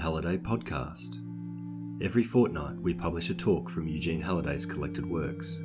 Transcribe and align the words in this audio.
Halliday 0.00 0.38
Podcast. 0.38 1.20
Every 2.02 2.22
fortnight, 2.22 2.80
we 2.80 2.94
publish 2.94 3.28
a 3.28 3.34
talk 3.34 3.68
from 3.68 3.86
Eugene 3.86 4.22
Halliday's 4.22 4.64
collected 4.64 5.04
works. 5.04 5.62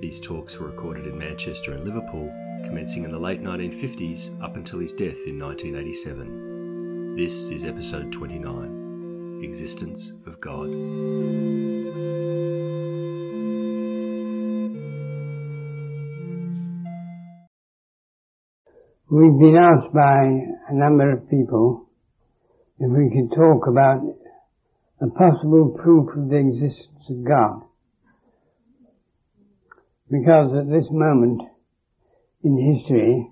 These 0.00 0.20
talks 0.20 0.58
were 0.58 0.66
recorded 0.66 1.06
in 1.06 1.16
Manchester 1.16 1.74
and 1.74 1.84
Liverpool, 1.84 2.28
commencing 2.64 3.04
in 3.04 3.12
the 3.12 3.18
late 3.20 3.40
1950s 3.40 4.42
up 4.42 4.56
until 4.56 4.80
his 4.80 4.92
death 4.92 5.28
in 5.28 5.38
1987. 5.38 7.14
This 7.14 7.50
is 7.50 7.64
episode 7.64 8.10
29 8.10 9.40
Existence 9.44 10.12
of 10.26 10.40
God. 10.40 10.66
We've 19.08 19.38
been 19.38 19.56
asked 19.56 19.94
by 19.94 20.24
a 20.68 20.74
number 20.74 21.12
of 21.12 21.30
people 21.30 21.87
if 22.80 22.90
we 22.90 23.10
could 23.10 23.34
talk 23.34 23.66
about 23.66 24.02
a 25.00 25.06
possible 25.08 25.76
proof 25.80 26.08
of 26.16 26.28
the 26.28 26.36
existence 26.36 27.10
of 27.10 27.24
God. 27.24 27.62
Because 30.10 30.56
at 30.56 30.70
this 30.70 30.88
moment 30.90 31.42
in 32.42 32.74
history, 32.74 33.30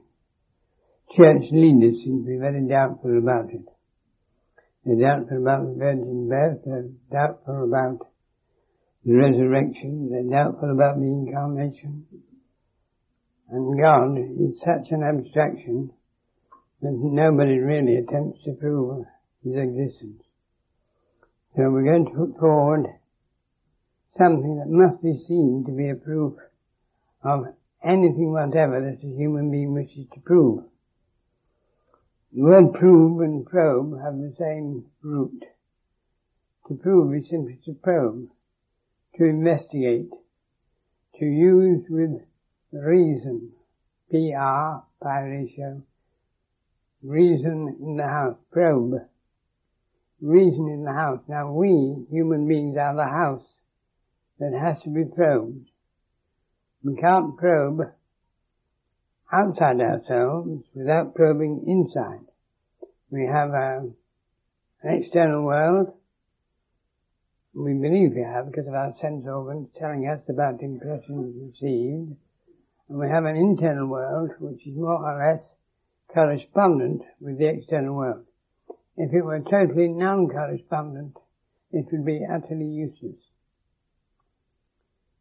church 1.17 1.45
leaders 1.53 2.03
seem 2.03 2.25
to 2.25 2.29
be 2.29 2.39
very 2.39 2.67
doubtful 2.69 3.19
about 3.19 3.51
it. 3.51 3.63
They're 4.85 5.01
doubtful 5.01 5.39
about 5.39 5.67
the 5.67 5.75
virgin 5.79 6.29
birth, 6.29 6.59
they're 6.65 6.91
doubtful 7.11 7.65
about 7.65 8.07
the 9.05 9.15
resurrection, 9.15 10.11
they're 10.11 10.31
doubtful 10.31 10.71
about 10.71 10.97
the 10.99 11.07
incarnation. 11.07 12.07
And 13.49 13.81
God 13.81 14.19
is 14.19 14.61
such 14.61 14.91
an 14.91 15.03
abstraction 15.03 15.91
that 16.83 16.93
nobody 16.93 17.59
really 17.59 17.97
attempts 17.97 18.43
to 18.45 18.53
prove 18.53 19.07
his 19.47 19.57
existence. 19.57 20.23
So 21.55 21.71
we're 21.71 21.85
going 21.85 22.07
to 22.07 22.11
put 22.11 22.39
forward 22.39 22.87
something 24.17 24.59
that 24.59 24.69
must 24.69 25.03
be 25.03 25.17
seen 25.27 25.65
to 25.67 25.73
be 25.73 25.89
a 25.89 25.95
proof 25.95 26.35
of 27.23 27.47
anything 27.83 28.33
whatever 28.33 28.81
that 28.81 29.07
a 29.07 29.17
human 29.17 29.51
being 29.51 29.73
wishes 29.73 30.07
to 30.15 30.21
prove. 30.21 30.65
The 32.33 32.43
word 32.43 32.75
prove 32.75 33.21
and 33.21 33.47
probe 33.47 33.99
have 34.03 34.19
the 34.19 34.35
same 34.39 34.85
root. 35.03 35.45
To 36.69 36.75
prove 36.75 37.15
is 37.15 37.31
simply 37.31 37.59
to 37.65 37.73
probe, 37.73 38.29
to 39.17 39.25
investigate, 39.25 40.11
to 41.19 41.25
use 41.25 41.85
with 41.89 42.21
reason, 42.73 43.53
PR, 44.11 44.83
pi 45.03 45.21
ratio, 45.23 45.83
reason 47.03 47.77
in 47.81 47.97
the 47.97 48.07
house, 48.07 48.37
probe, 48.51 48.97
reason 50.21 50.69
in 50.69 50.85
the 50.85 50.93
house. 50.93 51.21
Now 51.29 51.53
we, 51.53 52.07
human 52.11 52.49
beings, 52.49 52.77
are 52.77 52.95
the 52.95 53.05
house 53.05 53.45
that 54.39 54.53
has 54.53 54.83
to 54.83 54.91
be 54.91 55.05
probed. 55.05 55.69
We 56.83 56.97
can't 56.97 57.37
probe 57.37 57.81
outside 59.33 59.81
ourselves 59.81 60.65
without 60.75 61.15
probing 61.15 61.65
inside. 61.67 62.27
We 63.11 63.27
have 63.27 63.51
a, 63.51 63.91
an 64.83 64.95
external 64.95 65.45
world. 65.45 65.93
We 67.55 67.73
believe 67.73 68.13
we 68.15 68.23
have 68.23 68.47
because 68.47 68.69
of 68.69 68.75
our 68.75 68.95
sense 69.01 69.27
organs 69.27 69.69
telling 69.79 70.07
us 70.07 70.21
about 70.29 70.63
impressions 70.63 71.53
received. 71.53 72.17
And 72.89 72.99
we 72.99 73.09
have 73.09 73.25
an 73.25 73.37
internal 73.37 73.87
world 73.87 74.33
which 74.39 74.67
is 74.67 74.77
more 74.77 75.03
or 75.03 75.19
less 75.19 75.43
correspondent 76.13 77.03
with 77.21 77.39
the 77.39 77.47
external 77.47 77.95
world. 77.95 78.27
If 78.97 79.13
it 79.13 79.23
were 79.23 79.41
totally 79.41 79.89
non-correspondent, 79.89 81.17
it 81.71 81.87
would 81.93 82.05
be 82.05 82.25
utterly 82.25 82.67
useless. 82.67 83.21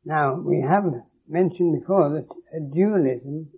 Now, 0.05 0.35
we 0.35 0.61
have 0.61 0.85
mentioned 1.27 1.81
before 1.81 2.09
that 2.09 2.71
dualism 2.73 3.49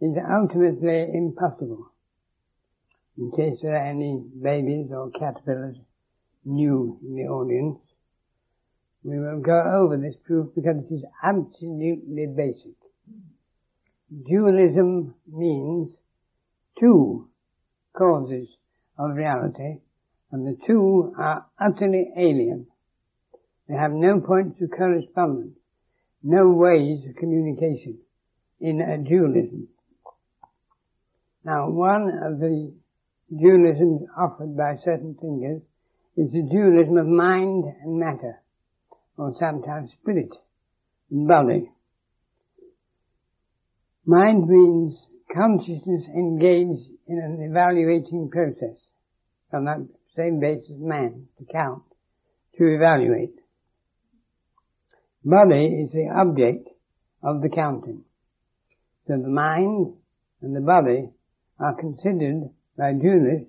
is 0.00 0.16
ultimately 0.16 1.08
impossible. 1.12 1.90
In 3.18 3.30
case 3.32 3.58
there 3.62 3.76
are 3.76 3.86
any 3.86 4.24
babies 4.42 4.90
or 4.90 5.10
caterpillars 5.10 5.76
new 6.44 6.98
in 7.02 7.16
the 7.16 7.24
audience, 7.24 7.78
we 9.04 9.18
will 9.18 9.40
go 9.40 9.60
over 9.60 9.96
this 9.96 10.14
proof 10.24 10.54
because 10.54 10.76
it 10.78 10.94
is 10.94 11.04
absolutely 11.22 12.26
basic. 12.26 12.76
Dualism 14.26 15.14
means 15.30 15.90
two 16.78 17.28
causes 17.96 18.48
of 18.98 19.16
reality, 19.16 19.80
and 20.30 20.46
the 20.46 20.56
two 20.66 21.14
are 21.18 21.46
utterly 21.60 22.10
alien. 22.16 22.66
They 23.68 23.74
have 23.74 23.92
no 23.92 24.20
points 24.20 24.60
of 24.60 24.70
correspondence, 24.76 25.56
no 26.22 26.50
ways 26.50 27.04
of 27.08 27.16
communication 27.16 27.98
in 28.60 28.80
a 28.80 28.98
dualism. 28.98 29.68
Now, 31.44 31.70
one 31.70 32.08
of 32.22 32.38
the 32.38 32.72
dualisms 33.32 34.02
offered 34.16 34.56
by 34.56 34.76
certain 34.84 35.16
thinkers 35.20 35.62
is 36.16 36.30
the 36.30 36.48
dualism 36.50 36.98
of 36.98 37.06
mind 37.06 37.64
and 37.82 37.98
matter, 37.98 38.42
or 39.16 39.34
sometimes 39.38 39.90
spirit 40.00 40.30
and 41.10 41.26
body. 41.26 41.70
Mind 44.04 44.48
means 44.48 44.94
consciousness 45.34 46.04
engaged 46.08 46.90
in 47.06 47.18
an 47.18 47.42
evaluating 47.48 48.30
process 48.30 48.76
on 49.52 49.64
that 49.64 49.78
same 50.16 50.40
basis 50.40 50.76
man, 50.78 51.26
to 51.38 51.44
count, 51.50 51.82
to 52.58 52.64
evaluate. 52.64 53.34
Body 55.24 55.66
is 55.66 55.92
the 55.92 56.08
object 56.14 56.68
of 57.22 57.40
the 57.40 57.48
counting. 57.48 58.04
So 59.06 59.14
the 59.16 59.28
mind 59.28 59.94
and 60.42 60.54
the 60.54 60.60
body 60.60 61.10
are 61.58 61.74
considered 61.74 62.50
by 62.76 62.92
dualists 62.92 63.46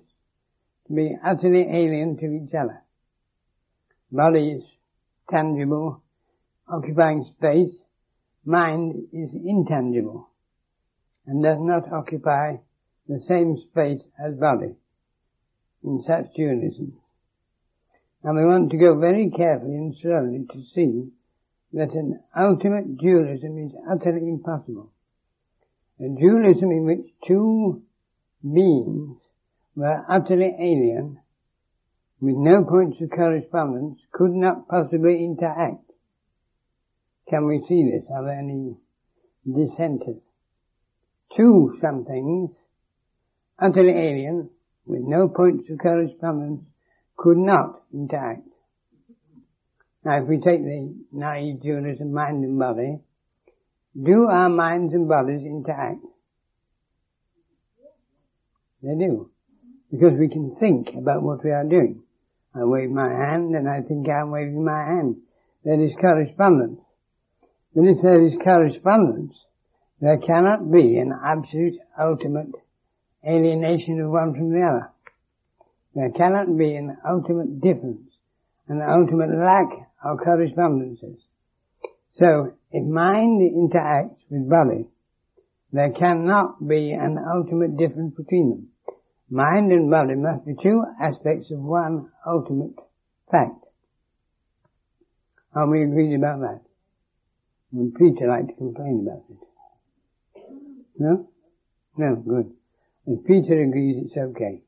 to 0.86 0.94
be 0.94 1.16
utterly 1.24 1.62
alien 1.62 2.16
to 2.18 2.26
each 2.26 2.54
other. 2.54 2.82
Body 4.10 4.52
is 4.58 4.62
tangible, 5.30 6.02
occupying 6.68 7.24
space. 7.36 7.74
Mind 8.44 9.08
is 9.12 9.30
intangible 9.34 10.28
and 11.26 11.42
does 11.42 11.58
not 11.60 11.92
occupy 11.92 12.56
the 13.08 13.20
same 13.20 13.56
space 13.70 14.02
as 14.18 14.34
body 14.34 14.74
in 15.82 16.02
such 16.02 16.32
dualism. 16.36 16.94
And 18.22 18.36
we 18.36 18.44
want 18.44 18.70
to 18.70 18.78
go 18.78 18.98
very 18.98 19.30
carefully 19.30 19.74
and 19.74 19.94
slowly 20.00 20.46
to 20.52 20.64
see 20.64 21.10
that 21.74 21.92
an 21.92 22.20
ultimate 22.38 22.96
dualism 22.96 23.58
is 23.58 23.72
utterly 23.90 24.28
impossible. 24.28 24.90
A 26.00 26.08
dualism 26.08 26.70
in 26.70 26.86
which 26.86 27.06
two 27.26 27.82
beings 28.42 29.18
were 29.76 30.04
utterly 30.08 30.54
alien, 30.58 31.18
with 32.20 32.36
no 32.36 32.64
points 32.64 33.00
of 33.02 33.10
correspondence, 33.10 34.00
could 34.12 34.32
not 34.32 34.68
possibly 34.68 35.24
interact. 35.24 35.90
Can 37.28 37.46
we 37.46 37.64
see 37.68 37.90
this? 37.90 38.06
Are 38.10 38.24
there 38.24 38.38
any 38.38 38.76
dissenters? 39.44 40.22
Two 41.36 41.76
somethings, 41.80 42.50
utterly 43.58 43.90
alien, 43.90 44.50
with 44.86 45.02
no 45.02 45.28
points 45.28 45.68
of 45.70 45.78
correspondence, 45.78 46.62
could 47.16 47.38
not 47.38 47.82
interact. 47.92 48.46
Now 50.04 50.22
if 50.22 50.28
we 50.28 50.36
take 50.36 50.62
the 50.62 50.94
naive 51.12 51.62
dualism 51.62 52.12
mind 52.12 52.44
and 52.44 52.58
body, 52.58 52.98
do 54.00 54.26
our 54.30 54.48
minds 54.48 54.92
and 54.92 55.08
bodies 55.08 55.42
interact? 55.44 56.00
They 58.82 58.94
do. 58.98 59.30
Because 59.90 60.18
we 60.18 60.28
can 60.28 60.56
think 60.60 60.88
about 60.98 61.22
what 61.22 61.42
we 61.42 61.50
are 61.50 61.64
doing. 61.64 62.02
I 62.54 62.64
wave 62.64 62.90
my 62.90 63.08
hand 63.08 63.54
and 63.54 63.68
I 63.68 63.80
think 63.80 64.06
I'm 64.08 64.30
waving 64.30 64.64
my 64.64 64.84
hand. 64.84 65.16
There 65.64 65.80
is 65.82 65.92
correspondence. 66.00 66.80
But 67.74 67.84
if 67.84 68.02
there 68.02 68.26
is 68.26 68.36
correspondence, 68.36 69.34
there 70.00 70.18
cannot 70.18 70.70
be 70.70 70.98
an 70.98 71.12
absolute 71.24 71.78
ultimate 71.98 72.52
alienation 73.26 74.00
of 74.00 74.10
one 74.10 74.34
from 74.34 74.50
the 74.50 74.62
other. 74.62 74.90
There 75.94 76.10
cannot 76.10 76.56
be 76.58 76.74
an 76.74 76.96
ultimate 77.08 77.60
difference, 77.60 78.10
an 78.68 78.82
ultimate 78.82 79.30
lack 79.30 79.88
of 80.04 80.18
correspondences. 80.18 81.22
So, 82.16 82.54
if 82.70 82.84
mind 82.84 83.40
interacts 83.40 84.18
with 84.28 84.48
body, 84.48 84.86
there 85.72 85.90
cannot 85.90 86.66
be 86.66 86.92
an 86.92 87.18
ultimate 87.18 87.76
difference 87.76 88.14
between 88.14 88.50
them. 88.50 88.68
Mind 89.30 89.72
and 89.72 89.90
body 89.90 90.14
must 90.14 90.44
be 90.44 90.54
two 90.60 90.84
aspects 91.00 91.50
of 91.50 91.58
one 91.58 92.10
ultimate 92.26 92.74
fact. 93.30 93.64
Are 95.54 95.68
we 95.68 95.82
agreed 95.82 96.14
about 96.16 96.40
that? 96.40 96.60
Would 97.72 97.94
Peter 97.94 98.28
like 98.28 98.48
to 98.48 98.54
complain 98.54 99.06
about 99.06 99.24
it? 99.30 99.53
No? 100.96 101.28
No, 101.96 102.16
good. 102.16 102.52
If 103.06 103.24
Peter 103.26 103.62
agrees, 103.62 104.04
it's 104.06 104.16
okay. 104.16 104.62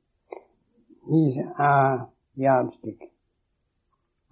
He's 1.09 1.39
our 1.59 2.09
yardstick, 2.37 3.11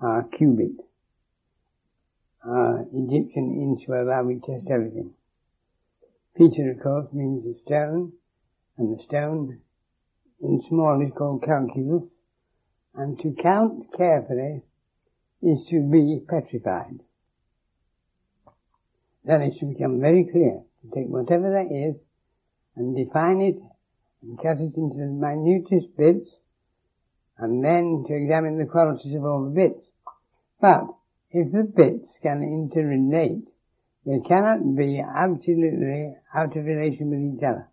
our 0.01 0.25
cubit, 0.25 0.85
our 2.45 2.85
Egyptian 2.93 3.77
inch 3.79 3.89
whereby 3.89 4.23
we 4.23 4.41
test 4.41 4.69
everything. 4.71 5.15
Peter, 6.37 6.73
of 6.73 6.83
course, 6.83 7.13
means 7.13 7.45
the 7.45 7.59
stone, 7.65 8.13
and 8.77 8.99
the 8.99 9.03
stone 9.03 9.61
in 10.43 10.63
small 10.69 11.01
is 11.01 11.13
called 11.17 11.43
calculus, 11.43 12.03
and 12.95 13.19
to 13.21 13.35
count 13.41 13.87
carefully 13.97 14.63
is 15.43 15.65
to 15.67 15.81
be 15.81 16.21
petrified. 16.29 17.01
Then 19.25 19.43
it 19.43 19.55
should 19.57 19.71
become 19.71 20.01
very 20.01 20.25
clear 20.25 20.61
to 20.61 20.74
take 20.93 21.09
whatever 21.09 21.51
that 21.51 21.73
is 21.73 21.97
and 22.77 22.97
define 22.97 23.41
it 23.41 23.57
and 24.23 24.39
cut 24.39 24.59
it 24.61 24.77
into 24.77 24.97
the 24.97 25.07
minutest 25.07 25.97
bits 25.97 26.29
and 27.39 27.65
then 27.65 28.05
to 28.07 28.15
examine 28.15 28.59
the 28.59 28.67
qualities 28.67 29.15
of 29.15 29.25
all 29.25 29.45
the 29.45 29.51
bits. 29.51 29.87
But 30.61 30.87
if 31.31 31.53
the 31.53 31.65
bits 31.65 32.09
can 32.23 32.41
interrelate, 32.41 33.47
they 34.07 34.21
cannot 34.27 34.77
be 34.77 35.01
absolutely 35.01 36.15
out 36.35 36.57
of 36.57 36.65
relation 36.65 37.11
with 37.11 37.37
each 37.37 37.43
other. 37.43 37.69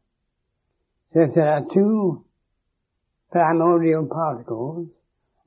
So 1.14 1.22
if 1.22 1.36
there 1.36 1.50
are 1.50 1.66
two 1.72 2.26
primordial 3.32 4.08
particles 4.08 4.88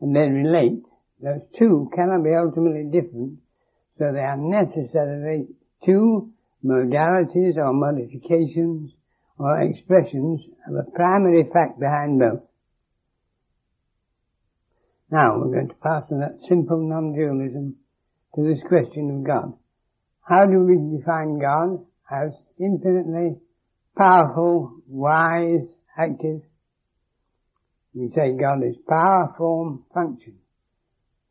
and 0.01 0.15
they 0.15 0.29
relate, 0.29 0.83
those 1.21 1.43
two 1.59 1.91
cannot 1.95 2.23
be 2.23 2.35
ultimately 2.35 2.85
different, 2.85 3.39
so 3.99 4.13
they 4.13 4.21
are 4.21 4.37
necessarily 4.37 5.47
two 5.85 6.34
modalities 6.65 7.57
or 7.57 7.73
modifications 7.73 8.93
or 9.39 9.61
expressions 9.61 10.41
of 10.69 10.75
a 10.77 10.91
primary 10.93 11.49
fact 11.53 11.79
behind 11.79 12.19
both. 12.19 12.43
Now 15.11 15.39
we're 15.39 15.53
going 15.53 15.69
to 15.69 15.75
pass 15.75 16.09
from 16.09 16.21
that 16.21 16.39
simple 16.49 16.79
non-dualism 16.79 17.77
to 18.35 18.43
this 18.43 18.63
question 18.67 19.11
of 19.11 19.27
God. 19.27 19.53
How 20.23 20.47
do 20.47 20.61
we 20.61 20.99
define 20.99 21.39
God? 21.39 21.85
As 22.11 22.33
infinitely 22.59 23.37
powerful, 23.97 24.77
wise, 24.89 25.67
active. 25.97 26.43
We 27.95 28.11
say 28.15 28.33
God 28.33 28.65
is 28.65 28.77
power, 28.89 29.35
form, 29.39 29.85
function. 29.93 30.35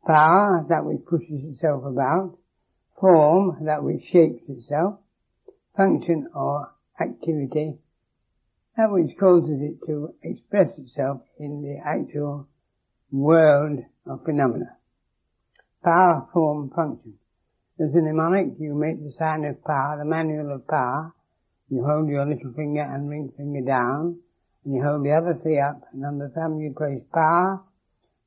Power, 0.06 0.66
that 0.68 0.84
which 0.84 1.04
pushes 1.06 1.44
itself 1.52 1.84
about. 1.84 2.38
Form, 3.00 3.64
that 3.66 3.82
which 3.82 4.02
shapes 4.04 4.42
itself. 4.48 5.00
Function 5.76 6.28
or 6.32 6.72
activity, 7.00 7.78
that 8.76 8.92
which 8.92 9.18
causes 9.18 9.60
it 9.60 9.84
to 9.86 10.14
express 10.22 10.68
itself 10.78 11.22
in 11.40 11.62
the 11.62 11.78
actual 11.84 12.46
world 13.10 13.80
of 14.06 14.24
phenomena. 14.24 14.76
Power, 15.82 16.28
form, 16.32 16.70
function. 16.70 17.14
As 17.80 17.92
a 17.92 18.00
mnemonic, 18.00 18.54
you 18.60 18.72
make 18.76 19.02
the 19.02 19.12
sign 19.18 19.44
of 19.44 19.64
power, 19.64 19.98
the 19.98 20.04
manual 20.04 20.54
of 20.54 20.68
power. 20.68 21.12
You 21.68 21.84
hold 21.84 22.08
your 22.08 22.24
little 22.24 22.52
finger 22.52 22.82
and 22.82 23.10
ring 23.10 23.32
finger 23.36 23.62
down, 23.62 24.20
and 24.64 24.74
you 24.74 24.80
hold 24.80 25.04
the 25.04 25.10
other 25.10 25.34
three 25.42 25.58
up, 25.58 25.82
and 25.92 26.06
on 26.06 26.18
the 26.18 26.28
thumb 26.28 26.60
you 26.60 26.72
place 26.72 27.02
power, 27.12 27.60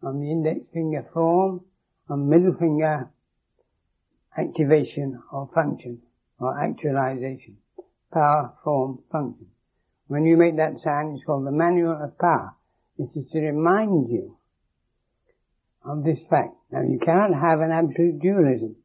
on 0.03 0.19
the 0.19 0.29
index 0.29 0.65
finger 0.73 1.07
form, 1.13 1.61
on 2.09 2.27
middle 2.27 2.55
finger 2.55 3.09
activation 4.38 5.23
or 5.31 5.50
function 5.55 6.01
or 6.39 6.60
actualization. 6.60 7.57
Power, 8.13 8.54
form, 8.63 9.00
function. 9.12 9.48
When 10.07 10.24
you 10.24 10.38
make 10.38 10.57
that 10.57 10.80
sign, 10.84 11.13
it's 11.16 11.25
called 11.25 11.45
the 11.45 11.51
manual 11.51 12.00
of 12.01 12.18
power. 12.18 12.56
It 12.98 13.10
is 13.16 13.30
to 13.31 13.39
remind 13.39 14.10
you 14.10 14.38
of 15.84 16.04
this 16.04 16.19
fact. 16.30 16.56
Now 16.72 16.81
you 16.81 17.00
cannot 17.00 17.34
have 17.34 17.60
an 17.60 17.72
absolute 17.72 18.19
dualism. 18.22 18.75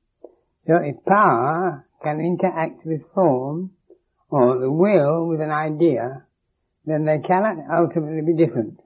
So 0.67 0.77
if 0.77 1.05
power 1.05 1.87
can 2.03 2.21
interact 2.21 2.85
with 2.85 3.03
form, 3.15 3.73
or 4.29 4.59
the 4.59 4.71
will 4.71 5.29
with 5.29 5.41
an 5.41 5.51
idea, 5.51 6.25
then 6.87 7.05
they 7.05 7.19
cannot 7.19 7.57
ultimately 7.71 8.23
be 8.23 8.35
different. 8.35 8.81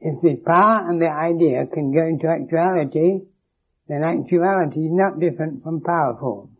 If 0.00 0.22
the 0.22 0.36
power 0.36 0.88
and 0.88 1.00
the 1.00 1.10
idea 1.10 1.66
can 1.66 1.92
go 1.92 2.06
into 2.06 2.28
actuality, 2.28 3.26
then 3.88 4.04
actuality 4.04 4.86
is 4.86 4.92
not 4.92 5.20
different 5.20 5.62
from 5.62 5.82
power 5.82 6.16
form, 6.18 6.56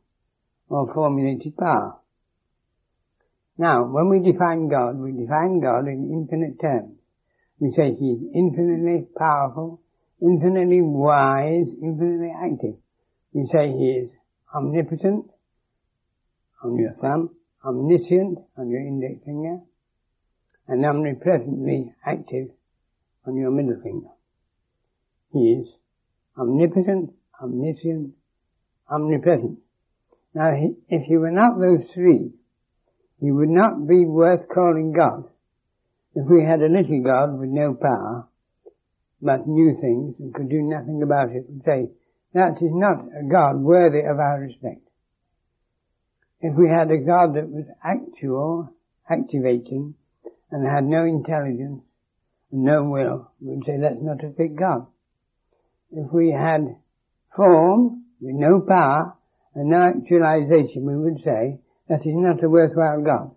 or 0.68 0.92
formulated 0.92 1.56
power. 1.56 1.96
Now, 3.56 3.86
when 3.86 4.08
we 4.08 4.20
define 4.20 4.68
God, 4.68 4.98
we 4.98 5.12
define 5.12 5.60
God 5.60 5.88
in 5.88 6.10
infinite 6.12 6.60
terms. 6.60 6.96
We 7.58 7.72
say 7.72 7.94
He 7.98 8.12
is 8.12 8.22
infinitely 8.34 9.06
powerful, 9.16 9.80
infinitely 10.22 10.80
wise, 10.80 11.74
infinitely 11.82 12.32
active. 12.36 12.76
We 13.32 13.46
say 13.52 13.72
He 13.72 14.04
is 14.04 14.10
omnipotent 14.54 15.26
on 16.62 16.76
your 16.76 16.92
thumb, 17.00 17.30
omniscient 17.64 18.38
on 18.56 18.70
your 18.70 18.80
index 18.80 19.24
finger, 19.24 19.58
and 20.68 20.84
omnipresently 20.84 21.94
active 22.06 22.48
on 23.26 23.36
your 23.36 23.50
middle 23.50 23.80
finger. 23.82 24.08
He 25.32 25.52
is 25.52 25.68
omnipotent, 26.38 27.10
omniscient, 27.42 28.12
omnipresent. 28.88 29.58
Now, 30.38 30.52
if 30.88 31.02
he 31.02 31.16
were 31.16 31.32
not 31.32 31.58
those 31.58 31.90
three, 31.92 32.30
he 33.18 33.32
would 33.32 33.48
not 33.48 33.88
be 33.88 34.06
worth 34.06 34.48
calling 34.48 34.92
God. 34.92 35.24
If 36.14 36.30
we 36.30 36.44
had 36.44 36.62
a 36.62 36.68
little 36.68 37.02
God 37.02 37.36
with 37.40 37.48
no 37.48 37.74
power, 37.74 38.28
but 39.20 39.48
knew 39.48 39.76
things 39.80 40.14
and 40.20 40.32
could 40.32 40.48
do 40.48 40.62
nothing 40.62 41.02
about 41.02 41.32
it, 41.32 41.46
we'd 41.48 41.64
say, 41.64 41.90
that 42.34 42.62
is 42.62 42.70
not 42.70 43.06
a 43.18 43.28
God 43.28 43.56
worthy 43.56 43.98
of 43.98 44.20
our 44.20 44.38
respect. 44.38 44.88
If 46.40 46.56
we 46.56 46.68
had 46.68 46.92
a 46.92 46.98
God 46.98 47.34
that 47.34 47.48
was 47.48 47.64
actual, 47.82 48.70
activating, 49.10 49.96
and 50.52 50.64
had 50.64 50.84
no 50.84 51.04
intelligence, 51.04 51.82
and 52.52 52.62
no 52.62 52.84
will, 52.84 53.32
we'd 53.40 53.66
say 53.66 53.78
that's 53.80 54.00
not 54.00 54.22
a 54.22 54.30
fit 54.34 54.54
God. 54.54 54.86
If 55.90 56.12
we 56.12 56.30
had 56.30 56.76
form, 57.34 58.04
with 58.20 58.36
no 58.36 58.60
power, 58.60 59.17
and 59.54 59.70
naturalization, 59.70 60.86
we 60.86 60.96
would 60.96 61.22
say 61.24 61.58
that 61.88 62.00
is 62.00 62.14
not 62.14 62.42
a 62.42 62.48
worthwhile 62.48 63.02
God. 63.02 63.34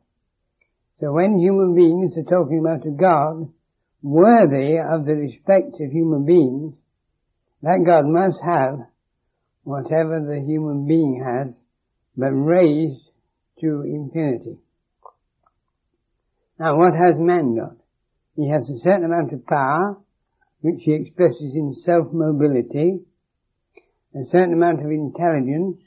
So 1.00 1.12
when 1.14 1.40
human 1.40 1.74
beings 1.74 2.14
are 2.18 2.30
talking 2.30 2.60
about 2.60 2.86
a 2.86 2.92
God 2.92 3.52
worthy 4.04 4.78
of 4.78 5.06
the 5.06 5.16
respect 5.16 5.80
of 5.80 5.92
human 5.92 6.26
beings, 6.26 6.76
that 7.64 7.84
God 7.86 8.06
must 8.06 8.40
have 8.44 8.80
whatever 9.64 10.20
the 10.20 10.44
human 10.46 10.88
being 10.88 11.24
has, 11.24 11.56
but 12.18 12.32
raised 12.32 13.02
to 13.62 13.84
infinity. 13.84 14.58
Now 16.60 16.78
what 16.78 16.94
has 16.94 17.16
man 17.18 17.56
got? 17.56 17.78
He 18.36 18.50
has 18.50 18.70
a 18.70 18.80
certain 18.80 19.06
amount 19.06 19.34
of 19.34 19.46
power, 19.46 19.98
which 20.62 20.82
he 20.84 20.94
expresses 20.94 21.54
in 21.56 21.76
self-mobility, 21.84 23.00
a 24.16 24.26
certain 24.30 24.54
amount 24.54 24.80
of 24.80 24.92
intelligence, 24.92 25.78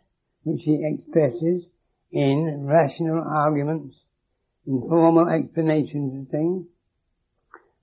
which 0.44 0.62
he 0.64 0.80
expresses 0.82 1.66
in 2.12 2.66
rational 2.66 3.22
arguments, 3.26 3.96
in 4.66 4.80
formal 4.80 5.28
explanations 5.28 6.22
of 6.22 6.30
things, 6.30 6.66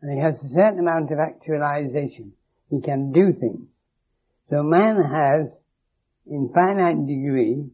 and 0.02 0.12
he 0.12 0.20
has 0.20 0.42
a 0.44 0.54
certain 0.56 0.80
amount 0.80 1.12
of 1.12 1.20
actualization. 1.20 2.34
He 2.70 2.82
can 2.82 3.12
do 3.12 3.34
things. 3.34 3.68
So 4.50 4.64
man 4.64 4.96
has, 4.96 5.52
in 6.26 6.50
finite 6.54 7.06
degree, 7.06 7.70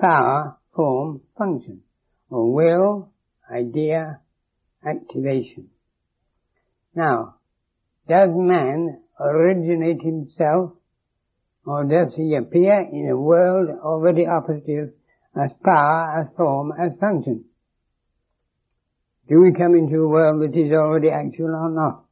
power, 0.00 0.56
form, 0.74 1.20
function, 1.36 1.82
or 2.30 2.52
will, 2.52 3.12
idea, 3.50 4.20
activation. 4.84 5.68
Now, 6.94 7.36
does 8.08 8.30
man 8.32 9.00
originate 9.20 10.02
himself, 10.02 10.72
or 11.64 11.84
does 11.84 12.14
he 12.14 12.34
appear 12.34 12.80
in 12.92 13.08
a 13.10 13.16
world 13.16 13.68
already 13.82 14.26
operative 14.26 14.92
as 15.34 15.50
power, 15.64 16.20
as 16.20 16.36
form, 16.36 16.72
as 16.78 16.92
function. 16.98 17.44
Do 19.28 19.40
we 19.40 19.52
come 19.52 19.74
into 19.74 20.02
a 20.02 20.08
world 20.08 20.42
that 20.42 20.58
is 20.58 20.72
already 20.72 21.08
actual 21.08 21.54
or 21.54 21.70
not? 21.70 22.04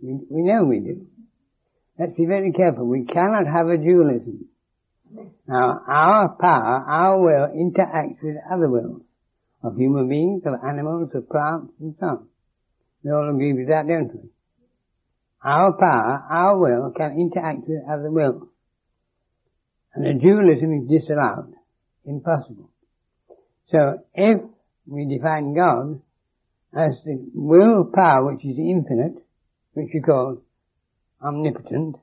We, 0.00 0.18
we 0.30 0.42
know 0.42 0.64
we 0.64 0.80
do. 0.80 1.06
Let's 1.98 2.14
be 2.16 2.24
very 2.24 2.52
careful. 2.52 2.86
We 2.86 3.04
cannot 3.04 3.46
have 3.46 3.68
a 3.68 3.76
dualism. 3.76 4.46
Now, 5.46 5.80
our 5.86 6.36
power, 6.40 6.84
our 6.88 7.20
will 7.20 7.48
interacts 7.54 8.22
with 8.22 8.36
other 8.50 8.70
wills 8.70 9.02
of 9.62 9.76
human 9.76 10.08
beings, 10.08 10.42
of 10.46 10.54
animals, 10.66 11.10
of 11.14 11.28
plants, 11.28 11.72
and 11.80 11.94
so 12.00 12.06
on. 12.06 12.26
We 13.04 13.10
all 13.10 13.28
agree 13.28 13.52
with 13.52 13.68
that, 13.68 13.86
don't 13.86 14.10
we? 14.14 14.30
Our 15.44 15.72
power, 15.72 16.24
our 16.30 16.58
will, 16.58 16.92
can 16.96 17.18
interact 17.18 17.66
with 17.66 17.82
other 17.90 18.10
wills. 18.10 18.48
And 19.94 20.06
a 20.06 20.14
dualism 20.14 20.72
is 20.82 21.00
disallowed. 21.00 21.52
Impossible. 22.04 22.70
So 23.68 23.98
if 24.14 24.40
we 24.86 25.06
define 25.06 25.54
God 25.54 26.00
as 26.74 27.00
the 27.04 27.30
will 27.34 27.90
power 27.92 28.32
which 28.32 28.44
is 28.44 28.58
infinite, 28.58 29.22
which 29.74 29.88
we 29.92 30.00
call 30.00 30.42
omnipotent, 31.22 31.96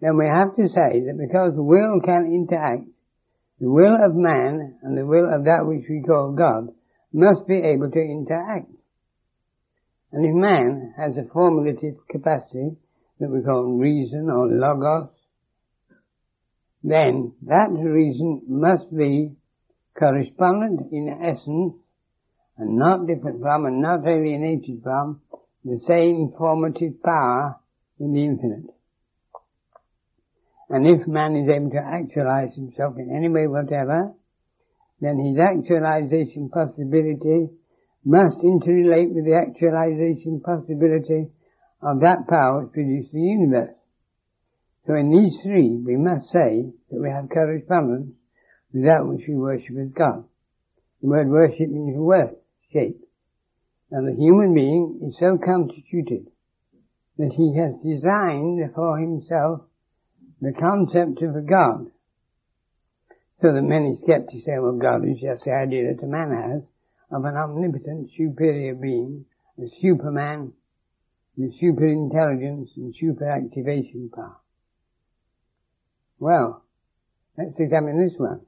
then 0.00 0.16
we 0.16 0.26
have 0.26 0.54
to 0.56 0.68
say 0.68 1.00
that 1.06 1.18
because 1.18 1.54
the 1.54 1.62
will 1.62 2.00
can 2.04 2.32
interact, 2.32 2.84
the 3.60 3.68
will 3.68 3.96
of 4.04 4.14
man 4.14 4.78
and 4.82 4.96
the 4.96 5.04
will 5.04 5.26
of 5.32 5.44
that 5.44 5.66
which 5.66 5.84
we 5.88 6.02
call 6.06 6.32
God 6.32 6.68
must 7.12 7.46
be 7.48 7.56
able 7.56 7.90
to 7.90 7.98
interact. 7.98 8.70
And 10.12 10.24
if 10.24 10.34
man 10.34 10.94
has 10.96 11.16
a 11.16 11.28
formulative 11.32 11.94
capacity 12.08 12.76
that 13.20 13.28
we 13.28 13.42
call 13.42 13.78
reason 13.78 14.30
or 14.30 14.46
logos, 14.46 15.10
then 16.82 17.32
that 17.42 17.70
reason 17.70 18.42
must 18.48 18.94
be 18.96 19.32
correspondent 19.98 20.92
in 20.92 21.08
essence 21.22 21.74
and 22.56 22.76
not 22.76 23.06
different 23.06 23.40
from 23.40 23.66
and 23.66 23.82
not 23.82 24.06
alienated 24.06 24.82
from 24.82 25.20
the 25.64 25.78
same 25.86 26.32
formative 26.38 27.02
power 27.02 27.56
in 27.98 28.12
the 28.12 28.24
infinite. 28.24 28.74
And 30.70 30.86
if 30.86 31.06
man 31.06 31.36
is 31.36 31.48
able 31.48 31.70
to 31.70 31.78
actualize 31.78 32.54
himself 32.54 32.96
in 32.98 33.14
any 33.14 33.28
way 33.28 33.46
whatever, 33.46 34.12
then 35.00 35.18
his 35.18 35.38
actualization 35.38 36.50
possibility 36.50 37.48
must 38.08 38.38
interrelate 38.38 39.12
with 39.12 39.26
the 39.26 39.36
actualization 39.36 40.40
possibility 40.40 41.28
of 41.82 42.00
that 42.00 42.26
power 42.26 42.64
which 42.64 42.72
produced 42.72 43.12
the 43.12 43.20
universe. 43.20 43.76
So 44.86 44.94
in 44.94 45.10
these 45.10 45.38
three, 45.42 45.76
we 45.84 45.96
must 45.96 46.30
say 46.30 46.72
that 46.90 47.00
we 47.00 47.10
have 47.10 47.28
correspondence 47.28 48.14
with 48.72 48.84
that 48.84 49.04
which 49.04 49.28
we 49.28 49.34
worship 49.34 49.76
as 49.76 49.92
God. 49.92 50.24
The 51.02 51.08
word 51.08 51.28
worship 51.28 51.68
means 51.68 51.98
worth, 51.98 52.34
shape. 52.72 52.98
And 53.90 54.08
the 54.08 54.18
human 54.18 54.54
being 54.54 55.00
is 55.06 55.18
so 55.18 55.36
constituted 55.36 56.30
that 57.18 57.32
he 57.36 57.56
has 57.60 57.74
designed 57.84 58.72
for 58.74 58.98
himself 58.98 59.62
the 60.40 60.52
concept 60.58 61.20
of 61.20 61.36
a 61.36 61.42
God. 61.42 61.90
So 63.42 63.52
that 63.52 63.62
many 63.62 63.94
skeptics 64.02 64.46
say, 64.46 64.58
well, 64.58 64.78
God 64.80 65.06
is 65.06 65.20
just 65.20 65.44
the 65.44 65.52
idea 65.52 65.92
that 65.92 66.02
a 66.02 66.08
man 66.08 66.30
has 66.30 66.62
of 67.10 67.24
an 67.24 67.36
omnipotent 67.36 68.10
superior 68.16 68.74
being, 68.74 69.24
a 69.58 69.68
superman 69.80 70.52
with 71.36 71.58
super 71.58 71.86
intelligence 71.86 72.70
and 72.76 72.94
super 72.94 73.28
activation 73.28 74.10
power. 74.14 74.36
Well, 76.18 76.64
let's 77.36 77.58
examine 77.58 78.04
this 78.04 78.18
one. 78.18 78.40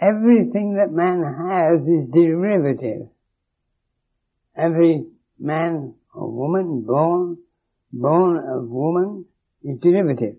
Everything 0.00 0.76
that 0.76 0.92
man 0.92 1.22
has 1.22 1.86
is 1.86 2.08
derivative. 2.12 3.08
Every 4.56 5.06
man 5.38 5.94
or 6.14 6.30
woman 6.30 6.84
born, 6.86 7.38
born 7.92 8.38
of 8.38 8.68
woman 8.68 9.26
is 9.62 9.78
derivative. 9.80 10.36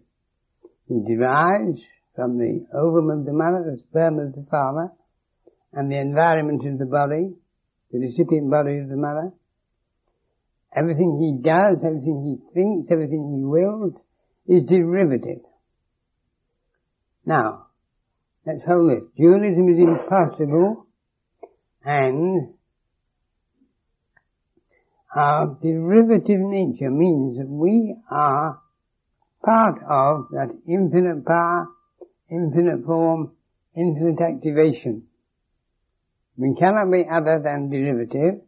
He 0.88 1.01
derives 1.08 1.80
from 2.16 2.38
the 2.38 2.66
ovum 2.74 3.12
of 3.12 3.25
the 3.25 3.34
mother, 3.34 3.72
the 3.72 3.77
sperm 3.77 4.20
of 4.20 4.34
the 4.34 4.46
father, 4.50 4.92
and 5.74 5.92
the 5.92 5.98
environment 5.98 6.66
of 6.66 6.78
the 6.80 6.86
body, 6.86 7.34
the 7.92 8.00
recipient 8.00 8.50
body 8.50 8.80
of 8.80 8.90
the 8.90 8.96
mother. 8.96 9.32
Everything 10.76 11.18
he 11.20 11.44
does, 11.44 11.78
everything 11.86 12.24
he 12.24 12.54
thinks, 12.54 12.92
everything 12.92 13.34
he 13.36 13.44
wills 13.44 13.94
is 14.48 14.68
derivative. 14.68 15.42
Now, 17.26 17.68
let's 18.46 18.64
hold 18.66 18.92
this. 18.92 19.04
Dualism 19.18 19.70
is 19.70 19.80
impossible 19.80 20.86
and 21.84 22.54
our 25.16 25.58
derivative 25.62 26.40
nature 26.40 26.92
means 26.92 27.38
that 27.38 27.48
we 27.48 27.96
are 28.12 28.60
part 29.44 29.80
of 29.90 30.28
that 30.32 30.50
infinite 30.68 31.26
power, 31.26 31.68
infinite 32.30 32.86
form, 32.86 33.32
infinite 33.76 34.22
activation. 34.22 35.07
We 36.38 36.56
cannot 36.58 36.91
be 36.91 37.03
other 37.12 37.41
than 37.44 37.70
derivative. 37.70 38.41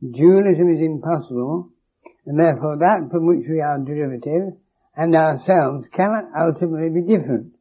Dualism 0.00 0.72
is 0.72 0.80
impossible, 0.80 1.70
and 2.26 2.38
therefore 2.38 2.78
that 2.78 3.08
from 3.10 3.26
which 3.26 3.46
we 3.48 3.60
are 3.60 3.78
derivative 3.78 4.54
and 4.96 5.14
ourselves 5.14 5.86
cannot 5.92 6.24
ultimately 6.38 7.00
be 7.00 7.06
different. 7.06 7.54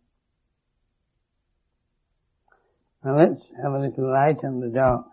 Now 3.04 3.18
let's 3.18 3.42
have 3.62 3.74
a 3.74 3.80
little 3.80 4.12
light 4.12 4.38
on 4.44 4.60
the 4.60 4.70
dark 4.70 5.08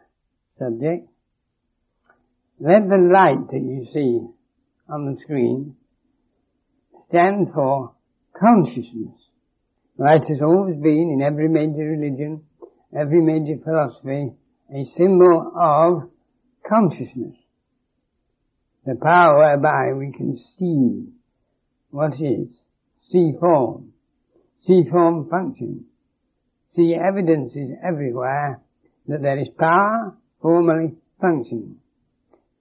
subject. 0.58 1.08
Let 2.60 2.88
the 2.88 2.98
light 3.10 3.50
that 3.50 3.62
you 3.62 3.86
see 3.92 4.20
on 4.92 5.06
the 5.06 5.20
screen 5.20 5.76
stand 7.08 7.48
for 7.54 7.94
consciousness. 8.38 9.16
Light 9.96 10.24
has 10.28 10.40
always 10.42 10.76
been 10.76 11.10
in 11.14 11.22
every 11.22 11.48
major 11.48 11.84
religion, 11.84 12.42
every 12.96 13.20
major 13.22 13.60
philosophy, 13.64 14.32
a 14.74 14.84
symbol 14.84 15.52
of 15.56 16.10
consciousness. 16.68 17.36
The 18.86 18.94
power 18.94 19.38
whereby 19.38 19.92
we 19.92 20.12
can 20.16 20.38
see 20.58 21.12
what 21.90 22.14
is, 22.14 22.60
see 23.10 23.32
form, 23.38 23.92
see 24.60 24.84
form 24.90 25.28
function, 25.28 25.86
see 26.74 26.94
evidences 26.94 27.70
everywhere 27.86 28.60
that 29.08 29.22
there 29.22 29.38
is 29.38 29.48
power 29.58 30.16
formally 30.40 30.94
functioning. 31.20 31.76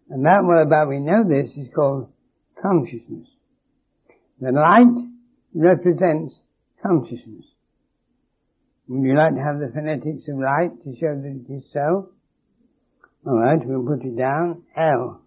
And 0.10 0.26
that 0.26 0.44
whereby 0.44 0.86
we 0.86 1.00
know 1.00 1.24
this 1.24 1.52
is 1.56 1.68
called 1.74 2.12
consciousness. 2.62 3.28
The 4.42 4.52
light 4.52 5.06
represents 5.54 6.34
consciousness. 6.82 7.46
Would 8.90 9.06
you 9.06 9.16
like 9.16 9.36
to 9.36 9.42
have 9.42 9.60
the 9.60 9.72
phonetics 9.72 10.28
of 10.30 10.40
light 10.40 10.82
to 10.84 10.96
show 11.00 11.14
that 11.14 11.46
it 11.48 11.54
is 11.54 11.64
so? 11.72 12.10
Alright, 13.24 13.60
we'll 13.64 13.86
put 13.86 14.04
it 14.04 14.18
down. 14.18 14.64
L. 14.76 15.22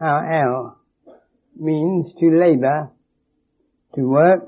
Our 0.00 0.44
L 0.46 0.78
means 1.56 2.12
to 2.20 2.26
labor, 2.30 2.92
to 3.96 4.02
work. 4.02 4.46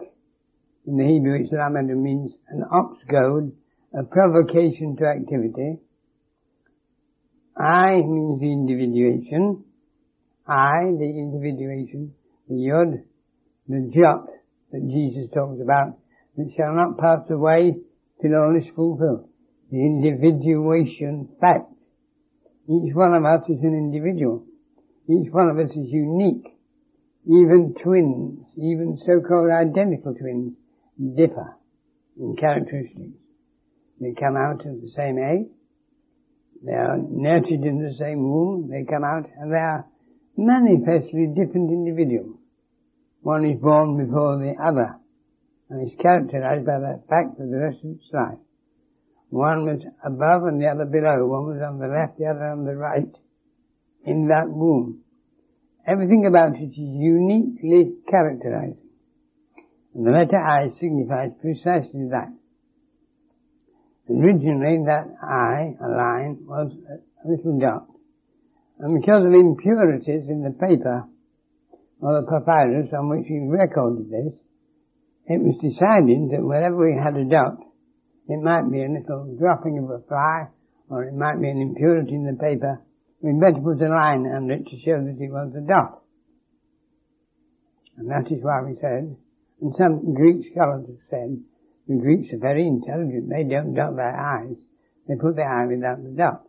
In 0.86 0.98
the 0.98 1.04
Hebrew 1.04 1.40
it's 1.42 1.52
lamad 1.52 1.88
means 1.88 2.30
an 2.48 2.62
ox 2.70 2.98
goad, 3.10 3.52
a 3.92 4.04
provocation 4.04 4.96
to 4.98 5.04
activity. 5.06 5.80
I 7.56 7.96
means 7.96 8.40
the 8.40 8.52
individuation. 8.52 9.64
I, 10.46 10.94
the 10.96 11.10
individuation. 11.10 12.14
The 12.48 12.54
yod, 12.54 13.02
the 13.66 13.90
jot 13.92 14.26
that 14.70 14.88
Jesus 14.88 15.28
talks 15.34 15.60
about, 15.60 15.98
that 16.36 16.52
shall 16.56 16.76
not 16.76 16.98
pass 16.98 17.28
away 17.30 17.74
till 18.20 18.34
all 18.34 18.56
is 18.56 18.68
fulfilled. 18.74 19.28
The 19.70 19.78
individuation 19.78 21.28
fact. 21.40 21.70
Each 22.68 22.94
one 22.94 23.14
of 23.14 23.24
us 23.24 23.48
is 23.48 23.60
an 23.62 23.74
individual. 23.74 24.44
Each 25.08 25.32
one 25.32 25.48
of 25.48 25.58
us 25.58 25.70
is 25.70 25.88
unique. 25.90 26.46
Even 27.26 27.74
twins, 27.82 28.40
even 28.56 28.98
so-called 29.04 29.50
identical 29.50 30.14
twins, 30.14 30.54
differ 31.16 31.56
in 32.18 32.36
characteristics. 32.36 33.16
They 34.00 34.14
come 34.18 34.36
out 34.36 34.64
of 34.66 34.80
the 34.80 34.88
same 34.88 35.18
egg. 35.18 35.48
They 36.64 36.72
are 36.72 36.98
nurtured 36.98 37.64
in 37.64 37.82
the 37.82 37.94
same 37.98 38.22
womb. 38.22 38.68
They 38.70 38.84
come 38.84 39.04
out 39.04 39.28
and 39.38 39.52
they 39.52 39.56
are 39.56 39.86
manifestly 40.36 41.26
different 41.34 41.70
individuals. 41.70 42.36
One 43.22 43.44
is 43.44 43.60
born 43.60 43.96
before 43.96 44.38
the 44.38 44.54
other 44.62 44.96
and 45.70 45.86
is 45.86 45.94
characterized 46.00 46.64
by 46.64 46.78
that 46.78 47.04
fact 47.08 47.36
for 47.36 47.46
the 47.46 47.58
rest 47.58 47.78
of 47.84 47.90
its 47.90 48.08
life. 48.12 48.38
One 49.30 49.66
was 49.66 49.82
above 50.04 50.44
and 50.44 50.60
the 50.60 50.68
other 50.68 50.86
below. 50.86 51.26
One 51.26 51.46
was 51.46 51.60
on 51.62 51.78
the 51.78 51.88
left, 51.88 52.18
the 52.18 52.26
other 52.26 52.46
on 52.46 52.64
the 52.64 52.74
right 52.74 53.12
in 54.04 54.28
that 54.28 54.48
womb. 54.48 55.02
Everything 55.86 56.26
about 56.26 56.56
it 56.56 56.72
is 56.72 56.76
uniquely 56.76 57.92
characterized. 58.08 58.78
And 59.94 60.06
the 60.06 60.10
letter 60.10 60.38
I 60.38 60.68
signifies 60.80 61.32
precisely 61.40 62.08
that. 62.10 62.32
Originally 64.08 64.84
that 64.86 65.04
I, 65.22 65.76
a 65.84 65.88
line, 65.88 66.38
was 66.46 66.72
a 67.24 67.28
little 67.28 67.58
dot. 67.58 67.86
And 68.78 69.00
because 69.00 69.24
of 69.24 69.32
impurities 69.32 70.28
in 70.28 70.42
the 70.42 70.50
paper, 70.50 71.04
or 72.00 72.20
the 72.20 72.26
papyrus 72.26 72.92
on 72.96 73.08
which 73.10 73.26
he 73.26 73.38
recorded 73.40 74.08
this, 74.10 74.32
it 75.28 75.40
was 75.44 75.60
decided 75.60 76.32
that 76.32 76.44
wherever 76.44 76.76
we 76.76 76.96
had 76.96 77.16
a 77.16 77.28
dot, 77.28 77.60
it 78.28 78.40
might 78.40 78.70
be 78.72 78.82
a 78.82 78.88
little 78.88 79.36
dropping 79.38 79.78
of 79.78 79.90
a 79.90 80.00
fly, 80.08 80.48
or 80.88 81.04
it 81.04 81.14
might 81.14 81.40
be 81.40 81.48
an 81.48 81.60
impurity 81.60 82.14
in 82.14 82.24
the 82.24 82.36
paper, 82.36 82.80
we'd 83.20 83.40
better 83.40 83.60
put 83.60 83.84
a 83.84 83.88
line 83.88 84.24
under 84.24 84.54
it 84.54 84.64
to 84.64 84.80
show 84.80 84.96
that 84.96 85.20
it 85.20 85.30
was 85.30 85.52
a 85.52 85.60
dot. 85.60 86.02
And 87.96 88.08
that 88.08 88.32
is 88.32 88.42
why 88.42 88.62
we 88.64 88.76
said, 88.80 89.16
and 89.60 89.74
some 89.76 90.14
Greek 90.14 90.48
scholars 90.52 90.86
have 90.86 91.04
said, 91.10 91.40
the 91.88 91.96
Greeks 91.96 92.32
are 92.32 92.38
very 92.38 92.66
intelligent, 92.66 93.28
they 93.28 93.44
don't 93.44 93.74
dot 93.74 93.96
their 93.96 94.16
eyes, 94.16 94.56
they 95.08 95.16
put 95.16 95.36
their 95.36 95.48
eye 95.48 95.66
without 95.66 96.02
the 96.02 96.10
dot. 96.10 96.44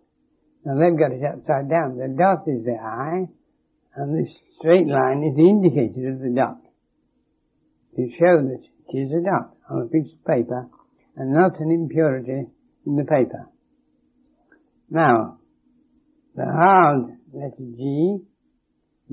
Now 0.64 0.76
they've 0.76 1.00
got 1.00 1.12
it 1.12 1.24
upside 1.24 1.70
down. 1.70 1.98
The 1.98 2.14
dot 2.16 2.44
is 2.48 2.66
the 2.66 2.76
eye, 2.76 3.28
and 3.96 4.20
this 4.20 4.32
straight 4.60 4.88
line 4.88 5.24
is 5.24 5.36
the 5.36 5.48
indicator 5.48 6.12
of 6.12 6.20
the 6.20 6.34
dot. 6.36 6.60
To 7.96 8.10
show 8.12 8.38
that 8.44 8.64
is 8.98 9.12
it 9.12 9.24
dot 9.26 9.56
on 9.70 9.82
a 9.84 9.88
piece 9.88 10.12
of 10.14 10.26
paper, 10.26 10.68
and 11.16 11.34
not 11.34 11.60
an 11.60 11.72
impurity 11.72 12.48
in 12.86 12.96
the 12.96 13.04
paper. 13.04 13.50
Now, 14.90 15.40
the 16.36 16.46
hard 16.46 17.18
letter 17.34 17.56
G, 17.60 18.18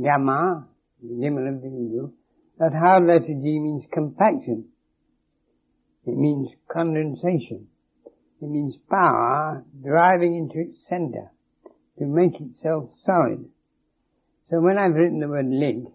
gamma, 0.00 0.68
the 1.02 1.09
gimel 1.09 1.54
of 1.54 1.62
the 1.62 1.68
eagle, 1.68 2.12
that 2.59 2.73
hard 2.73 3.06
letter 3.06 3.26
G 3.26 3.59
means 3.59 3.85
compaction. 3.92 4.66
It 6.06 6.16
means 6.16 6.49
condensation. 6.73 7.66
It 8.40 8.49
means 8.49 8.76
power 8.88 9.64
driving 9.83 10.37
into 10.37 10.68
its 10.68 10.78
center 10.88 11.33
to 11.99 12.04
make 12.04 12.40
itself 12.40 12.90
solid. 13.04 13.47
So 14.50 14.61
when 14.61 14.78
I've 14.78 14.95
written 14.95 15.18
the 15.18 15.28
word 15.28 15.49
lig, 15.49 15.87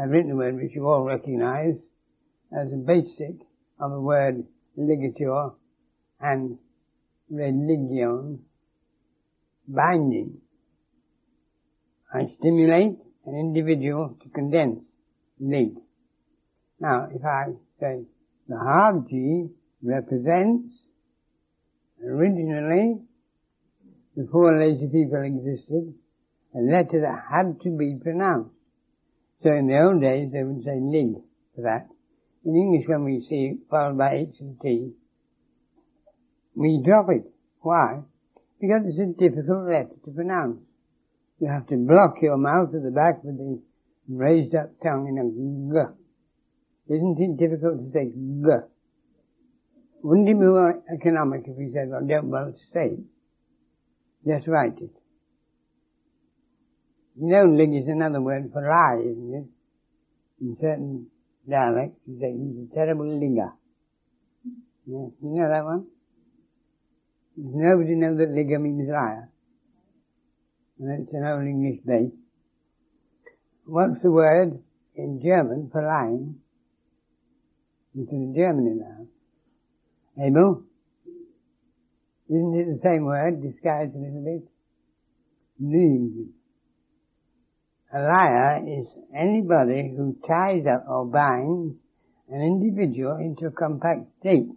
I've 0.00 0.10
written 0.10 0.30
the 0.30 0.36
word 0.36 0.56
which 0.56 0.74
you 0.74 0.86
all 0.88 1.04
recognize 1.04 1.74
as 2.52 2.72
a 2.72 2.76
basic 2.76 3.46
of 3.78 3.90
the 3.92 4.00
word 4.00 4.44
ligature 4.76 5.50
and 6.20 6.58
religion, 7.30 8.40
binding. 9.68 10.38
I 12.12 12.26
stimulate 12.38 12.98
an 13.26 13.38
individual 13.38 14.16
to 14.22 14.28
condense, 14.30 14.80
lig. 15.38 15.76
Now, 16.80 17.08
if 17.14 17.24
I 17.24 17.52
say 17.78 18.02
the 18.48 18.58
hard 18.58 19.08
G 19.08 19.48
represents 19.82 20.74
originally 22.04 23.00
before 24.16 24.58
lazy 24.58 24.86
people 24.86 25.22
existed, 25.22 25.94
a 26.54 26.58
letter 26.58 27.00
that 27.02 27.24
had 27.30 27.60
to 27.62 27.70
be 27.76 27.96
pronounced. 28.02 28.54
So 29.42 29.50
in 29.52 29.68
the 29.68 29.80
old 29.80 30.00
days 30.00 30.32
they 30.32 30.42
would 30.42 30.64
say 30.64 30.78
lig 30.80 31.22
for 31.54 31.62
that. 31.62 31.86
In 32.44 32.56
English 32.56 32.88
when 32.88 33.04
we 33.04 33.24
see 33.28 33.58
followed 33.68 33.98
by 33.98 34.14
H 34.14 34.36
and 34.40 34.58
T, 34.60 34.92
we 36.54 36.82
drop 36.84 37.06
it. 37.10 37.30
Why? 37.60 38.00
Because 38.60 38.82
it's 38.86 38.98
a 38.98 39.06
difficult 39.18 39.66
letter 39.66 39.96
to 40.04 40.10
pronounce. 40.10 40.60
You 41.38 41.48
have 41.48 41.66
to 41.68 41.76
block 41.76 42.16
your 42.22 42.36
mouth 42.36 42.74
at 42.74 42.82
the 42.82 42.90
back 42.90 43.22
with 43.24 43.36
the 43.36 43.60
raised 44.08 44.54
up 44.54 44.70
tongue 44.82 45.08
in 45.08 45.18
a 45.18 45.24
g. 45.30 46.94
Isn't 46.94 47.20
it 47.20 47.36
difficult 47.38 47.84
to 47.84 47.90
say 47.92 48.06
g? 48.06 48.42
Wouldn't 50.02 50.28
it 50.28 50.32
be 50.32 50.38
more 50.38 50.82
economic 50.92 51.42
if 51.46 51.56
we 51.56 51.70
said, 51.72 51.90
well, 51.90 52.00
don't 52.06 52.30
bother 52.30 52.52
to 52.52 52.58
say 52.72 52.96
it? 52.96 53.04
Just 54.26 54.48
write 54.48 54.78
it. 54.80 54.90
You 57.20 57.28
know, 57.28 57.78
is 57.78 57.86
another 57.86 58.20
word 58.20 58.50
for 58.52 58.62
lie, 58.62 59.02
isn't 59.02 59.34
it? 59.34 60.44
In 60.44 60.56
certain 60.58 61.06
say 61.50 62.32
he's 62.32 62.70
a 62.70 62.74
terrible. 62.74 63.06
Yeah, 63.20 63.50
you 64.86 65.12
know 65.22 65.48
that 65.48 65.64
one? 65.64 65.86
Nobody 67.36 67.94
knows 67.94 68.18
that 68.18 68.30
ligger 68.30 68.58
means 68.58 68.88
liar? 68.88 69.30
And 70.78 71.02
it's 71.02 71.14
an 71.14 71.24
old 71.24 71.46
English 71.46 71.80
base. 71.84 72.12
What's 73.66 74.02
the 74.02 74.10
word 74.10 74.58
in 74.96 75.20
German 75.22 75.68
for 75.70 75.82
lying? 75.82 76.40
Into 77.94 78.10
the 78.10 78.32
German 78.34 78.78
now. 78.78 80.24
Abel? 80.24 80.64
Isn't 82.28 82.54
it 82.54 82.66
the 82.72 82.78
same 82.82 83.04
word, 83.04 83.42
disguised 83.42 83.94
a 83.94 83.98
little 83.98 84.24
bit? 84.24 84.48
Lüge. 85.62 86.28
A 87.92 87.98
liar 87.98 88.62
is 88.66 88.86
anybody 89.12 89.92
who 89.96 90.16
ties 90.26 90.64
up 90.66 90.86
or 90.88 91.06
binds 91.06 91.74
an 92.28 92.40
individual 92.40 93.16
into 93.16 93.46
a 93.46 93.50
compact 93.50 94.10
state. 94.20 94.48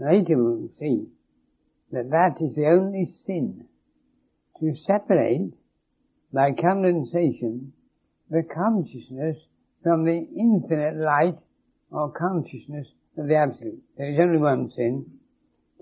Later 0.00 0.42
we'll 0.42 0.68
see 0.78 1.06
that 1.92 2.10
that 2.10 2.44
is 2.44 2.56
the 2.56 2.66
only 2.66 3.06
sin. 3.24 3.66
To 4.58 4.74
separate, 4.84 5.52
by 6.32 6.50
condensation, 6.52 7.72
the 8.30 8.42
consciousness 8.42 9.36
from 9.84 10.04
the 10.04 10.26
infinite 10.36 10.96
light 10.96 11.38
or 11.92 12.10
consciousness 12.10 12.88
of 13.16 13.28
the 13.28 13.36
Absolute. 13.36 13.80
There 13.96 14.10
is 14.10 14.18
only 14.18 14.38
one 14.38 14.72
sin, 14.74 15.06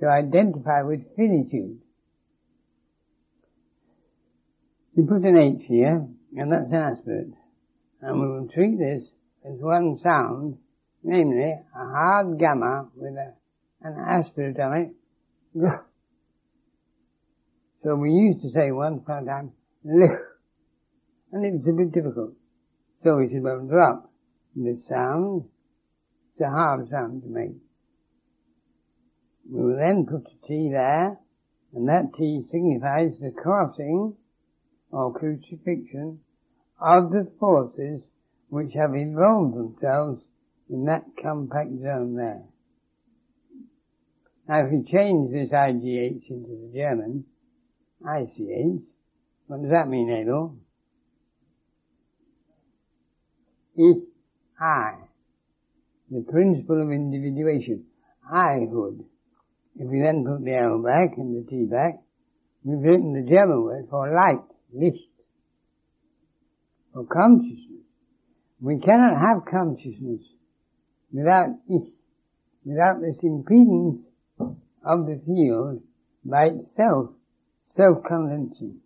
to 0.01 0.07
identify 0.07 0.83
with 0.83 1.17
finitude. 1.17 1.79
You 4.95 5.05
put 5.05 5.23
an 5.23 5.39
H 5.39 5.65
here, 5.67 6.07
and 6.37 6.53
that's 6.53 6.71
an 6.71 6.77
aspirate. 6.77 7.35
And 8.01 8.21
we 8.21 8.29
will 8.29 8.49
treat 8.49 8.79
this 8.79 9.03
as 9.45 9.61
one 9.61 9.99
sound, 10.03 10.59
namely 11.03 11.53
a 11.53 11.65
hard 11.75 12.39
gamma 12.39 12.89
with 12.95 13.15
a, 13.15 13.35
an 13.83 13.97
aspirate 14.09 14.59
on 14.59 14.95
it. 15.55 15.61
So 17.83 17.97
we 17.97 18.11
used 18.11 18.43
to 18.43 18.51
say 18.51 18.71
once 18.71 19.03
upon 19.03 19.25
a 19.25 19.27
time, 19.27 19.53
and 19.85 21.45
it 21.45 21.53
was 21.53 21.67
a 21.69 21.73
bit 21.73 21.93
difficult. 21.93 22.35
So 23.03 23.17
we 23.17 23.29
said, 23.29 23.43
well, 23.43 23.67
drop 23.69 24.09
this 24.55 24.87
sound. 24.89 25.47
It's 26.31 26.41
a 26.41 26.49
hard 26.49 26.89
sound 26.91 27.23
to 27.23 27.29
make. 27.29 27.57
We 29.51 29.65
will 29.65 29.77
then 29.77 30.07
put 30.07 30.31
a 30.31 30.47
T 30.47 30.71
there, 30.71 31.19
and 31.75 31.89
that 31.89 32.15
T 32.17 32.45
signifies 32.53 33.19
the 33.21 33.33
crossing 33.33 34.15
or 34.93 35.13
crucifixion 35.13 36.21
of 36.81 37.11
the 37.11 37.31
forces 37.41 38.03
which 38.49 38.75
have 38.75 38.95
involved 38.95 39.57
themselves 39.57 40.23
in 40.69 40.85
that 40.85 41.05
compact 41.21 41.71
zone 41.83 42.15
there. 42.17 42.43
Now 44.49 44.67
if 44.67 44.71
we 44.71 44.85
change 44.91 45.33
this 45.33 45.51
IGH 45.51 46.29
into 46.29 46.51
the 46.51 46.71
German, 46.75 47.25
ICH, 48.03 48.83
what 49.47 49.63
does 49.63 49.71
that 49.71 49.89
mean, 49.89 50.09
Adol? 50.09 50.57
Ich, 53.77 54.03
I. 54.61 54.95
The 56.11 56.25
principle 56.31 56.83
of 56.83 56.91
individuation. 56.91 57.85
I-hood. 58.31 59.05
If 59.77 59.89
we 59.89 60.01
then 60.01 60.25
put 60.27 60.45
the 60.45 60.55
L 60.55 60.83
back 60.83 61.17
and 61.17 61.35
the 61.35 61.49
T 61.49 61.65
back, 61.65 62.03
we've 62.63 62.79
written 62.79 63.15
the 63.15 63.29
German 63.29 63.63
word 63.63 63.87
for 63.89 64.13
light, 64.13 64.45
Licht, 64.73 65.09
for 66.93 67.05
consciousness. 67.05 67.85
We 68.61 68.79
cannot 68.79 69.21
have 69.21 69.45
consciousness 69.51 70.23
without 71.13 71.49
it, 71.69 71.93
without 72.65 73.01
this 73.01 73.19
impedance 73.23 74.03
of 74.85 75.07
the 75.07 75.21
field 75.27 75.83
by 76.25 76.47
itself 76.47 77.11
self-condensing. 77.75 78.81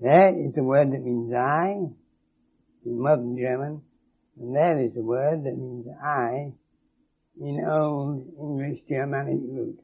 There 0.00 0.46
is 0.46 0.52
a 0.58 0.62
word 0.62 0.92
that 0.92 1.02
means 1.02 1.32
I 1.32 1.88
in 2.84 3.00
modern 3.00 3.36
German, 3.38 3.82
and 4.38 4.54
there 4.54 4.78
is 4.80 4.92
a 4.96 5.00
word 5.00 5.44
that 5.44 5.56
means 5.56 5.86
I 6.02 6.52
in 7.40 7.64
old 7.66 8.26
English 8.38 8.80
Germanic 8.88 9.40
root. 9.42 9.78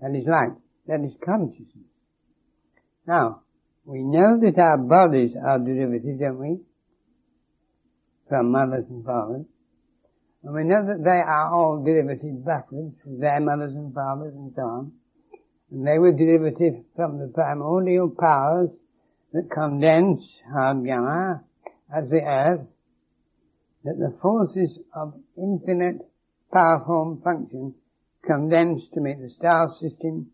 That 0.00 0.14
is 0.14 0.26
light. 0.26 0.56
That 0.86 1.04
is 1.04 1.12
consciousness. 1.24 1.90
Now, 3.06 3.42
we 3.84 4.02
know 4.02 4.40
that 4.40 4.58
our 4.58 4.78
bodies 4.78 5.32
are 5.36 5.58
derivatives, 5.58 6.18
don't 6.18 6.38
we? 6.38 6.58
From 8.28 8.50
mothers 8.50 8.86
and 8.90 9.04
fathers. 9.04 9.46
And 10.42 10.54
we 10.54 10.64
know 10.64 10.84
that 10.86 11.02
they 11.02 11.10
are 11.10 11.54
all 11.54 11.82
derivatives 11.84 12.44
backwards 12.44 12.94
from 13.02 13.20
their 13.20 13.40
mothers 13.40 13.74
and 13.74 13.94
fathers 13.94 14.34
and 14.34 14.52
so 14.54 14.62
on. 14.62 14.92
And 15.70 15.86
they 15.86 15.98
were 15.98 16.12
derivative 16.12 16.84
from 16.94 17.18
the 17.18 17.28
primordial 17.28 18.10
powers 18.10 18.70
that 19.32 19.50
condense 19.50 20.22
hard 20.52 20.86
as 21.94 22.08
the 22.08 22.22
earth 22.22 22.66
that 23.84 23.98
the 23.98 24.16
forces 24.20 24.78
of 24.94 25.14
infinite 25.36 25.98
power 26.52 26.82
form 26.84 27.20
function 27.22 27.74
condense 28.24 28.82
to 28.94 29.00
make 29.00 29.20
the 29.20 29.30
star 29.30 29.70
system, 29.80 30.26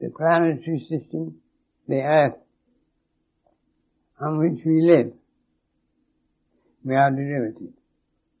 the 0.00 0.10
planetary 0.10 0.80
system, 0.80 1.36
the 1.86 2.00
earth 2.00 2.36
on 4.20 4.38
which 4.38 4.64
we 4.64 4.82
live. 4.82 5.12
We 6.84 6.94
are 6.94 7.10
derivative. 7.10 7.74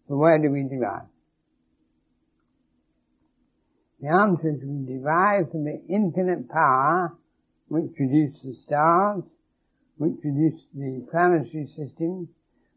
So 0.08 0.16
where 0.16 0.38
do 0.38 0.50
we 0.50 0.62
derive? 0.62 1.08
The 4.00 4.08
answer 4.08 4.50
is 4.50 4.62
we 4.62 4.86
derive 4.86 5.50
from 5.50 5.64
the 5.64 5.80
infinite 5.88 6.48
power 6.48 7.16
which 7.68 7.94
produced 7.96 8.42
the 8.44 8.54
stars, 8.64 9.22
which 9.96 10.20
produced 10.20 10.64
the 10.74 11.06
planetary 11.10 11.66
system, 11.76 12.28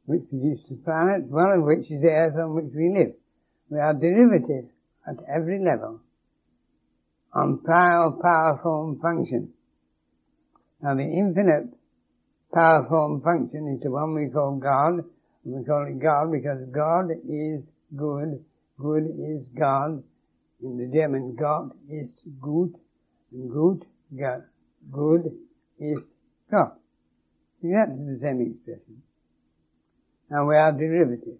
which 0.05 0.27
produced 0.29 0.67
the 0.69 0.75
planet, 0.83 1.25
one 1.29 1.51
of 1.51 1.63
which 1.63 1.89
is 1.91 2.01
the 2.01 2.09
earth 2.09 2.35
on 2.35 2.55
which 2.55 2.73
we 2.75 2.91
live. 2.97 3.13
We 3.69 3.79
are 3.79 3.93
derivative 3.93 4.69
at 5.07 5.17
every 5.29 5.63
level 5.63 6.01
on 7.33 7.59
prior 7.63 8.11
power 8.21 8.59
form 8.61 8.99
function. 8.99 9.53
Now 10.81 10.95
the 10.95 11.03
infinite 11.03 11.73
power 12.53 12.85
form 12.89 13.21
function 13.21 13.73
is 13.75 13.83
the 13.83 13.91
one 13.91 14.15
we 14.15 14.29
call 14.29 14.57
God, 14.57 15.03
and 15.45 15.55
we 15.55 15.63
call 15.63 15.87
it 15.87 15.99
God 15.99 16.31
because 16.31 16.59
God 16.71 17.11
is 17.11 17.63
good, 17.95 18.43
good 18.77 19.05
is 19.05 19.45
God. 19.57 20.03
In 20.63 20.77
the 20.77 20.91
German, 20.93 21.35
God 21.39 21.71
is 21.89 22.09
gut, 22.39 22.79
and 23.31 23.83
God, 24.19 24.43
good 24.91 25.31
is 25.79 25.99
God. 26.51 26.73
See, 27.61 27.71
that's 27.73 27.91
the 27.91 28.19
same 28.21 28.41
expression. 28.41 29.01
And 30.29 30.47
we 30.47 30.55
are 30.55 30.71
derivative. 30.71 31.39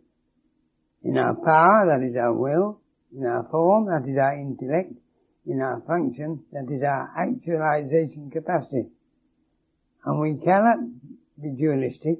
In 1.04 1.18
our 1.18 1.36
power, 1.36 1.88
that 1.88 2.06
is 2.06 2.16
our 2.16 2.34
will. 2.34 2.80
In 3.16 3.26
our 3.26 3.48
form, 3.50 3.88
that 3.88 4.10
is 4.10 4.18
our 4.18 4.38
intellect. 4.38 4.94
In 5.46 5.60
our 5.60 5.82
function, 5.88 6.44
that 6.52 6.72
is 6.72 6.84
our 6.84 7.10
actualization 7.18 8.30
capacity. 8.30 8.90
And 10.06 10.20
we 10.20 10.36
cannot 10.44 10.78
be 11.42 11.50
dualistic, 11.58 12.20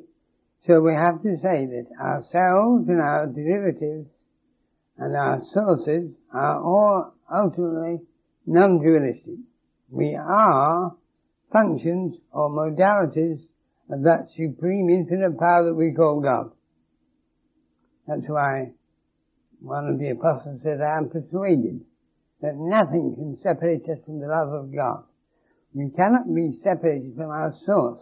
so 0.66 0.82
we 0.82 0.94
have 0.94 1.22
to 1.22 1.38
say 1.38 1.68
that 1.68 1.88
ourselves 2.00 2.88
and 2.90 3.00
our 3.00 3.28
derivatives 3.28 4.10
and 4.98 5.16
our 5.16 5.42
sources 5.54 6.12
are 6.34 6.64
all 6.64 7.14
ultimately 7.32 8.00
non-dualistic. 8.46 9.38
We 9.90 10.16
are 10.16 10.96
functions 11.52 12.16
or 12.32 12.50
modalities 12.50 13.40
of 13.90 14.04
that 14.04 14.30
supreme 14.36 14.90
infinite 14.90 15.38
power 15.38 15.66
that 15.66 15.76
we 15.76 15.94
call 15.94 16.22
God. 16.22 16.52
That's 18.08 18.28
why 18.28 18.72
one 19.60 19.88
of 19.88 20.00
the 20.00 20.10
apostles 20.10 20.62
said, 20.64 20.82
I 20.82 20.98
am 20.98 21.10
persuaded 21.10 21.82
that 22.42 22.54
nothing 22.56 23.16
can 23.16 23.38
separate 23.42 23.84
us 23.90 24.00
from 24.06 24.20
the 24.20 24.28
love 24.28 24.54
of 24.54 24.74
God. 24.74 25.04
We 25.74 25.90
cannot 25.96 26.34
be 26.34 26.52
separated 26.64 27.16
from 27.16 27.30
our 27.30 27.54
source. 27.66 28.02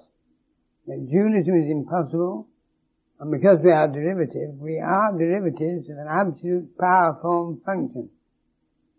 That 0.88 1.08
dualism 1.10 1.56
is 1.56 1.70
impossible, 1.70 2.48
and 3.20 3.32
because 3.32 3.60
we 3.64 3.72
are 3.72 3.88
derivative, 3.88 4.58
we 4.58 4.80
are 4.80 5.18
derivatives 5.18 5.90
of 5.90 5.98
an 5.98 6.08
absolute 6.10 6.78
power 6.78 7.20
form 7.22 7.62
function. 7.66 8.10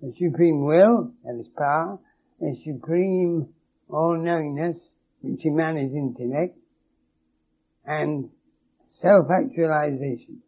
The 0.03 0.13
supreme 0.13 0.65
will, 0.65 1.13
that 1.25 1.41
is 1.41 1.49
power, 1.57 1.99
a 2.43 2.55
supreme 2.65 3.49
all-knowingness, 3.89 4.77
which 5.23 5.45
in 5.45 5.57
man 5.57 5.77
is 5.77 5.93
intellect, 5.93 6.57
and 7.85 8.31
self-actualization. 9.03 10.43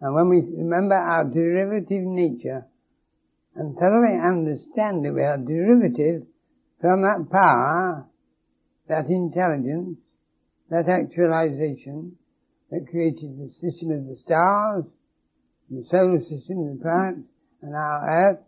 And 0.00 0.14
when 0.14 0.28
we 0.28 0.42
remember 0.56 0.94
our 0.94 1.24
derivative 1.24 2.02
nature 2.02 2.66
and 3.58 3.76
thoroughly 3.76 4.16
understand 4.16 5.04
that 5.04 5.12
we 5.12 5.22
are 5.22 5.36
derivative 5.36 6.22
from 6.80 7.02
that 7.02 7.26
power, 7.28 8.06
that 8.86 9.10
intelligence, 9.10 9.98
that 10.70 10.88
actualization 10.88 12.12
that 12.70 12.86
created 12.88 13.36
the 13.36 13.50
system 13.60 13.90
of 13.90 14.06
the 14.06 14.16
stars, 14.24 14.84
the 15.70 15.84
solar 15.90 16.20
system, 16.20 16.70
the 16.70 16.78
planets, 16.80 17.26
and 17.60 17.74
our 17.74 18.30
earth, 18.30 18.38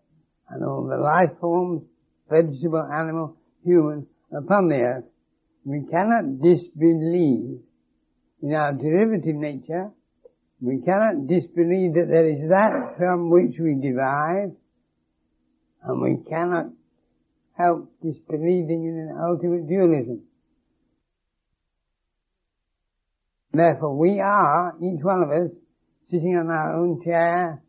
and 0.48 0.64
all 0.64 0.86
the 0.86 0.96
life 0.96 1.36
forms, 1.40 1.82
vegetable, 2.30 2.86
animal, 2.92 3.36
human, 3.64 4.06
upon 4.32 4.68
the 4.68 4.76
earth, 4.76 5.04
we 5.64 5.84
cannot 5.90 6.40
disbelieve 6.40 7.58
in 8.42 8.54
our 8.54 8.72
derivative 8.74 9.34
nature. 9.34 9.90
We 10.60 10.82
cannot 10.84 11.26
disbelieve 11.26 11.94
that 11.94 12.06
there 12.08 12.28
is 12.28 12.48
that 12.48 12.94
from 12.96 13.30
which 13.30 13.58
we 13.58 13.74
derive, 13.74 14.52
and 15.82 16.00
we 16.00 16.18
cannot 16.28 16.66
help 17.56 17.90
disbelieving 18.02 18.84
in 18.84 19.08
an 19.10 19.16
ultimate 19.22 19.68
dualism. 19.68 20.22
Therefore, 23.52 23.96
we 23.96 24.20
are, 24.20 24.74
each 24.80 25.02
one 25.02 25.22
of 25.22 25.30
us, 25.30 25.50
sitting 26.10 26.36
on 26.36 26.48
our 26.48 26.76
own 26.76 27.02
chair, 27.04 27.62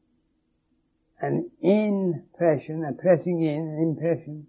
an 1.21 1.50
impression, 1.62 2.84
a 2.84 2.93
pressing 2.93 3.41
in, 3.41 3.67
an 3.67 3.82
impression, 3.82 4.47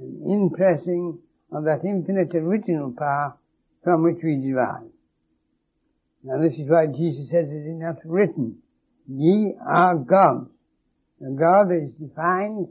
an 0.00 0.22
impressing 0.26 1.18
of 1.52 1.64
that 1.64 1.84
infinite 1.84 2.34
original 2.34 2.92
power 2.96 3.36
from 3.82 4.02
which 4.02 4.18
we 4.22 4.40
derive. 4.40 4.90
Now 6.22 6.42
this 6.42 6.54
is 6.54 6.68
why 6.68 6.86
Jesus 6.86 7.30
says 7.30 7.46
it 7.48 7.70
is 7.70 7.80
not 7.80 7.96
written, 8.04 8.58
ye 9.08 9.54
are 9.64 9.96
gods. 9.96 10.50
And 11.20 11.38
God 11.38 11.70
is 11.72 11.92
defined 11.92 12.68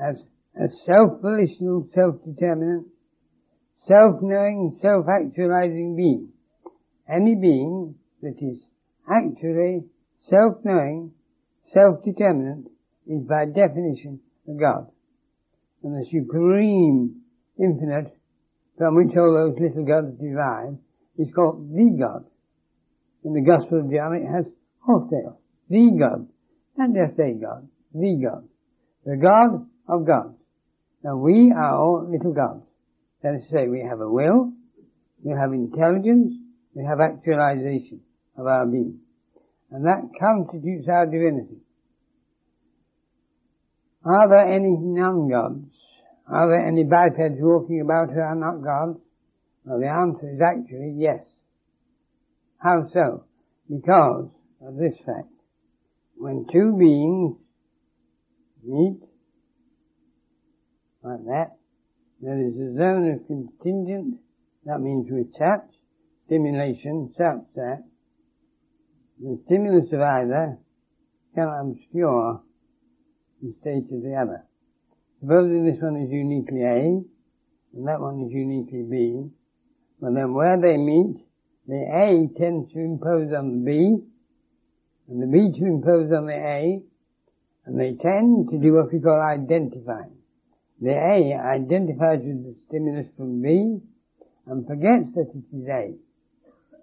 as 0.00 0.16
a 0.56 0.68
self-volitional, 0.84 1.88
self-determinant, 1.94 2.86
self-knowing, 3.86 4.78
self-actualizing 4.80 5.96
being. 5.96 6.28
Any 7.08 7.34
being 7.34 7.94
that 8.22 8.36
is 8.40 8.58
actually 9.10 9.84
self-knowing, 10.28 11.12
self-determinant 11.72 12.68
is 13.06 13.22
by 13.28 13.44
definition 13.46 14.20
a 14.48 14.54
God. 14.54 14.90
And 15.82 15.94
the 15.94 16.06
supreme 16.06 17.22
infinite 17.58 18.16
from 18.76 18.96
which 18.96 19.16
all 19.16 19.32
those 19.32 19.60
little 19.60 19.84
gods 19.84 20.18
derive 20.20 20.76
is 21.18 21.28
called 21.34 21.70
the 21.70 21.96
God 21.98 22.24
in 23.26 23.32
the 23.32 23.42
Gospel 23.42 23.80
of 23.80 23.90
John, 23.90 24.14
it 24.14 24.24
has 24.24 24.46
wholesale. 24.78 25.40
The 25.68 25.90
God. 25.98 26.28
Not 26.78 26.94
just 26.94 27.18
a 27.18 27.34
God. 27.34 27.68
The 27.92 28.22
God. 28.22 28.48
The 29.04 29.16
God 29.16 29.66
of 29.88 30.06
God. 30.06 30.34
Now 31.02 31.16
we 31.16 31.52
are 31.56 31.74
all 31.74 32.08
little 32.10 32.32
gods. 32.32 32.64
That 33.22 33.34
is 33.34 33.44
to 33.46 33.50
say, 33.50 33.68
we 33.68 33.80
have 33.88 34.00
a 34.00 34.08
will, 34.08 34.52
we 35.22 35.32
have 35.32 35.52
intelligence, 35.52 36.34
we 36.74 36.84
have 36.84 37.00
actualization 37.00 38.00
of 38.36 38.46
our 38.46 38.66
being. 38.66 39.00
And 39.70 39.84
that 39.86 40.02
constitutes 40.20 40.86
our 40.88 41.06
divinity. 41.06 41.58
Are 44.04 44.28
there 44.28 44.52
any 44.52 44.76
non-gods? 44.78 45.72
Are 46.28 46.48
there 46.48 46.66
any 46.66 46.84
bipeds 46.84 47.38
walking 47.40 47.80
about 47.80 48.12
who 48.12 48.20
are 48.20 48.34
not 48.36 48.62
gods? 48.62 49.00
Well, 49.64 49.80
the 49.80 49.88
answer 49.88 50.32
is 50.32 50.40
actually 50.40 50.94
yes. 50.96 51.24
How 52.58 52.88
so? 52.92 53.24
Because 53.68 54.28
of 54.60 54.76
this 54.76 54.94
fact. 55.04 55.28
When 56.16 56.46
two 56.52 56.76
beings 56.78 57.36
meet, 58.64 59.00
like 61.06 61.24
that, 61.26 61.56
there 62.20 62.38
is 62.38 62.54
a 62.54 62.74
zone 62.76 63.10
of 63.12 63.26
contingent, 63.26 64.18
that 64.64 64.80
means 64.80 65.06
we 65.10 65.24
touch, 65.38 65.68
stimulation, 66.26 67.12
that 67.18 67.84
the 69.18 69.38
stimulus 69.46 69.92
of 69.92 70.00
either 70.00 70.58
cannot 71.34 71.60
obscure 71.60 72.42
the 73.42 73.54
state 73.60 73.86
of 73.92 74.02
the 74.02 74.14
other. 74.20 74.44
Supposing 75.20 75.64
this 75.64 75.80
one 75.80 75.96
is 75.96 76.10
uniquely 76.10 76.62
A, 76.62 77.00
and 77.76 77.86
that 77.86 78.00
one 78.00 78.26
is 78.26 78.32
uniquely 78.32 78.82
B, 78.82 79.30
well 80.00 80.12
then 80.12 80.34
where 80.34 80.60
they 80.60 80.76
meet, 80.76 81.22
the 81.68 81.82
A 81.82 82.38
tends 82.38 82.72
to 82.72 82.78
impose 82.78 83.32
on 83.32 83.50
the 83.50 83.64
B, 83.64 83.98
and 85.08 85.22
the 85.22 85.26
B 85.26 85.52
to 85.58 85.64
impose 85.66 86.10
on 86.12 86.26
the 86.26 86.34
A, 86.34 86.82
and 87.66 87.80
they 87.80 87.94
tend 88.00 88.50
to 88.50 88.58
do 88.58 88.74
what 88.74 88.92
we 88.92 89.00
call 89.00 89.20
identifying. 89.20 90.16
The 90.80 90.92
A 90.92 91.34
identifies 91.34 92.20
with 92.22 92.44
the 92.44 92.54
stimulus 92.68 93.06
from 93.16 93.40
B, 93.40 93.80
and 94.46 94.66
forgets 94.66 95.10
that 95.14 95.32
it 95.34 95.56
is 95.56 95.68
A. 95.68 95.94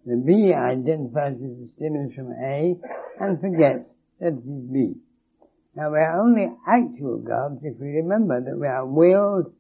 The 0.06 0.18
B 0.18 0.52
identifies 0.54 1.38
with 1.40 1.60
the 1.60 1.70
stimulus 1.76 2.14
from 2.16 2.32
A, 2.32 2.76
and 3.20 3.40
forgets 3.40 3.90
that 4.20 4.34
it 4.34 4.44
is 4.44 4.72
B. 4.72 4.96
Now 5.76 5.92
we 5.92 6.00
are 6.00 6.22
only 6.22 6.48
actual 6.68 7.20
gods 7.20 7.62
if 7.64 7.80
we 7.80 7.88
remember 8.02 8.42
that 8.42 8.58
we 8.58 8.68
are 8.68 8.86
willed, 8.86 9.54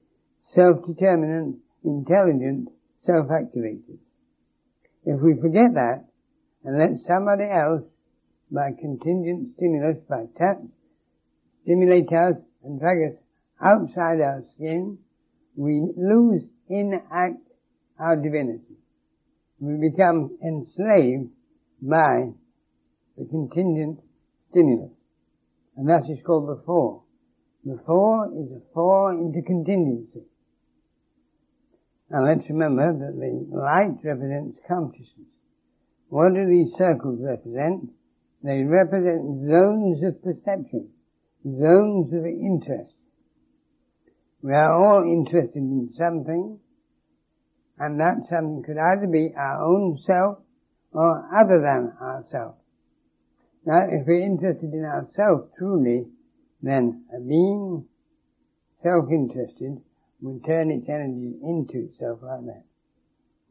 self-determinant, 0.54 1.58
intelligent, 1.84 2.69
self-activated. 3.06 4.00
If 5.06 5.22
we 5.22 5.36
forget 5.41 5.74
that 5.74 6.06
and 6.63 6.78
let 6.78 7.06
somebody 7.08 7.43
else, 7.43 7.84
by 8.52 8.72
contingent 8.80 9.56
stimulus, 9.58 9.98
by 10.08 10.26
touch, 10.38 10.62
stimulate 11.63 12.12
us 12.13 12.36
and 12.63 12.80
drag 12.80 12.98
us 13.12 13.17
outside 13.63 14.21
our 14.21 14.43
skin, 14.56 14.97
we 15.56 15.93
lose 15.95 16.43
in 16.69 16.99
act 17.12 17.39
our 17.99 18.15
divinity. 18.15 18.78
We 19.60 19.89
become 19.89 20.38
enslaved 20.43 21.30
by 21.82 22.32
the 23.17 23.26
contingent 23.26 23.99
stimulus. 24.49 24.91
And 25.78 25.88
that 25.89 26.04
is 26.10 26.19
called 26.26 26.49
the 26.49 26.62
fall. 26.65 27.06
The 27.65 27.80
fall 27.86 28.30
is 28.36 28.52
a 28.52 28.73
fall 28.73 29.10
into 29.10 29.41
contingency. 29.41 30.28
Now 32.10 32.26
let's 32.26 32.47
remember 32.49 32.91
that 32.93 33.15
the 33.15 33.56
light 33.56 33.97
represents 34.04 34.60
consciousness. 34.67 35.32
What 36.10 36.34
do 36.34 36.45
these 36.45 36.73
circles 36.78 37.19
represent? 37.21 37.89
They 38.43 38.63
represent 38.63 39.47
zones 39.49 40.04
of 40.04 40.21
perception, 40.21 40.89
zones 41.43 42.13
of 42.13 42.26
interest. 42.26 42.93
We 44.43 44.51
are 44.51 44.73
all 44.73 45.03
interested 45.03 45.56
in 45.56 45.93
something, 45.97 46.60
and 47.79 47.99
that 48.01 48.27
something 48.29 48.62
could 48.65 48.77
either 48.77 49.08
be 49.08 49.34
our 49.38 49.63
own 49.63 49.97
self 50.06 50.39
or 50.91 51.29
other 51.34 51.62
than 51.62 51.93
ourself. 52.01 52.56
Now, 53.65 53.88
if 53.89 54.06
we're 54.06 54.21
interested 54.21 54.73
in 54.73 54.84
ourself 54.84 55.47
truly, 55.58 56.08
then 56.62 57.06
a 57.15 57.21
being 57.21 57.86
self-interested 58.84 59.82
will 60.21 60.41
turn 60.45 60.71
its 60.71 60.89
energies 60.89 61.36
into 61.41 61.88
itself 61.88 62.19
like 62.21 62.45
that. 62.47 62.63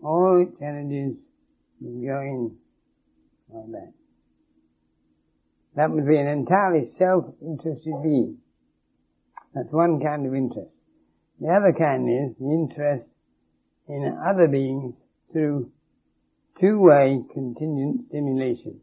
All 0.05 0.43
its 0.47 0.61
energies 0.61 1.17
will 1.81 2.07
go 2.07 2.21
in 2.21 2.57
like 3.49 3.71
that. 3.73 3.93
That 5.75 5.91
would 5.91 6.07
be 6.07 6.19
an 6.19 6.27
entirely 6.27 6.91
self-interested 6.99 7.95
being. 8.03 8.37
That's 9.55 9.73
one 9.73 9.99
kind 10.01 10.27
of 10.27 10.35
interest. 10.35 10.69
The 11.41 11.49
other 11.49 11.73
kind 11.77 12.09
is 12.09 12.37
the 12.39 12.51
interest 12.51 13.09
in 13.89 14.17
other 14.29 14.47
beings 14.47 14.95
through 15.33 15.71
two-way 16.61 17.23
contingent 17.33 18.07
stimulation. 18.09 18.81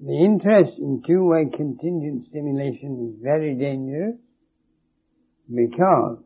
The 0.00 0.12
interest 0.12 0.78
in 0.78 1.02
two-way 1.06 1.46
contingent 1.54 2.26
stimulation 2.28 3.12
is 3.14 3.22
very 3.22 3.54
dangerous 3.54 4.16
because 5.48 6.18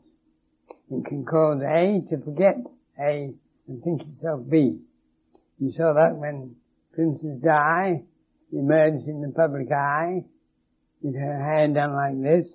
it 0.91 1.07
can 1.07 1.25
cause 1.25 1.63
A 1.63 2.03
to 2.11 2.23
forget 2.23 2.57
A 3.01 3.33
and 3.69 3.83
think 3.83 4.03
itself 4.03 4.43
B. 4.51 4.79
You 5.59 5.73
saw 5.77 5.95
that 5.95 6.17
when 6.17 6.57
Princess 6.93 7.41
Di 7.43 8.03
emerged 8.53 9.09
in 9.09 9.23
the 9.23 9.33
public 9.35 9.71
eye 9.73 10.25
with 11.01 11.15
her 11.15 11.39
hair 11.39 11.69
done 11.69 11.95
like 11.95 12.21
this 12.21 12.53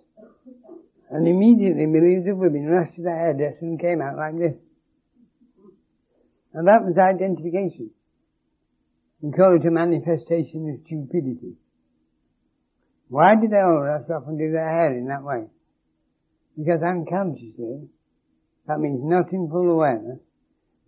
and 1.09 1.27
immediately 1.27 1.85
millions 1.85 2.27
of 2.27 2.37
women 2.37 2.67
rushed 2.67 2.95
to 2.95 3.03
the 3.03 3.09
hairdresser 3.09 3.59
and 3.61 3.79
came 3.79 4.01
out 4.01 4.17
like 4.17 4.37
this. 4.37 4.55
And 6.53 6.67
that 6.67 6.83
was 6.83 6.97
identification. 6.97 7.91
We 9.21 9.31
call 9.31 9.55
it 9.55 9.65
a 9.65 9.71
manifestation 9.71 10.69
of 10.69 10.85
stupidity. 10.85 11.55
Why 13.09 13.35
do 13.35 13.47
they 13.47 13.59
all 13.59 13.81
rush 13.81 14.09
off 14.09 14.27
and 14.27 14.37
do 14.37 14.51
their 14.51 14.67
hair 14.67 14.97
in 14.97 15.07
that 15.07 15.23
way? 15.23 15.45
Because 16.57 16.81
unconsciously, 16.81 17.87
that 18.67 18.79
means 18.79 18.99
not 19.03 19.31
in 19.31 19.49
full 19.49 19.71
awareness, 19.71 20.19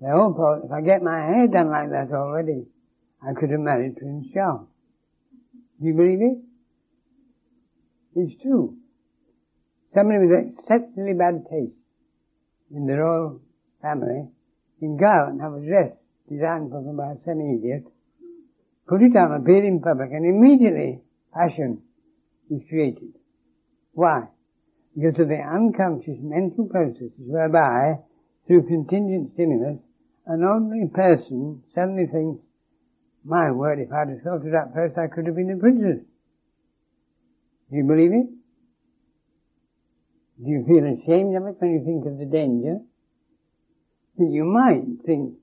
they 0.01 0.09
all 0.09 0.33
thought, 0.33 0.65
if 0.65 0.71
I 0.71 0.81
get 0.81 1.01
my 1.01 1.19
hair 1.19 1.47
done 1.47 1.69
like 1.69 1.91
that 1.91 2.13
already, 2.13 2.65
I 3.21 3.33
could 3.39 3.51
have 3.51 3.59
married 3.59 3.97
Prince 3.97 4.27
Charles. 4.33 4.67
Do 5.79 5.87
you 5.87 5.93
believe 5.93 6.21
it? 6.21 6.37
It's 8.15 8.41
true. 8.41 8.78
Somebody 9.93 10.25
with 10.25 10.53
exceptionally 10.53 11.13
bad 11.13 11.45
taste 11.49 11.77
in 12.71 12.85
the 12.85 12.93
royal 12.93 13.41
family 13.81 14.29
can 14.79 14.97
go 14.97 15.07
out 15.07 15.29
and 15.29 15.41
have 15.41 15.53
a 15.53 15.65
dress 15.65 15.91
designed 16.29 16.69
for 16.69 16.83
them 16.83 16.97
by 16.97 17.13
a 17.13 17.17
semi-idiot 17.25 17.85
put 18.89 19.03
it 19.03 19.15
on, 19.15 19.39
appear 19.39 19.63
in 19.63 19.79
public, 19.79 20.09
and 20.11 20.25
immediately 20.25 20.99
passion 21.31 21.81
is 22.49 22.61
created. 22.67 23.13
Why? 23.93 24.23
Because 24.97 25.19
of 25.21 25.29
the 25.29 25.37
unconscious 25.37 26.17
mental 26.19 26.65
processes 26.65 27.13
whereby, 27.19 28.01
through 28.47 28.65
contingent 28.65 29.33
stimulus, 29.35 29.77
an 30.25 30.43
ordinary 30.43 30.89
person 30.89 31.61
suddenly 31.75 32.07
thinks, 32.11 32.41
my 33.23 33.51
word, 33.51 33.79
if 33.79 33.93
I'd 33.93 34.09
have 34.09 34.21
thought 34.23 34.45
of 34.45 34.51
that 34.51 34.73
first, 34.73 34.97
I 34.97 35.07
could 35.13 35.27
have 35.27 35.35
been 35.35 35.51
a 35.51 35.57
princess. 35.57 36.01
Do 37.69 37.77
you 37.77 37.83
believe 37.83 38.11
it? 38.11 38.27
Do 40.41 40.49
you 40.49 40.63
feel 40.65 40.85
ashamed 40.85 41.35
of 41.35 41.47
it 41.47 41.55
when 41.59 41.71
you 41.71 41.83
think 41.83 42.05
of 42.05 42.17
the 42.17 42.25
danger? 42.25 42.79
You 44.17 44.45
might 44.45 45.05
think, 45.05 45.35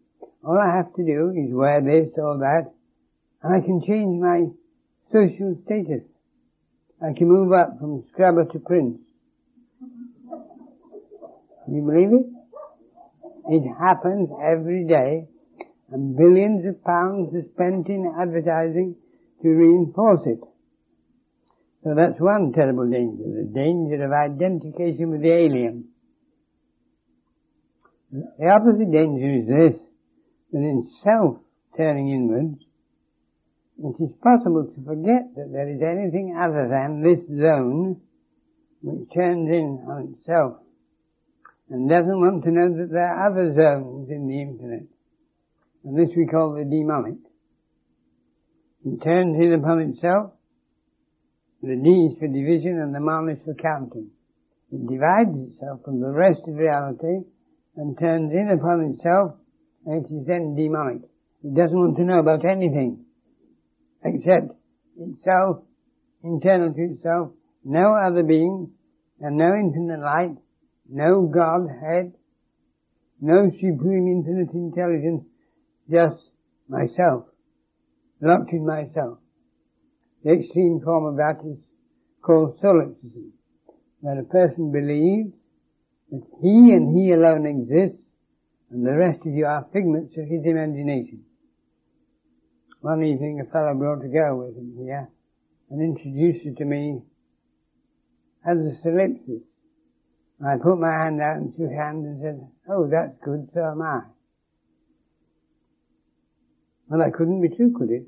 all 0.45 0.59
I 0.59 0.77
have 0.77 0.95
to 0.95 1.05
do 1.05 1.33
is 1.37 1.53
wear 1.53 1.81
this 1.81 2.13
or 2.17 2.39
that, 2.39 2.73
and 3.43 3.55
I 3.55 3.61
can 3.61 3.83
change 3.87 4.21
my 4.21 4.47
social 5.13 5.57
status. 5.65 6.03
I 7.03 7.13
can 7.17 7.29
move 7.29 7.53
up 7.53 7.79
from 7.79 8.05
scrubber 8.13 8.45
to 8.45 8.59
prince. 8.59 8.99
You 11.69 11.83
believe 11.83 12.13
it? 12.13 12.27
It 13.49 13.65
happens 13.79 14.31
every 14.43 14.87
day 14.87 15.29
and 15.91 16.17
billions 16.17 16.67
of 16.67 16.83
pounds 16.85 17.35
are 17.35 17.47
spent 17.55 17.89
in 17.89 18.13
advertising 18.21 18.97
to 19.43 19.49
reinforce 19.49 20.27
it. 20.27 20.41
So 21.87 21.95
that's 21.95 22.19
one 22.19 22.51
terrible 22.53 22.91
danger, 22.91 23.23
the 23.23 23.49
danger 23.55 24.03
of 24.05 24.11
identification 24.11 25.09
with 25.11 25.23
the 25.23 25.31
alien. 25.31 25.85
The 28.11 28.49
opposite 28.49 28.91
danger 28.91 29.31
is 29.39 29.47
this, 29.47 29.81
that 30.51 30.59
in 30.59 30.91
self 31.05 31.37
turning 31.77 32.11
inwards, 32.11 32.59
it 33.79 34.03
is 34.03 34.11
possible 34.21 34.67
to 34.67 34.83
forget 34.83 35.31
that 35.37 35.53
there 35.53 35.71
is 35.71 35.81
anything 35.81 36.35
other 36.37 36.67
than 36.67 37.03
this 37.07 37.23
zone 37.29 38.01
which 38.83 39.09
turns 39.15 39.49
in 39.49 39.87
on 39.87 40.17
itself 40.19 40.59
and 41.71 41.89
doesn't 41.89 42.19
want 42.19 42.43
to 42.43 42.51
know 42.51 42.79
that 42.79 42.91
there 42.91 43.15
are 43.15 43.31
other 43.31 43.55
zones 43.55 44.11
in 44.11 44.27
the 44.27 44.41
infinite. 44.43 44.89
And 45.85 45.97
this 45.97 46.13
we 46.17 46.27
call 46.27 46.55
the 46.55 46.65
demonic. 46.65 47.23
It 48.85 49.01
turns 49.05 49.37
in 49.37 49.53
upon 49.53 49.95
itself. 49.95 50.33
The 51.63 51.77
D 51.77 51.89
is 52.13 52.19
for 52.19 52.29
division 52.29 52.81
and 52.81 52.95
the 52.95 53.01
mon 53.01 53.31
is 53.31 53.39
for 53.45 53.55
counting. 53.55 54.11
It 54.73 54.87
divides 54.87 55.53
itself 55.53 55.81
from 55.85 56.01
the 56.01 56.11
rest 56.11 56.41
of 56.47 56.55
reality 56.55 57.25
and 57.77 57.99
turns 57.99 58.33
in 58.33 58.51
upon 58.51 58.95
itself 58.95 59.37
and 59.87 60.05
it 60.05 60.13
is 60.13 60.27
then 60.27 60.55
demonic. 60.55 61.03
It 61.43 61.55
doesn't 61.55 61.79
want 61.79 61.97
to 61.97 62.05
know 62.05 62.19
about 62.19 62.45
anything 62.45 63.05
except 64.05 64.53
itself, 64.99 65.63
internal 66.23 66.73
to 66.73 66.83
itself, 66.83 67.33
no 67.65 67.95
other 67.95 68.23
being, 68.23 68.71
and 69.21 69.37
no 69.37 69.55
infinite 69.55 70.01
light, 70.01 70.37
no 70.89 71.27
Godhead, 71.27 72.13
no 73.21 73.51
supreme 73.51 74.09
infinite 74.09 74.53
intelligence, 74.55 75.25
just 75.91 76.21
myself, 76.69 77.25
locked 78.21 78.53
in 78.53 78.67
myself. 78.67 79.19
The 80.25 80.33
extreme 80.33 80.81
form 80.83 81.07
of 81.07 81.17
that 81.17 81.45
is 81.47 81.59
called 82.23 82.59
solipsism, 82.61 83.33
where 84.01 84.19
a 84.19 84.25
person 84.25 84.73
believes 84.73 85.33
that 86.11 86.23
he 86.43 86.73
and 86.73 86.97
he 86.97 87.13
alone 87.13 87.47
exists, 87.47 88.03
and 88.71 88.85
the 88.85 88.97
rest 88.97 89.21
of 89.21 89.33
you 89.33 89.47
are 89.47 89.67
figments 89.73 90.17
of 90.17 90.27
his 90.27 90.45
imagination. 90.45 91.25
One 92.81 93.05
evening 93.05 93.41
a 93.41 93.51
fellow 93.51 93.75
brought 93.75 94.05
a 94.05 94.09
girl 94.09 94.39
with 94.39 94.57
him 94.57 94.75
here 94.79 95.09
and 95.71 95.83
introduced 95.83 96.45
her 96.45 96.53
to 96.53 96.65
me 96.65 97.03
as 98.45 98.59
a 98.59 98.73
solipsis. 98.85 99.43
I 100.45 100.57
put 100.63 100.79
my 100.79 100.93
hand 100.93 101.21
out 101.21 101.37
and 101.37 101.55
shook 101.57 101.71
hands 101.71 102.05
and 102.05 102.21
said, 102.21 102.49
oh, 102.69 102.89
that's 102.91 103.17
good, 103.25 103.49
so 103.55 103.65
am 103.65 103.83
I. 103.83 104.03
Well, 106.89 107.01
that 107.01 107.15
couldn't 107.15 107.41
be 107.41 107.49
true, 107.49 107.73
could 107.77 107.91
it? 107.91 108.07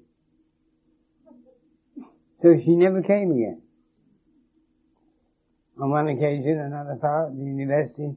So 2.42 2.54
she 2.64 2.76
never 2.76 3.02
came 3.02 3.32
again. 3.32 3.62
On 5.80 5.90
one 5.90 6.08
occasion, 6.08 6.58
another 6.58 6.98
fellow 7.00 7.30
at 7.30 7.36
the 7.38 7.44
university 7.44 8.14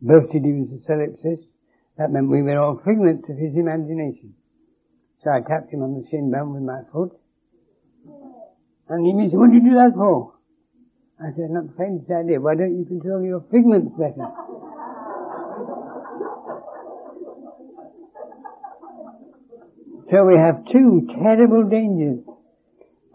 boasted 0.00 0.44
he 0.44 0.52
was 0.52 0.70
a 0.74 0.80
solipsist. 0.86 1.46
That 1.98 2.10
meant 2.10 2.28
we 2.28 2.42
were 2.42 2.58
all 2.58 2.80
figments 2.84 3.28
of 3.30 3.36
his 3.38 3.54
imagination. 3.54 4.34
So 5.22 5.30
I 5.30 5.40
tapped 5.40 5.72
him 5.72 5.82
on 5.82 5.94
the 5.94 6.04
shin 6.10 6.30
bone 6.30 6.52
with 6.54 6.62
my 6.62 6.82
foot. 6.92 7.16
And 8.88 9.06
he 9.06 9.30
said, 9.30 9.38
what 9.38 9.50
did 9.50 9.62
you 9.62 9.70
do 9.70 9.76
that 9.76 9.94
for? 9.94 10.34
I 11.18 11.30
said, 11.34 11.50
not 11.50 11.68
the 11.68 11.74
faintest 11.78 12.10
idea. 12.10 12.40
Why 12.40 12.54
don't 12.54 12.76
you 12.76 12.84
control 12.84 13.22
your 13.22 13.46
figments 13.50 13.94
better? 13.96 14.28
so 20.10 20.26
we 20.26 20.36
have 20.36 20.66
two 20.70 21.08
terrible 21.22 21.64
dangers. 21.70 22.26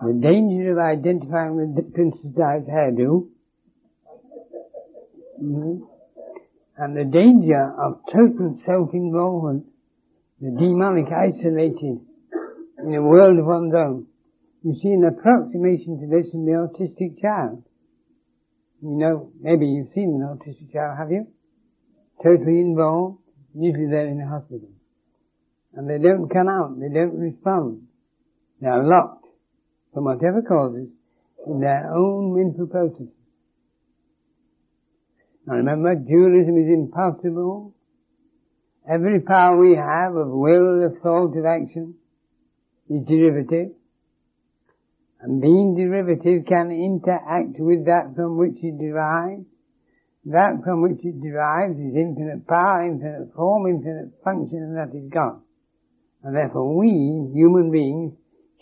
The 0.01 0.13
danger 0.13 0.71
of 0.71 0.77
identifying 0.77 1.55
with 1.55 1.75
the 1.75 1.91
Princess 1.91 2.21
Di's 2.23 2.67
hairdo. 2.67 3.27
Mm-hmm. 5.43 5.83
And 6.77 6.95
the 6.95 7.03
danger 7.03 7.73
of 7.77 7.99
total 8.11 8.59
self-involvement 8.65 9.65
the 10.41 10.51
demonic 10.51 11.11
isolated 11.11 11.99
in 12.79 12.95
a 12.95 13.01
world 13.01 13.37
of 13.39 13.45
one's 13.45 13.73
own. 13.75 14.07
You 14.63 14.73
see 14.81 14.89
an 14.89 15.03
approximation 15.03 15.99
to 15.99 16.07
this 16.07 16.33
in 16.33 16.45
the 16.45 16.55
autistic 16.55 17.21
child. 17.21 17.63
You 18.81 18.95
know, 18.95 19.31
maybe 19.41 19.65
you've 19.65 19.91
seen 19.93 20.21
an 20.21 20.37
autistic 20.37 20.71
child, 20.71 20.97
have 20.97 21.11
you? 21.11 21.27
Totally 22.23 22.59
involved, 22.59 23.19
usually 23.53 23.87
they're 23.89 24.07
in 24.07 24.21
a 24.21 24.27
hospital. 24.27 24.69
And 25.73 25.89
they 25.89 25.97
don't 25.97 26.29
come 26.29 26.47
out, 26.47 26.79
they 26.79 26.87
don't 26.87 27.19
respond. 27.19 27.83
They 28.61 28.67
are 28.67 28.83
locked, 28.83 29.18
from 29.93 30.05
whatever 30.05 30.41
causes, 30.41 30.87
in 31.47 31.59
their 31.59 31.93
own 31.93 32.35
mental 32.35 32.67
processes. 32.67 33.13
Now 35.45 35.55
remember, 35.55 35.95
dualism 35.95 36.57
is 36.57 36.67
impossible. 36.67 37.73
Every 38.87 39.21
power 39.21 39.57
we 39.57 39.75
have 39.75 40.15
of 40.15 40.29
will, 40.29 40.85
of 40.85 41.01
thought, 41.01 41.37
of 41.37 41.45
action 41.45 41.95
is 42.89 43.05
derivative. 43.07 43.71
And 45.21 45.41
being 45.41 45.75
derivative 45.75 46.45
can 46.47 46.71
interact 46.71 47.59
with 47.59 47.85
that 47.85 48.13
from 48.15 48.37
which 48.37 48.57
it 48.63 48.79
derives. 48.79 49.45
That 50.25 50.61
from 50.63 50.81
which 50.81 51.03
it 51.03 51.21
derives 51.21 51.77
is 51.79 51.95
infinite 51.95 52.47
power, 52.47 52.85
infinite 52.85 53.33
form, 53.35 53.67
infinite 53.67 54.11
function, 54.23 54.59
and 54.59 54.77
that 54.77 54.95
is 54.95 55.09
God. 55.09 55.41
And 56.23 56.35
therefore 56.35 56.75
we, 56.75 57.31
human 57.33 57.71
beings, 57.71 58.13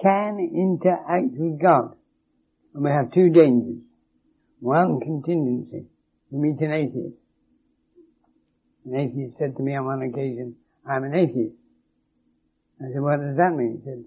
can 0.01 0.39
interact 0.39 1.33
with 1.37 1.61
God. 1.61 1.95
And 2.73 2.83
we 2.83 2.89
have 2.89 3.11
two 3.11 3.29
dangers. 3.29 3.81
One 4.59 4.99
contingency. 4.99 5.85
We 6.29 6.49
meet 6.49 6.61
an 6.61 6.73
atheist. 6.73 7.17
An 8.85 8.95
atheist 8.95 9.37
said 9.37 9.55
to 9.57 9.63
me 9.63 9.75
on 9.75 9.85
one 9.85 10.01
occasion, 10.01 10.55
I'm 10.87 11.03
an 11.03 11.15
atheist. 11.15 11.55
I 12.79 12.93
said, 12.93 13.01
what 13.01 13.19
does 13.19 13.37
that 13.37 13.53
mean? 13.55 13.79
He 13.79 13.89
said, 13.89 14.03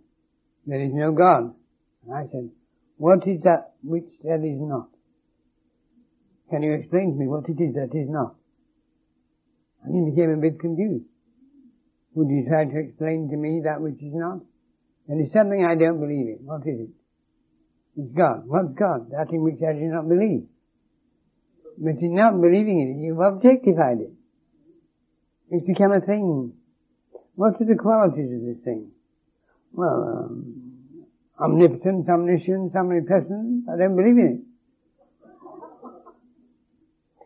there 0.67 0.81
is 0.81 0.93
no 0.93 1.13
God. 1.13 1.55
And 2.07 2.15
I 2.15 2.23
said, 2.31 2.51
what 2.97 3.27
is 3.27 3.43
that 3.43 3.75
which 3.83 4.07
there 4.23 4.45
is 4.45 4.59
not? 4.61 4.89
Can 6.51 6.63
you 6.63 6.75
explain 6.75 7.13
to 7.13 7.19
me 7.19 7.27
what 7.27 7.49
it 7.49 7.61
is 7.63 7.75
that 7.75 7.97
is 7.97 8.09
not? 8.09 8.35
And 9.85 9.95
he 9.95 10.11
became 10.11 10.31
a 10.31 10.37
bit 10.37 10.61
confused. 10.61 11.07
Would 12.15 12.29
you 12.29 12.45
try 12.49 12.65
to 12.65 12.79
explain 12.79 13.29
to 13.31 13.37
me 13.37 13.63
that 13.65 13.81
which 13.81 14.03
is 14.03 14.13
not? 14.13 14.41
There 15.11 15.21
is 15.21 15.33
something 15.33 15.67
I 15.67 15.75
don't 15.75 15.99
believe 15.99 16.39
in. 16.39 16.39
What 16.45 16.63
is 16.63 16.87
it? 16.87 16.91
It's 17.97 18.13
God. 18.13 18.47
What's 18.47 18.79
God? 18.79 19.11
That 19.11 19.33
in 19.33 19.43
which 19.43 19.59
I 19.59 19.73
do 19.73 19.91
not 19.91 20.09
believe. 20.09 20.47
But 21.77 21.99
in 22.01 22.15
not 22.15 22.41
believing 22.41 22.79
in 22.79 22.89
it, 22.95 23.05
you've 23.05 23.19
objectified 23.19 24.07
it. 24.07 24.13
It's 25.51 25.67
become 25.67 25.91
a 25.91 26.01
thing. 26.01 26.53
What 27.35 27.61
are 27.61 27.67
the 27.67 27.75
qualities 27.75 28.31
of 28.31 28.55
this 28.55 28.63
thing? 28.65 28.93
Well, 29.73 30.29
um, 30.31 31.07
omnipotence, 31.41 32.09
omniscience, 32.09 32.73
omnipresence, 32.77 33.67
I 33.67 33.79
don't 33.79 33.97
believe 33.97 34.17
in 34.17 34.29
it. 34.39 34.41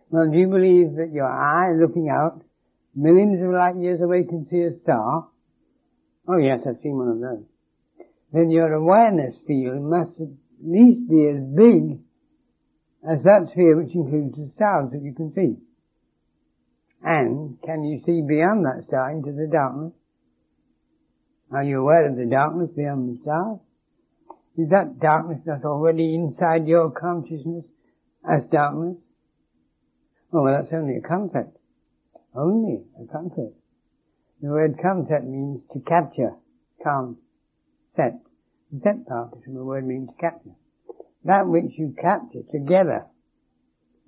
Well, 0.08 0.30
do 0.30 0.38
you 0.38 0.48
believe 0.48 0.96
that 0.96 1.10
your 1.12 1.28
eye 1.28 1.74
looking 1.78 2.08
out 2.08 2.40
millions 2.94 3.44
of 3.44 3.50
light 3.50 3.76
years 3.76 4.00
away 4.00 4.24
can 4.24 4.46
see 4.48 4.62
a 4.62 4.72
star? 4.82 5.28
Oh 6.26 6.38
yes, 6.38 6.60
I've 6.66 6.80
seen 6.82 6.96
one 6.96 7.08
of 7.08 7.20
those. 7.20 7.44
Then 8.34 8.50
your 8.50 8.72
awareness 8.72 9.36
field 9.46 9.80
must 9.80 10.20
at 10.20 10.26
least 10.60 11.08
be 11.08 11.28
as 11.28 11.40
big 11.54 12.00
as 13.08 13.22
that 13.22 13.48
sphere 13.52 13.76
which 13.76 13.94
includes 13.94 14.36
the 14.36 14.50
stars 14.56 14.90
that 14.90 15.02
you 15.02 15.14
can 15.14 15.32
see. 15.34 15.62
And 17.00 17.56
can 17.62 17.84
you 17.84 18.02
see 18.04 18.22
beyond 18.26 18.64
that 18.64 18.86
star 18.88 19.12
into 19.12 19.30
the 19.30 19.46
darkness? 19.46 19.92
Are 21.52 21.62
you 21.62 21.80
aware 21.80 22.08
of 22.08 22.16
the 22.16 22.26
darkness 22.26 22.70
beyond 22.74 23.14
the 23.14 23.22
stars? 23.22 23.60
Is 24.58 24.68
that 24.70 24.98
darkness 24.98 25.38
not 25.46 25.64
already 25.64 26.16
inside 26.16 26.66
your 26.66 26.90
consciousness 26.90 27.66
as 28.28 28.42
darkness? 28.50 28.96
Oh, 30.32 30.42
well, 30.42 30.58
that's 30.60 30.72
only 30.72 30.96
a 30.96 31.06
concept. 31.06 31.56
Only 32.34 32.82
a 33.00 33.06
concept. 33.12 33.54
The 34.42 34.48
word 34.48 34.74
concept 34.82 35.24
means 35.24 35.62
to 35.72 35.78
capture. 35.78 36.32
The 36.82 37.16
set 37.96 38.23
is 38.74 39.44
from 39.44 39.54
the 39.54 39.64
word 39.64 39.86
means 39.86 40.10
capture. 40.20 40.54
That 41.24 41.46
which 41.46 41.72
you 41.78 41.94
capture 42.00 42.42
together 42.52 43.06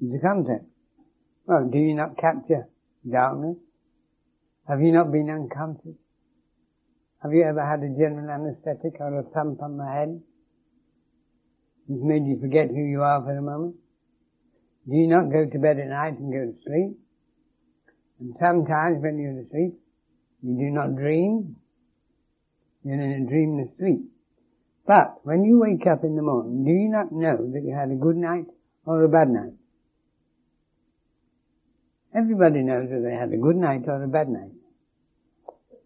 is 0.02 0.12
a 0.14 0.18
concept. 0.18 0.66
Well, 1.46 1.68
do 1.70 1.79
you 1.79 1.94
not 1.94 2.18
capture 2.18 2.68
darkness? 3.09 3.57
Have 4.68 4.81
you 4.81 4.92
not 4.92 5.12
been 5.12 5.31
unconscious? 5.31 5.96
Have 7.22 7.33
you 7.33 7.44
ever 7.44 7.64
had 7.64 7.81
a 7.81 7.94
general 7.96 8.29
anesthetic 8.29 9.00
or 9.00 9.20
a 9.20 9.22
thump 9.22 9.62
on 9.62 9.76
the 9.76 9.87
head? 9.87 10.20
It's 11.88 12.02
made 12.02 12.26
you 12.26 12.38
forget 12.40 12.68
who 12.68 12.83
you 12.83 13.02
are 13.02 13.22
for 13.22 13.37
a 13.37 13.42
moment? 13.42 13.76
Do 14.88 14.96
you 14.96 15.07
not 15.07 15.33
go 15.33 15.46
to 15.46 15.59
bed 15.59 15.79
at 15.79 15.88
night 15.88 16.18
and 16.18 16.33
go 16.33 16.52
to 16.52 16.59
sleep? 16.64 16.98
And 18.20 18.35
sometimes 18.40 19.02
when 19.02 19.18
you're 19.18 19.40
asleep, 19.40 19.79
you 20.42 20.59
do 20.59 20.70
not 20.70 20.96
dream. 20.96 21.57
You're 22.85 23.00
in 23.00 23.22
a 23.22 23.29
dreamless 23.29 23.68
sleep. 23.79 24.11
But 24.87 25.20
when 25.25 25.44
you 25.44 25.59
wake 25.59 25.87
up 25.87 26.05
in 26.05 26.14
the 26.14 26.22
morning, 26.22 26.64
do 26.64 26.70
you 26.70 26.88
not 26.88 27.11
know 27.11 27.51
that 27.53 27.62
you 27.64 27.75
had 27.75 27.90
a 27.90 28.01
good 28.01 28.16
night 28.16 28.46
or 28.85 29.03
a 29.03 29.09
bad 29.09 29.29
night? 29.29 29.55
Everybody 32.14 32.62
knows 32.62 32.88
that 32.90 33.03
they 33.03 33.14
had 33.14 33.33
a 33.33 33.37
good 33.37 33.57
night 33.57 33.83
or 33.88 34.03
a 34.03 34.09
bad 34.09 34.29
night. 34.29 34.53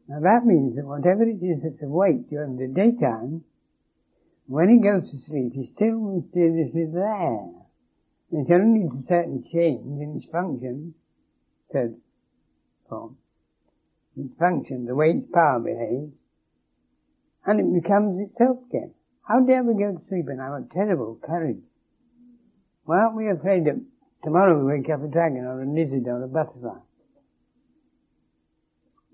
Now 0.06 0.20
that 0.20 0.44
means 0.44 0.76
that 0.76 0.84
whatever 0.84 1.22
it 1.22 1.42
is 1.42 1.62
that's 1.62 1.82
awake 1.82 2.28
during 2.28 2.56
the 2.56 2.68
daytime, 2.68 3.42
when 4.46 4.68
he 4.68 4.78
goes 4.78 5.10
to 5.10 5.18
sleep, 5.26 5.52
he's 5.54 5.70
still 5.74 5.98
mysteriously 5.98 6.86
there. 6.92 7.48
It 8.32 8.52
only 8.52 8.86
a 8.86 9.02
certain 9.08 9.44
change 9.52 9.86
in 10.00 10.16
its 10.16 10.30
function, 10.30 10.94
third 11.72 11.96
form, 12.88 13.16
its 14.16 14.34
function, 14.38 14.84
the 14.84 14.94
way 14.94 15.10
its 15.10 15.26
power 15.32 15.58
behaves, 15.58 16.12
and 17.46 17.60
it 17.60 17.82
becomes 17.82 18.20
itself 18.20 18.58
again. 18.68 18.94
How 19.22 19.40
dare 19.40 19.62
we 19.62 19.74
go 19.74 19.92
to 19.92 20.02
sleep 20.08 20.26
and 20.28 20.40
have 20.40 20.52
a 20.52 20.66
terrible 20.74 21.18
courage? 21.24 21.62
Why 22.84 22.98
aren't 22.98 23.16
we 23.16 23.28
afraid 23.28 23.66
that 23.66 23.80
tomorrow 24.24 24.58
we 24.58 24.72
wake 24.72 24.90
up 24.90 25.02
a 25.02 25.08
dragon 25.08 25.44
or 25.44 25.62
a 25.62 25.66
lizard 25.66 26.06
or 26.06 26.24
a 26.24 26.28
butterfly? 26.28 26.78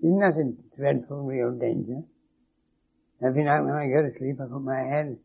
Isn't 0.03 0.19
that 0.19 0.37
a 0.37 0.75
dreadful 0.75 1.23
real 1.23 1.51
danger? 1.51 2.01
Every 3.23 3.43
night 3.43 3.61
when 3.61 3.73
I 3.73 3.87
go 3.87 4.03
to 4.03 4.17
sleep 4.17 4.37
I 4.41 4.45
put 4.45 4.61
my 4.61 4.79
head 4.79 5.17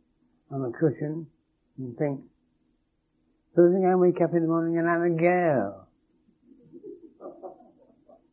on 0.51 0.65
a 0.65 0.73
cushion 0.73 1.27
and 1.79 1.97
think, 1.97 2.21
Supposing 3.55 3.85
I 3.85 3.95
wake 3.97 4.21
up 4.23 4.33
in 4.33 4.43
the 4.43 4.49
morning 4.49 4.79
and 4.79 4.89
I'm 4.89 5.03
a 5.03 5.11
girl. 5.11 5.87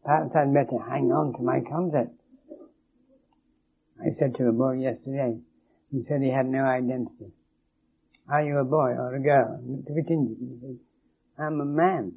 Perhaps 0.05 0.31
I'd 0.33 0.53
better 0.53 0.79
hang 0.79 1.11
on 1.11 1.33
to 1.33 1.41
my 1.43 1.59
concept. 1.59 2.18
I 4.01 4.15
said 4.17 4.35
to 4.35 4.47
a 4.47 4.51
boy 4.51 4.77
yesterday, 4.77 5.37
he 5.91 6.03
said 6.07 6.21
he 6.21 6.29
had 6.29 6.45
no 6.45 6.63
identity. 6.63 7.33
Are 8.29 8.43
you 8.43 8.57
a 8.59 8.63
boy 8.63 8.91
or 8.91 9.15
a 9.15 9.19
girl? 9.19 9.59
To 9.87 9.93
be 9.93 10.01
he 10.07 10.57
said, 10.61 10.79
I'm 11.37 11.59
a 11.59 11.65
man. 11.65 12.13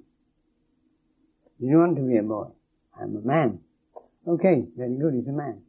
You 1.59 1.73
don't 1.73 1.79
want 1.79 1.97
to 1.97 2.03
be 2.03 2.19
a 2.19 2.23
boy. 2.23 2.49
I'm 3.01 3.17
a 3.17 3.21
man. 3.27 3.61
Okay, 4.29 4.67
very 4.77 4.97
good, 4.97 5.15
he's 5.15 5.29
a 5.29 5.33
man. 5.33 5.63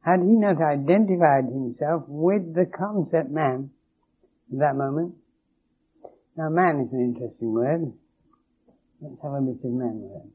Had 0.00 0.20
he 0.20 0.36
not 0.36 0.60
identified 0.60 1.44
himself 1.44 2.04
with 2.08 2.54
the 2.54 2.66
concept 2.66 3.30
man 3.30 3.70
at 4.52 4.58
that 4.58 4.76
moment, 4.76 5.14
now 6.36 6.50
man 6.50 6.80
is 6.80 6.92
an 6.92 7.00
interesting 7.00 7.54
word. 7.54 7.92
Let's 9.00 9.22
have 9.22 9.32
a 9.32 9.40
bit 9.40 9.64
of 9.64 9.70
man 9.70 10.00
word. 10.00 10.30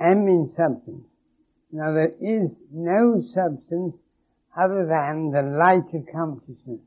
M 0.00 0.26
means 0.26 0.50
substance. 0.56 1.06
Now 1.72 1.92
there 1.94 2.12
is 2.20 2.50
no 2.70 3.22
substance 3.34 3.96
other 4.56 4.86
than 4.86 5.30
the 5.30 5.42
light 5.42 5.88
of 5.94 6.06
consciousness. 6.12 6.80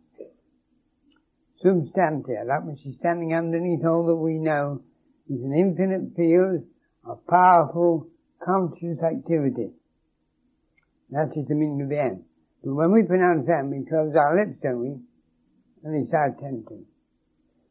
Substantia, 1.61 2.45
that 2.45 2.65
which 2.65 2.85
is 2.85 2.95
standing 2.99 3.33
underneath 3.33 3.83
all 3.83 4.05
that 4.05 4.15
we 4.15 4.37
know, 4.37 4.81
is 5.27 5.41
an 5.41 5.53
infinite 5.57 6.15
field 6.15 6.63
of 7.03 7.25
powerful 7.27 8.07
conscious 8.43 9.01
activity. 9.01 9.73
That 11.09 11.33
is 11.35 11.47
the 11.47 11.55
meaning 11.55 11.81
of 11.81 11.89
the 11.89 11.99
M. 11.99 12.23
But 12.63 12.75
when 12.75 12.91
we 12.91 13.03
pronounce 13.03 13.47
M, 13.49 13.71
we 13.71 13.85
close 13.85 14.13
our 14.15 14.37
lips, 14.37 14.59
don't 14.61 14.81
we? 14.81 14.99
and 15.85 16.01
he 16.01 16.07
started 16.07 16.35
tempting. 16.41 16.83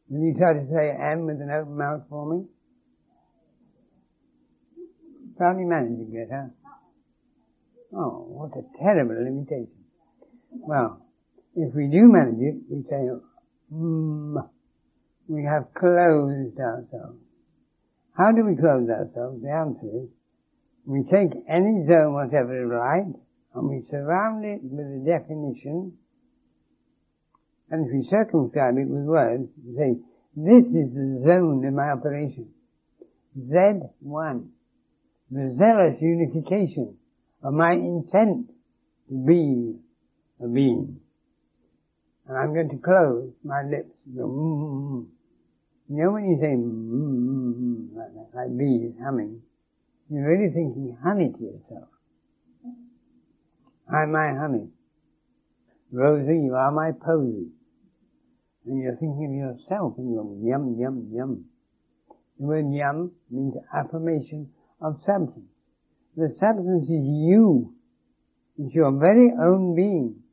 Will 0.09 0.21
you 0.21 0.33
try 0.37 0.53
to 0.53 0.65
say 0.71 0.95
M 1.11 1.25
with 1.25 1.41
an 1.41 1.51
open 1.51 1.77
mouth 1.77 2.03
for 2.09 2.25
me? 2.33 2.45
Manage 5.37 5.99
to 5.99 6.05
get 6.05 6.29
her? 6.31 6.51
Oh, 7.95 8.25
what 8.27 8.51
a 8.57 8.63
terrible 8.77 9.15
limitation. 9.15 9.85
Well, 10.51 11.01
if 11.55 11.73
we 11.73 11.87
do 11.87 12.11
manage 12.11 12.41
it, 12.41 12.55
we 12.69 12.83
say, 12.89 13.07
mm, 13.73 14.49
we 15.27 15.43
have 15.43 15.73
closed 15.73 16.59
ourselves. 16.59 17.19
How 18.17 18.31
do 18.31 18.45
we 18.45 18.55
close 18.55 18.89
ourselves? 18.89 19.41
The 19.41 19.51
answer 19.51 19.87
is, 20.03 20.09
we 20.85 21.03
take 21.03 21.31
any 21.49 21.85
zone 21.87 22.13
whatever 22.13 22.63
of 22.63 22.71
light, 22.71 23.15
and 23.55 23.69
we 23.69 23.85
surround 23.89 24.45
it 24.45 24.59
with 24.61 24.85
a 24.85 25.03
definition 25.05 25.97
and 27.69 27.87
if 27.87 27.93
we 27.93 28.07
circumscribe 28.09 28.77
it 28.77 28.87
with 28.87 29.05
words, 29.05 29.49
we 29.65 29.75
say, 29.75 29.97
this 30.35 30.65
is 30.65 30.93
the 30.93 31.23
zone 31.25 31.65
of 31.65 31.73
my 31.73 31.91
operation. 31.91 32.49
Z1. 33.37 34.47
The 35.31 35.55
zealous 35.57 35.97
unification 35.99 36.97
my 37.51 37.73
intent 37.73 38.49
to 39.09 39.25
be 39.25 39.75
a 40.43 40.47
being. 40.47 40.99
And 42.27 42.37
I'm 42.37 42.53
going 42.53 42.69
to 42.69 42.77
close 42.77 43.31
my 43.43 43.61
lips. 43.63 43.91
and 44.07 44.17
Go, 44.17 44.23
mm, 44.23 44.29
mm, 44.29 44.71
mm, 44.71 44.91
mm. 44.91 45.05
You 45.87 46.03
know 46.03 46.11
when 46.11 46.25
you 46.25 46.37
say 46.41 46.55
mm, 46.57 47.95
like, 47.95 48.13
that, 48.13 48.35
like 48.35 48.57
bees 48.57 48.93
humming, 49.03 49.41
you're 50.09 50.27
really 50.27 50.51
thinking 50.51 50.97
honey 51.03 51.31
to 51.31 51.43
yourself. 51.43 51.89
I'm 53.87 54.11
my 54.11 54.33
honey. 54.33 54.69
Rosie, 55.91 56.41
you 56.43 56.55
are 56.55 56.71
my 56.71 56.91
posy. 56.91 57.49
And 58.65 58.81
you're 58.81 58.95
thinking 58.95 59.39
of 59.39 59.59
yourself 59.59 59.93
and 59.99 60.11
you're 60.11 60.25
yum, 60.41 60.75
yum, 60.79 61.09
yum. 61.13 61.45
The 62.39 62.45
word 62.45 62.65
yum 62.71 63.11
means 63.29 63.53
affirmation 63.71 64.49
of 64.81 64.99
substance. 65.05 65.45
The 66.17 66.29
substance 66.39 66.83
is 66.83 67.05
you. 67.05 67.73
It's 68.57 68.73
your 68.73 68.91
very 68.97 69.31
own 69.37 69.75
being. 69.75 70.23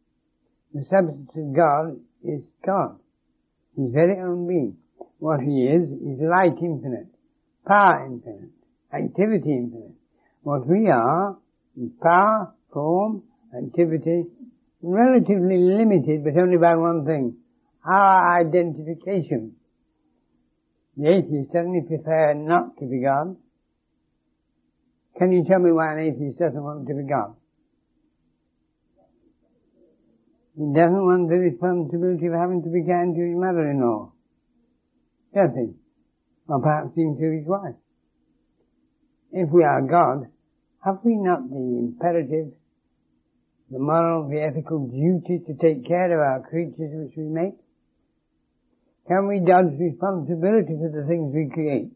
The 0.73 0.85
substance 0.85 1.31
of 1.35 1.57
God 1.57 1.99
is 2.23 2.45
God. 2.65 2.99
His 3.77 3.93
very 3.93 4.21
own 4.21 4.47
being. 4.47 4.77
What 5.19 5.41
He 5.41 5.67
is, 5.67 5.89
is 5.89 6.21
light 6.21 6.59
infinite, 6.61 7.09
power 7.67 8.07
infinite, 8.07 8.51
activity 8.93 9.53
infinite. 9.53 9.95
What 10.43 10.67
we 10.67 10.89
are 10.89 11.37
is 11.77 11.91
power, 12.03 12.55
form, 12.73 13.23
activity, 13.57 14.25
relatively 14.83 15.59
limited, 15.59 16.25
but 16.25 16.37
only 16.41 16.59
by 16.59 16.77
one 16.77 17.05
thing, 17.05 17.37
our 17.85 18.41
identification. 18.41 19.55
The 20.97 21.09
atheists 21.09 21.53
certainly 21.53 21.83
prefer 21.87 22.35
not 22.35 22.77
to 22.79 22.87
be 22.87 23.01
God. 23.03 23.37
Can 25.19 25.33
you 25.33 25.45
tell 25.45 25.59
me 25.59 25.73
why 25.73 25.93
an 25.93 26.01
atheist 26.01 26.39
doesn't 26.39 26.63
want 26.63 26.87
to 26.89 26.95
be 26.95 27.03
God? 27.09 27.37
He 30.57 30.65
doesn't 30.75 31.05
want 31.05 31.29
the 31.29 31.39
responsibility 31.39 32.27
of 32.27 32.35
having 32.35 32.63
to 32.63 32.69
be 32.69 32.85
kind 32.85 33.15
to 33.15 33.23
his 33.23 33.37
mother-in-law. 33.37 34.13
Does 35.35 35.51
he? 35.57 35.73
Or 36.49 36.61
perhaps 36.61 36.93
even 36.97 37.17
to 37.17 37.39
his 37.39 37.47
wife. 37.47 37.77
If 39.33 39.49
we 39.51 39.65
are 39.65 39.81
God, 39.81 40.29
have 40.85 40.99
we 41.05 41.17
not 41.17 41.49
the 41.49 41.57
imperative, 41.57 42.53
the 43.71 43.79
moral, 43.79 44.29
the 44.29 44.43
ethical 44.43 44.87
duty 44.89 45.41
to 45.47 45.55
take 45.55 45.87
care 45.87 46.13
of 46.13 46.21
our 46.21 46.49
creatures 46.49 46.93
which 46.93 47.17
we 47.17 47.25
make? 47.25 47.55
Can 49.09 49.27
we 49.27 49.41
dodge 49.41 49.73
responsibility 49.79 50.77
for 50.77 50.91
the 50.93 51.07
things 51.09 51.35
we 51.35 51.49
create? 51.53 51.93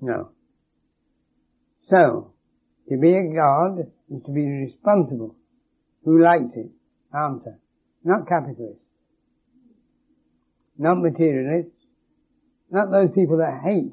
No. 0.00 0.30
So, 1.90 2.32
to 2.88 2.96
be 2.98 3.14
a 3.14 3.34
God 3.34 3.80
is 4.10 4.22
to 4.24 4.32
be 4.32 4.46
responsible. 4.46 5.36
Who 6.04 6.22
likes 6.22 6.54
it? 6.54 6.70
Answer. 7.14 7.58
Not 8.04 8.28
capitalists. 8.28 8.82
Not 10.76 10.96
materialists. 10.96 11.72
Not 12.70 12.90
those 12.90 13.10
people 13.14 13.38
that 13.38 13.60
hate 13.64 13.92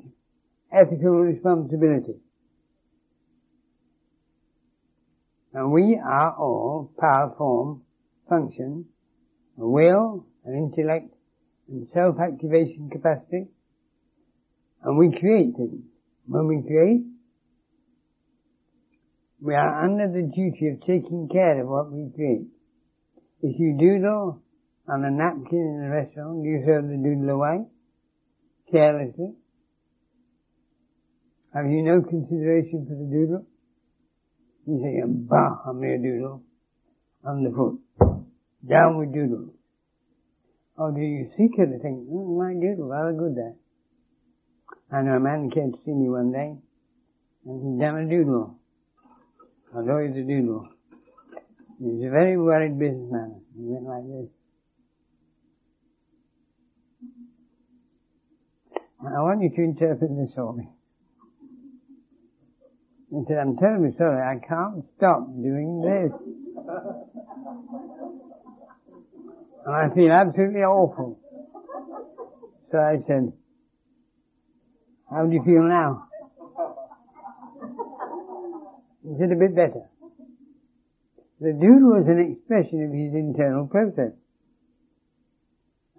ethical 0.72 1.22
responsibility. 1.22 2.16
And 5.54 5.72
we 5.72 5.98
are 6.04 6.36
all 6.38 6.92
power, 7.00 7.34
form, 7.38 7.84
function, 8.28 8.86
a 9.58 9.66
will, 9.66 10.26
an 10.44 10.54
intellect, 10.54 11.14
and 11.70 11.88
self-activation 11.94 12.90
capacity. 12.90 13.48
And 14.84 14.98
we 14.98 15.18
create 15.18 15.56
things. 15.56 15.86
When 16.28 16.48
we 16.48 16.62
create, 16.62 17.06
we 19.42 19.54
are 19.54 19.84
under 19.84 20.08
the 20.08 20.32
duty 20.34 20.70
of 20.70 20.82
taking 20.82 21.30
care 21.32 21.62
of 21.62 21.68
what 21.68 21.92
we 21.92 22.10
drink. 22.16 22.48
If 23.42 23.60
you 23.60 23.78
doodle 23.78 24.42
on 24.88 25.04
a 25.04 25.12
napkin 25.12 25.60
in 25.60 25.84
a 25.86 25.90
restaurant, 25.90 26.44
do 26.44 26.50
you 26.50 26.64
throw 26.64 26.82
the 26.82 26.98
doodle 26.98 27.30
away? 27.30 27.66
Carelessly? 28.72 29.34
Have 31.54 31.66
you 31.66 31.84
no 31.84 32.02
consideration 32.02 32.86
for 32.88 32.96
the 32.96 33.10
doodle? 33.10 33.46
You 34.68 34.82
say, 34.82 35.02
bah, 35.06 35.62
I'm 35.68 35.84
a 35.84 35.98
doodle. 35.98 36.42
On 37.24 37.44
the 37.44 37.52
foot. 37.52 37.80
Down 38.68 38.98
with 38.98 39.14
doodle. 39.14 39.54
Or 40.78 40.92
do 40.92 41.02
you 41.02 41.30
seek 41.38 41.58
it 41.58 41.70
and 41.70 41.82
think, 41.82 42.08
oh, 42.12 42.38
my 42.38 42.54
doodle, 42.54 42.90
rather 42.90 43.14
good 43.14 43.36
there. 43.36 43.56
I 44.92 45.02
know 45.02 45.18
a 45.18 45.20
man 45.20 45.50
came 45.50 45.72
to 45.72 45.78
see 45.86 45.92
me 45.92 46.10
one 46.10 46.32
day, 46.32 46.56
and 47.46 47.80
he 47.80 47.84
done 47.84 47.98
a 47.98 48.10
doodle. 48.10 48.60
I 49.76 49.82
know 49.82 49.98
he's 50.00 50.16
a 50.16 50.22
doodle. 50.26 50.70
He's 51.80 52.06
a 52.06 52.10
very 52.10 52.38
worried 52.38 52.80
businessman. 52.80 53.42
He 53.58 53.64
went 53.66 53.84
like 53.84 54.04
this. 54.08 54.30
I 59.02 59.22
want 59.22 59.44
you 59.44 59.50
to 59.50 59.62
interpret 59.62 60.10
this 60.18 60.34
for 60.34 60.54
me. 60.54 60.70
He 63.12 63.24
said, 63.28 63.38
I'm 63.38 63.58
terribly 63.58 63.92
sorry, 63.98 64.22
I 64.22 64.40
can't 64.46 64.84
stop 64.98 65.28
doing 65.36 65.82
this. 65.82 66.12
And 69.66 69.76
I 69.76 69.94
feel 69.94 70.12
absolutely 70.12 70.62
awful. 70.62 71.20
So 72.72 72.78
I 72.78 72.98
said, 73.08 73.34
how 75.10 75.26
do 75.26 75.34
you 75.34 75.44
feel 75.44 75.64
now? 75.64 76.08
He 79.06 79.16
said, 79.20 79.32
a 79.32 79.36
bit 79.36 79.56
better. 79.56 79.88
The 81.40 81.54
doodle 81.54 82.00
was 82.00 82.08
an 82.08 82.20
expression 82.20 82.84
of 82.86 82.92
his 82.92 83.14
internal 83.14 83.68
process. 83.68 84.14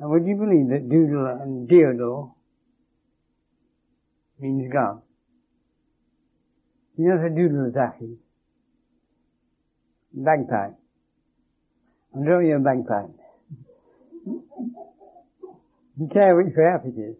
And 0.00 0.10
would 0.10 0.26
you 0.26 0.34
believe 0.34 0.68
that 0.70 0.88
doodle 0.88 1.26
and 1.26 1.68
deodle 1.68 2.34
means 4.40 4.72
God? 4.72 5.02
You 6.98 7.10
know 7.10 7.16
what 7.16 7.26
a 7.26 7.30
doodle 7.30 7.66
is, 7.68 8.18
Bagpipe. 10.12 10.74
I'm 12.14 12.24
drawing 12.24 12.46
you 12.46 12.56
a 12.56 12.58
bagpipe. 12.58 13.10
you 15.98 16.08
care 16.12 16.34
which 16.34 16.56
way 16.56 16.72
up 16.74 16.84
it 16.86 16.98
is. 16.98 17.16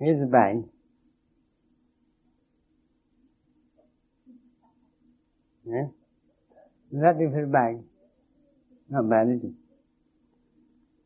Here's 0.00 0.22
a 0.22 0.26
bag. 0.26 0.64
Yeah? 5.66 5.86
Does 6.92 7.00
that 7.02 7.18
do 7.18 7.30
for 7.30 7.42
a 7.42 7.46
bag? 7.46 7.82
Not 8.88 9.10
bad, 9.10 9.28
is 9.28 9.42
it? 9.42 9.52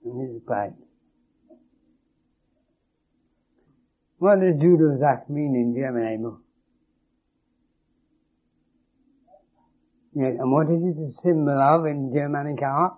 A 0.06 0.40
pipe. 0.46 0.74
What 4.18 4.40
does 4.40 4.54
Dudelsack 4.54 5.30
mean 5.30 5.54
in 5.54 5.74
German, 5.74 6.14
Amo? 6.14 6.40
Yes, 10.14 10.36
and 10.38 10.52
what 10.52 10.66
is 10.66 10.82
it 10.82 10.98
a 10.98 11.12
symbol 11.22 11.58
of 11.58 11.86
in 11.86 12.12
Germanic 12.12 12.60
art? 12.62 12.94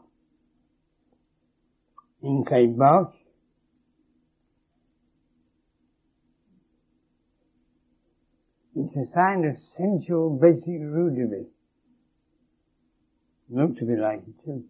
In 2.22 2.44
box? 2.76 3.14
It's 8.83 8.97
a 8.97 9.12
sign 9.14 9.45
of 9.45 9.57
sensual 9.76 10.39
basic 10.43 10.80
rudery. 10.80 11.47
Looks 13.49 13.80
a 13.80 13.85
bit 13.85 13.99
like 14.01 14.22
it 14.26 14.45
too. 14.45 14.64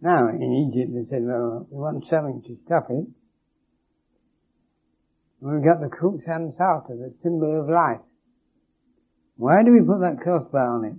Now, 0.00 0.28
in 0.28 0.70
Egypt 0.70 0.92
they 0.94 1.10
said, 1.10 1.26
well, 1.26 1.66
we 1.70 1.76
want 1.76 2.04
something 2.08 2.42
to 2.46 2.56
stuff 2.64 2.84
it. 2.88 3.06
We've 5.40 5.62
got 5.62 5.80
the 5.80 5.88
Crux 5.88 6.24
Ansata, 6.26 6.88
the 6.88 7.14
symbol 7.22 7.60
of 7.60 7.68
life. 7.68 8.00
Why 9.36 9.62
do 9.64 9.72
we 9.72 9.80
put 9.80 10.00
that 10.00 10.22
crossbar 10.22 10.76
on 10.78 10.84
it? 10.86 10.94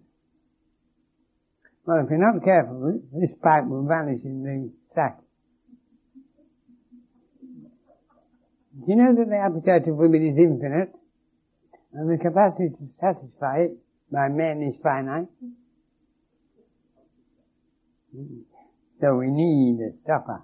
Well, 1.85 2.03
if 2.03 2.09
you're 2.09 2.19
not 2.19 2.43
careful, 2.43 3.01
this 3.13 3.33
pipe 3.41 3.65
will 3.67 3.87
vanish 3.87 4.23
in 4.23 4.43
the 4.43 4.71
sack. 4.93 5.19
You 8.87 8.95
know 8.95 9.15
that 9.15 9.29
the 9.29 9.37
appetite 9.37 9.87
of 9.87 9.95
women 9.95 10.25
is 10.27 10.37
infinite? 10.37 10.93
And 11.93 12.09
the 12.09 12.17
capacity 12.21 12.69
to 12.69 12.87
satisfy 12.99 13.61
it 13.61 13.77
by 14.11 14.27
men 14.29 14.61
is 14.61 14.79
finite? 14.81 15.27
So 19.01 19.15
we 19.15 19.27
need 19.27 19.79
a 19.81 19.91
stopper. 20.03 20.43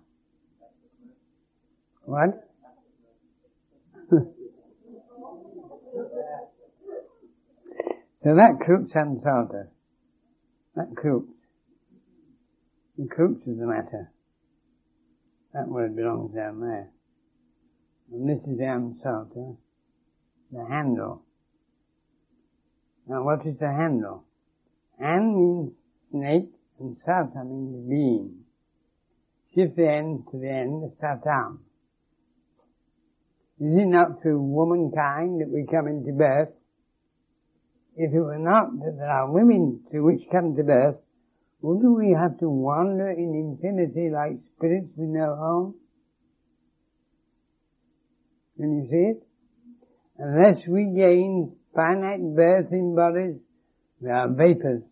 What? 2.03 2.49
So 8.25 8.33
that 8.33 8.59
crux 8.59 8.91
ansata, 8.93 9.67
that 10.75 10.95
crux, 10.95 11.27
the 12.97 13.05
crux 13.05 13.36
of 13.45 13.55
the 13.55 13.67
matter, 13.67 14.11
that 15.53 15.67
word 15.67 15.95
belongs 15.95 16.33
down 16.33 16.59
there. 16.59 16.89
And 18.12 18.30
this 18.30 18.39
is 18.47 18.58
the 20.51 20.66
handle. 20.70 21.24
Now 23.08 23.24
what 23.24 23.45
is 23.45 23.58
the 23.60 23.68
handle? 23.68 24.24
An 24.99 25.36
means 25.36 25.72
snake 26.12 26.51
and 26.80 26.97
sata 27.08 27.45
means 27.45 27.89
being. 27.89 28.45
shift 29.53 29.76
the 29.76 29.89
end 29.89 30.24
to 30.32 30.38
the 30.39 30.49
end, 30.49 30.91
satam. 31.01 31.60
Is 33.60 33.78
it 33.78 33.88
not 33.88 34.22
through 34.22 34.41
womankind 34.41 35.41
that 35.41 35.49
we 35.49 35.66
come 35.70 35.88
into 35.88 36.12
birth? 36.12 36.49
If 37.95 38.14
it 38.14 38.20
were 38.20 38.38
not 38.38 38.78
that 38.80 38.97
there 38.97 39.10
are 39.10 39.32
women 39.32 39.82
to 39.91 40.01
which 40.01 40.22
come 40.30 40.56
to 40.58 40.64
birth, 40.64 40.97
wouldn't 41.62 41.97
we 41.97 42.12
have 42.12 42.38
to 42.39 42.49
wander 42.49 43.10
in 43.10 43.34
infinity 43.34 44.10
like 44.10 44.38
spirits 44.56 44.89
with 44.97 45.10
no 45.10 45.36
home? 45.36 45.76
Can 48.58 48.84
you 48.84 48.89
see 48.89 49.18
it? 49.18 49.28
Unless 50.18 50.68
we 50.68 50.93
gain 50.95 51.56
finite 51.74 52.36
birth 52.36 52.72
in 52.72 52.95
bodies, 52.95 53.36
we 53.99 54.10
are 54.10 54.30
vapors. 54.30 54.84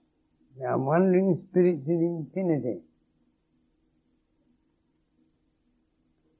We 0.57 0.65
are 0.65 0.77
wandering 0.77 1.45
spirits 1.49 1.87
in 1.87 2.27
infinity. 2.27 2.81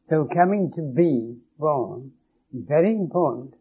So 0.10 0.28
coming 0.32 0.72
to 0.76 0.82
be 0.82 1.38
born 1.58 2.12
is 2.54 2.66
very 2.68 2.92
important 2.92 3.56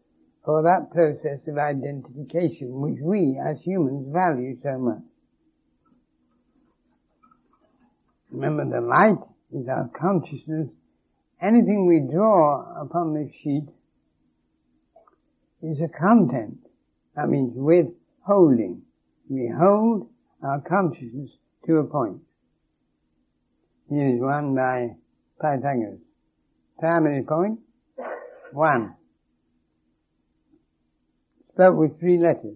for 0.45 0.63
that 0.63 0.91
process 0.91 1.39
of 1.47 1.57
identification 1.57 2.81
which 2.81 2.99
we 3.01 3.39
as 3.43 3.57
humans 3.63 4.07
value 4.11 4.57
so 4.61 4.77
much. 4.77 5.01
Remember 8.29 8.65
the 8.65 8.85
light 8.85 9.23
is 9.51 9.67
our 9.69 9.89
consciousness. 9.97 10.67
Anything 11.43 11.87
we 11.87 11.99
draw 12.09 12.81
upon 12.81 13.13
this 13.13 13.29
sheet 13.43 13.67
is 15.61 15.77
a 15.81 15.89
content. 15.89 16.59
That 17.17 17.27
means 17.27 17.51
withholding. 17.53 18.83
We 19.29 19.51
hold 19.53 20.07
our 20.41 20.61
consciousness 20.61 21.31
to 21.65 21.77
a 21.79 21.83
point. 21.83 22.19
Here 23.89 24.15
is 24.15 24.21
one 24.21 24.55
by 24.55 24.95
Pythagoras. 25.41 25.99
Primary 26.79 27.23
point, 27.23 27.59
one. 28.53 28.95
Spelled 31.53 31.77
with 31.77 31.99
three 31.99 32.19
letters. 32.19 32.55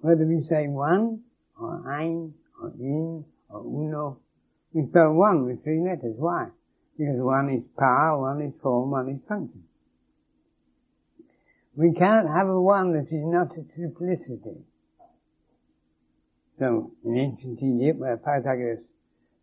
Whether 0.00 0.26
we 0.26 0.46
say 0.46 0.68
one, 0.68 1.20
or 1.58 1.90
ein, 1.90 2.34
or 2.60 2.72
in, 2.78 3.24
or 3.48 3.60
uno, 3.60 4.18
we 4.74 4.88
spell 4.90 5.12
one 5.12 5.46
with 5.46 5.62
three 5.62 5.80
letters. 5.80 6.16
Why? 6.18 6.48
Because 6.98 7.14
one 7.18 7.48
is 7.50 7.62
power, 7.78 8.20
one 8.20 8.42
is 8.42 8.52
form, 8.60 8.90
one 8.90 9.08
is 9.08 9.20
function. 9.28 9.62
We 11.76 11.94
cannot 11.94 12.26
have 12.26 12.48
a 12.48 12.60
one 12.60 12.92
that 12.92 13.06
is 13.06 13.24
not 13.24 13.56
a 13.56 13.62
triplicity. 13.62 14.62
So, 16.58 16.92
in 17.04 17.16
ancient 17.16 17.62
Egypt, 17.62 17.98
where 17.98 18.16
Pythagoras 18.16 18.80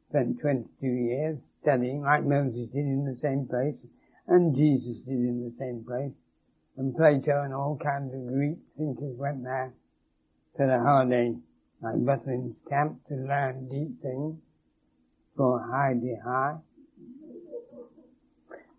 spent 0.10 0.40
22 0.40 0.88
years 0.88 1.38
studying, 1.62 2.02
like 2.02 2.26
Moses 2.26 2.68
did 2.74 2.86
in 2.86 3.06
the 3.06 3.18
same 3.22 3.48
place, 3.48 3.76
and 4.28 4.56
Jesus 4.56 4.98
did 5.06 5.16
in 5.16 5.44
the 5.44 5.54
same 5.60 5.84
place, 5.86 6.14
and 6.78 6.96
Plato 6.96 7.44
and 7.44 7.54
all 7.54 7.78
kinds 7.82 8.14
of 8.14 8.28
Greek 8.28 8.58
thinkers 8.78 9.16
went 9.18 9.44
there 9.44 9.74
for 10.56 10.68
the 10.68 10.80
holiday, 10.80 11.36
like 11.82 11.96
Butlin's 12.06 12.56
camp, 12.70 13.06
to 13.10 13.16
learn 13.16 13.68
deep 13.68 14.02
things 14.02 14.38
high 15.38 15.94
de 15.94 16.16
high. 16.24 16.58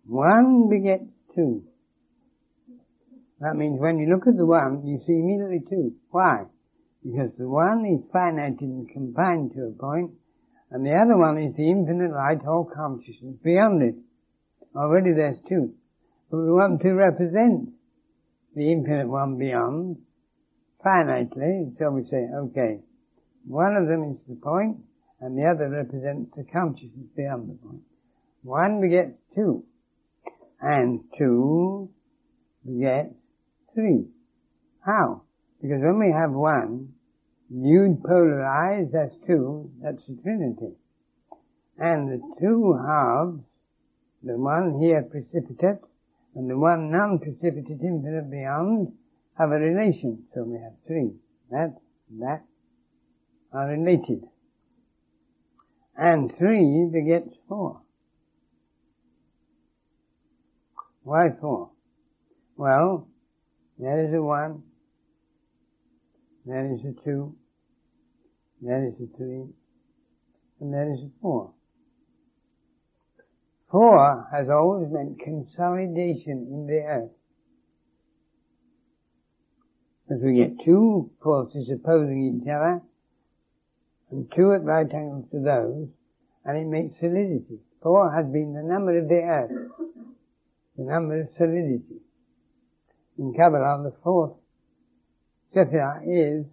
One 0.05 0.69
begets 0.69 1.09
two. 1.35 1.63
That 3.39 3.55
means 3.55 3.79
when 3.79 3.99
you 3.99 4.09
look 4.09 4.27
at 4.27 4.37
the 4.37 4.45
one, 4.45 4.85
you 4.85 4.99
see 5.05 5.13
immediately 5.13 5.63
two. 5.69 5.95
Why? 6.11 6.45
Because 7.03 7.31
the 7.37 7.47
one 7.47 7.85
is 7.85 8.09
finite 8.11 8.61
and 8.61 8.89
confined 8.89 9.53
to 9.53 9.67
a 9.67 9.71
point, 9.71 10.11
and 10.71 10.85
the 10.85 10.93
other 10.93 11.17
one 11.17 11.37
is 11.37 11.55
the 11.55 11.69
infinite 11.69 12.11
light 12.11 12.45
or 12.47 12.69
consciousness 12.69 13.35
beyond 13.43 13.81
it. 13.83 13.95
Already 14.75 15.13
there's 15.13 15.37
two. 15.47 15.73
But 16.31 16.37
we 16.37 16.51
want 16.51 16.81
to 16.81 16.93
represent 16.93 17.69
the 18.55 18.71
infinite 18.71 19.07
one 19.07 19.37
beyond 19.37 19.97
finitely, 20.85 21.77
so 21.77 21.91
we 21.91 22.03
say, 22.09 22.27
okay, 22.33 22.79
one 23.45 23.75
of 23.75 23.87
them 23.87 24.11
is 24.11 24.17
the 24.27 24.35
point, 24.35 24.77
and 25.23 25.37
the 25.37 25.45
other 25.45 25.69
represents 25.69 26.29
the 26.35 26.43
consciousness 26.43 27.07
beyond 27.15 27.49
the 27.49 27.53
point. 27.65 27.81
One 28.43 28.81
begets 28.81 29.15
two, 29.33 29.63
and 30.59 30.99
two 31.17 31.89
begets 32.65 33.15
three. 33.73 34.07
How? 34.85 35.21
Because 35.61 35.79
when 35.81 35.97
we 35.97 36.11
have 36.11 36.31
one, 36.31 36.89
viewed 37.49 38.03
polarized, 38.03 38.91
that's 38.91 39.15
two, 39.25 39.71
that's 39.81 40.05
the 40.07 40.17
Trinity. 40.21 40.75
And 41.77 42.11
the 42.11 42.21
two 42.41 42.77
halves, 42.85 43.39
the 44.23 44.37
one 44.37 44.81
here 44.81 45.03
precipitate, 45.03 45.79
and 46.35 46.49
the 46.49 46.57
one 46.57 46.91
non-precipitate 46.91 47.79
infinite 47.79 48.29
beyond, 48.29 48.91
have 49.37 49.51
a 49.51 49.57
relation. 49.57 50.25
So 50.35 50.43
we 50.43 50.59
have 50.59 50.73
three. 50.85 51.13
That, 51.49 51.77
that 52.19 52.43
are 53.53 53.67
related. 53.67 54.25
And 55.95 56.33
three 56.35 56.89
begets 56.91 57.35
four. 57.47 57.81
Why 61.03 61.29
four? 61.39 61.71
Well, 62.55 63.07
there 63.77 64.07
is 64.07 64.13
a 64.13 64.21
one, 64.21 64.63
there 66.45 66.71
is 66.73 66.79
a 66.81 66.93
two, 67.03 67.35
there 68.61 68.85
is 68.87 68.93
a 68.95 69.17
three, 69.17 69.45
and 70.59 70.73
there 70.73 70.91
is 70.93 70.99
a 70.99 71.09
four. 71.21 71.51
Four 73.69 74.27
has 74.31 74.49
always 74.49 74.87
meant 74.91 75.19
consolidation 75.19 76.47
in 76.51 76.67
the 76.67 76.79
earth. 76.83 77.11
As 80.11 80.19
we 80.21 80.35
get 80.35 80.63
two 80.63 81.09
forces 81.23 81.69
opposing 81.73 82.39
each 82.39 82.47
other, 82.47 82.81
and 84.13 84.31
two 84.35 84.53
at 84.53 84.63
right 84.63 84.87
angles 84.93 85.25
to 85.31 85.39
those, 85.41 85.89
and 86.45 86.57
it 86.57 86.67
makes 86.67 86.99
solidity. 86.99 87.59
Four 87.81 88.13
has 88.13 88.25
been 88.31 88.53
the 88.53 88.63
number 88.63 88.97
of 88.97 89.09
the 89.09 89.21
earth, 89.21 89.51
the 90.77 90.83
number 90.85 91.21
of 91.21 91.27
solidity 91.37 92.03
in 93.17 93.33
Kabbalah, 93.33 93.83
the 93.83 93.95
fourth 94.03 94.33
Sephirah 95.55 96.01
is 96.07 96.45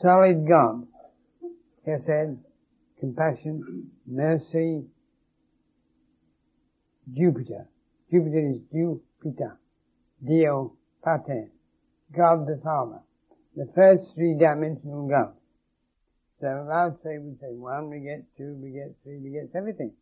solid 0.00 0.46
God. 0.48 0.86
Chesed, 1.86 2.38
compassion, 3.00 3.90
mercy, 4.06 4.84
Jupiter. 7.12 7.66
Jupiter 8.12 8.50
is 8.50 8.60
Jupiter. 8.72 9.58
Dio 10.24 10.76
Pater. 11.04 11.48
God 12.16 12.46
the 12.46 12.60
Father. 12.62 13.00
The 13.56 13.66
first 13.74 14.04
three-dimensional 14.14 15.08
God. 15.08 15.34
So 16.42 16.62
without 16.66 16.98
say 17.04 17.18
we 17.22 17.38
say 17.40 17.54
one, 17.54 17.88
we 17.88 18.00
get 18.00 18.26
two, 18.36 18.58
we 18.60 18.72
get 18.72 18.90
three, 19.04 19.18
we 19.22 19.30
get 19.30 19.54
everything. 19.54 19.92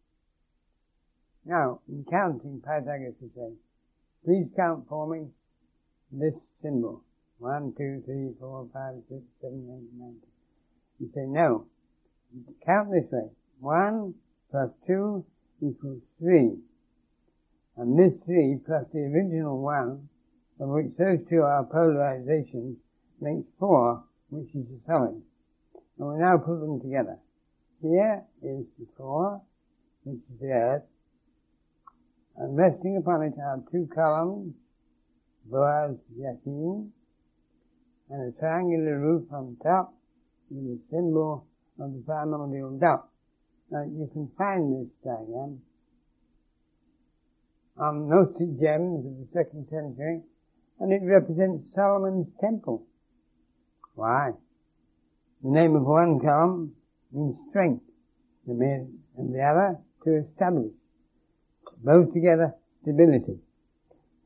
Now, 1.44 1.80
in 1.86 2.06
counting, 2.08 2.62
Pythagoras 2.64 3.12
is 3.20 3.30
saying, 3.36 3.56
Please 4.24 4.48
count 4.56 4.86
for 4.88 5.06
me 5.06 5.28
this 6.10 6.32
symbol. 6.62 7.04
One, 7.40 7.74
two, 7.76 8.02
three, 8.06 8.32
four, 8.40 8.66
five, 8.72 8.94
six, 9.10 9.20
seven, 9.42 9.68
eight, 9.68 10.00
nine. 10.00 10.16
You 10.98 11.10
say 11.14 11.26
no. 11.28 11.66
Count 12.64 12.88
this 12.90 13.12
way. 13.12 13.28
One 13.60 14.14
plus 14.50 14.70
two 14.86 15.22
equals 15.60 16.00
three. 16.18 16.56
And 17.76 17.98
this 17.98 18.18
three 18.24 18.58
plus 18.64 18.84
the 18.94 19.00
original 19.00 19.60
one, 19.60 20.08
of 20.58 20.70
which 20.70 20.96
those 20.96 21.18
two 21.28 21.42
are 21.42 21.66
polarizations, 21.66 22.76
makes 23.20 23.46
four, 23.58 24.04
which 24.30 24.48
is 24.54 24.64
a 24.64 24.86
solid. 24.86 25.20
And 26.00 26.14
we 26.14 26.18
now 26.18 26.38
put 26.38 26.58
them 26.60 26.80
together. 26.80 27.18
Here 27.82 28.24
is 28.42 28.64
the 28.78 28.86
four, 28.96 29.42
which 30.04 30.16
is 30.16 30.40
the 30.40 30.46
earth, 30.46 30.82
and 32.38 32.56
resting 32.56 32.96
upon 32.96 33.22
it 33.22 33.34
are 33.38 33.62
two 33.70 33.86
columns, 33.94 34.54
Boaz 35.44 35.96
Yakin, 36.16 36.90
and 38.08 38.34
a 38.34 38.38
triangular 38.40 38.98
roof 38.98 39.24
on 39.30 39.58
top 39.62 39.92
with 40.50 40.64
the 40.64 40.80
symbol 40.90 41.46
of 41.78 41.92
the 41.92 42.02
primordial 42.06 42.78
dot. 42.78 43.08
Now 43.70 43.82
you 43.82 44.08
can 44.10 44.30
find 44.38 44.72
this 44.72 44.90
diagram 45.04 45.60
on 47.76 48.08
Gnostic 48.08 48.58
gems 48.58 49.04
of 49.04 49.18
the 49.18 49.28
second 49.34 49.66
century, 49.68 50.22
and 50.80 50.92
it 50.94 51.02
represents 51.04 51.74
Solomon's 51.74 52.28
temple. 52.40 52.86
Why? 53.94 54.30
The 55.42 55.50
name 55.50 55.74
of 55.74 55.84
one 55.84 56.20
column 56.20 56.74
means 57.12 57.36
strength, 57.48 57.82
and 58.46 58.60
the 58.60 59.40
other 59.42 59.78
to 60.04 60.24
establish 60.28 60.72
both 61.82 62.12
together, 62.12 62.54
stability. 62.82 63.38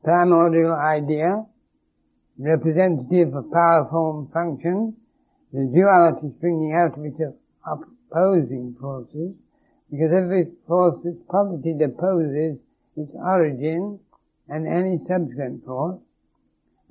Primordial 0.03 0.73
idea, 0.73 1.45
representative 2.37 3.33
of 3.33 3.49
power, 3.51 3.87
form, 3.89 4.29
function, 4.33 4.95
the 5.53 5.71
duality 5.73 6.35
springing 6.37 6.73
out 6.73 6.97
of 6.97 7.33
of 7.65 7.83
opposing 8.11 8.75
forces, 8.79 9.33
because 9.89 10.11
every 10.11 10.51
force 10.67 10.99
that's 11.03 11.15
posited 11.29 11.81
opposes 11.81 12.59
its 12.97 13.11
origin 13.15 13.99
and 14.49 14.67
any 14.67 14.99
subsequent 15.07 15.63
force, 15.65 16.01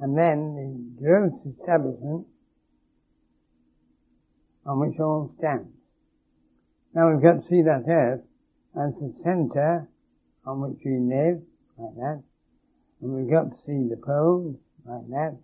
and 0.00 0.16
then 0.16 0.56
the 0.56 1.02
gross 1.02 1.32
establishment 1.44 2.26
on 4.66 4.80
which 4.80 4.98
all 4.98 5.34
stands. 5.38 5.68
Now 6.94 7.10
we've 7.10 7.22
got 7.22 7.42
to 7.42 7.48
see 7.48 7.62
that 7.62 7.84
earth 7.88 8.22
as 8.76 8.94
the 9.00 9.14
centre 9.22 9.88
on 10.46 10.60
which 10.60 10.80
we 10.84 10.98
live, 10.98 11.42
like 11.78 11.94
that. 11.96 12.22
And 13.00 13.12
we've 13.12 13.30
got 13.30 13.50
to 13.50 13.56
see 13.66 13.88
the 13.88 14.00
poles, 14.04 14.56
like 14.86 15.08
that. 15.08 15.36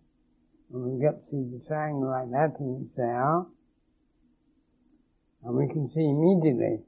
And 0.73 0.83
we've 0.85 1.03
got 1.03 1.19
to 1.19 1.25
see 1.31 1.43
the 1.51 1.63
triangle 1.67 2.11
like 2.11 2.31
that 2.31 2.57
in 2.61 2.81
which 2.81 2.95
they 2.97 3.03
are. 3.03 3.47
And 5.45 5.57
we 5.57 5.67
can 5.69 5.91
see 5.95 6.05
immediately 6.05 6.85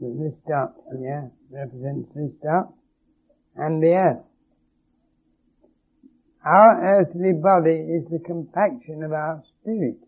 that 0.00 0.14
this 0.20 0.36
dot 0.46 0.74
here 0.98 1.30
represents 1.50 2.08
this 2.14 2.32
dot 2.42 2.72
and 3.56 3.82
the 3.82 3.92
earth. 3.94 4.24
Our 6.44 7.00
earthly 7.00 7.32
body 7.32 7.74
is 7.74 8.06
the 8.10 8.20
compaction 8.24 9.02
of 9.02 9.12
our 9.12 9.42
spirit. 9.60 9.98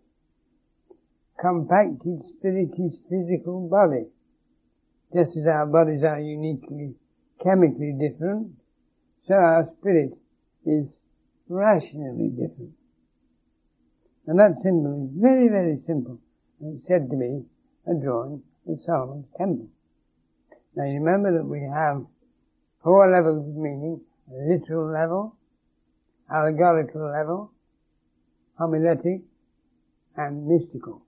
Compacted 1.41 2.20
spirit 2.36 2.70
is 2.78 2.99
physical 3.09 3.68
body. 3.68 4.07
Just 5.14 5.36
as 5.36 5.47
our 5.47 5.66
bodies 5.66 6.03
are 6.03 6.20
uniquely 6.20 6.95
chemically 7.43 7.95
different, 7.99 8.51
so 9.26 9.34
our 9.34 9.68
spirit 9.78 10.18
is 10.66 10.86
rationally 11.49 12.28
different. 12.28 12.72
And 14.26 14.39
that 14.39 14.61
symbol 14.62 15.07
is 15.07 15.20
very, 15.22 15.49
very 15.49 15.80
simple. 15.86 16.18
It's 16.61 16.86
said 16.89 17.09
to 17.09 17.16
be 17.16 17.45
a 17.86 17.95
drawing 17.95 18.43
of 18.68 18.78
Solomon's 18.84 19.26
temple. 19.39 19.68
Now 20.74 20.84
you 20.84 20.99
remember 20.99 21.39
that 21.39 21.47
we 21.47 21.61
have 21.62 22.05
four 22.82 23.11
levels 23.11 23.49
of 23.49 23.55
meaning, 23.55 24.01
literal 24.28 24.93
level, 24.93 25.36
allegorical 26.30 27.11
level, 27.11 27.53
homiletic, 28.61 29.22
and 30.16 30.47
mystical. 30.47 31.03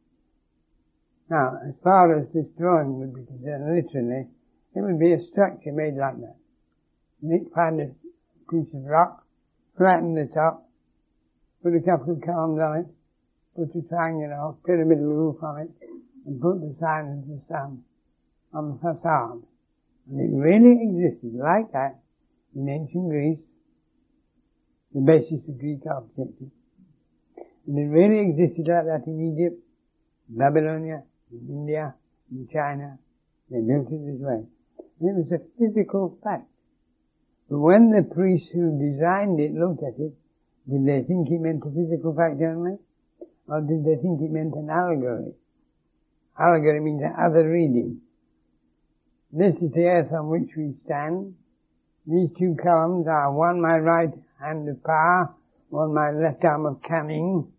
Now, 1.31 1.59
as 1.63 1.75
far 1.85 2.19
as 2.19 2.27
this 2.35 2.47
drawing 2.59 2.99
would 2.99 3.15
be 3.15 3.25
concerned, 3.25 3.71
literally, 3.71 4.27
it 4.75 4.81
would 4.83 4.99
be 4.99 5.13
a 5.13 5.23
structure 5.31 5.71
made 5.71 5.95
like 5.95 6.19
that. 6.19 6.37
You 7.23 7.49
find 7.55 7.81
a 7.81 7.95
piece 8.51 8.75
of 8.75 8.83
rock, 8.83 9.25
flatten 9.79 10.15
the 10.15 10.27
top, 10.35 10.69
put 11.63 11.77
a 11.77 11.81
couple 11.87 12.15
of 12.15 12.23
columns 12.23 12.59
on 12.59 12.79
it, 12.83 12.87
put 13.55 13.79
a 13.79 13.89
triangular 13.89 14.55
pyramidal 14.67 15.07
roof 15.07 15.43
on 15.43 15.63
it, 15.63 15.71
and 16.27 16.41
put 16.41 16.61
the 16.61 16.75
sign 16.81 17.23
of 17.23 17.29
the 17.29 17.41
sun 17.47 17.85
on 18.53 18.73
the 18.73 18.79
facade. 18.83 19.47
And 20.11 20.19
it 20.19 20.35
really 20.35 20.83
existed 20.83 21.39
like 21.39 21.71
that 21.73 22.01
in 22.57 22.69
ancient 22.69 23.09
Greece, 23.09 23.39
the 24.93 25.01
basis 25.01 25.47
of 25.47 25.61
Greek 25.61 25.87
architecture. 25.87 26.51
And 27.69 27.79
it 27.79 27.87
really 27.87 28.19
existed 28.19 28.67
like 28.67 28.87
that 28.87 29.07
in 29.07 29.31
Egypt, 29.31 29.63
Babylonia, 30.29 31.05
in 31.33 31.47
India, 31.49 31.95
in 32.31 32.49
China. 32.53 32.99
They 33.51 33.61
built 33.61 33.89
it 33.91 34.05
this 34.07 34.21
way. 34.21 34.45
It 35.01 35.15
was 35.17 35.33
a 35.33 35.41
physical 35.59 36.19
fact. 36.23 36.47
But 37.49 37.59
when 37.59 37.91
the 37.91 38.03
priests 38.03 38.49
who 38.53 38.79
designed 38.79 39.41
it 39.41 39.55
looked 39.55 39.83
at 39.83 39.99
it, 39.99 40.15
did 40.69 40.87
they 40.87 41.03
think 41.03 41.29
it 41.31 41.41
meant 41.41 41.65
a 41.67 41.71
physical 41.71 42.15
fact 42.15 42.41
only? 42.43 42.79
Or 43.49 43.61
did 43.61 43.85
they 43.85 43.97
think 44.01 44.21
it 44.21 44.31
meant 44.31 44.55
an 44.55 44.71
allegory? 44.71 45.35
Allegory 46.39 46.81
means 46.81 47.03
other 47.19 47.49
reading. 47.51 48.01
This 49.33 49.57
is 49.57 49.73
the 49.73 49.85
earth 49.85 50.13
on 50.13 50.29
which 50.29 50.51
we 50.57 50.75
stand. 50.85 51.35
These 52.07 52.31
two 52.39 52.57
columns 52.63 53.07
are 53.07 53.33
one 53.33 53.61
my 53.61 53.79
right 53.79 54.13
hand 54.41 54.69
of 54.69 54.83
power, 54.85 55.35
one 55.69 55.95
my 55.95 56.11
left 56.13 56.45
arm 56.45 56.67
of 56.67 56.83
cunning. 56.83 57.53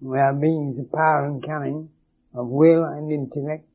We 0.00 0.18
are 0.18 0.34
beings 0.34 0.78
of 0.78 0.90
power 0.92 1.26
and 1.26 1.44
cunning, 1.44 1.88
of 2.36 2.48
will 2.48 2.84
and 2.84 3.10
intellect. 3.10 3.66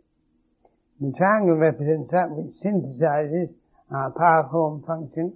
The 0.99 1.11
triangle 1.17 1.57
represents 1.57 2.11
that 2.11 2.29
which 2.29 2.53
synthesizes 2.63 3.49
our 3.89 4.11
power 4.11 4.47
form 4.51 4.83
function, 4.85 5.33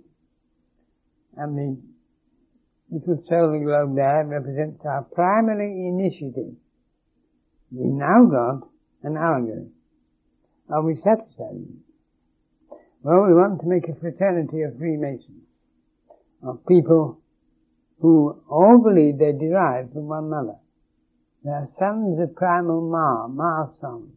and 1.35 1.57
the 1.57 1.77
little 2.91 3.23
solar 3.27 3.59
globe 3.59 3.95
there 3.95 4.23
represents 4.25 4.79
our 4.85 5.01
primary 5.03 5.87
initiative. 5.87 6.53
We 7.71 7.87
now 7.87 8.25
got 8.29 8.69
an 9.03 9.17
allegory. 9.17 9.69
Are 10.69 10.83
we 10.83 10.95
satisfied? 11.03 11.65
Well, 13.01 13.25
we 13.27 13.33
want 13.33 13.61
to 13.61 13.67
make 13.67 13.89
a 13.89 13.99
fraternity 13.99 14.61
of 14.61 14.77
Freemasons, 14.77 15.43
of 16.43 16.65
people 16.67 17.21
who 17.99 18.41
all 18.49 18.81
believe 18.83 19.17
they 19.17 19.31
derive 19.31 19.93
from 19.93 20.07
one 20.07 20.29
mother. 20.29 20.57
They 21.45 21.51
are 21.51 21.69
sons 21.77 22.17
of 22.19 22.35
primal 22.35 22.81
Ma, 22.89 23.27
Ma 23.27 23.69
sons. 23.79 24.09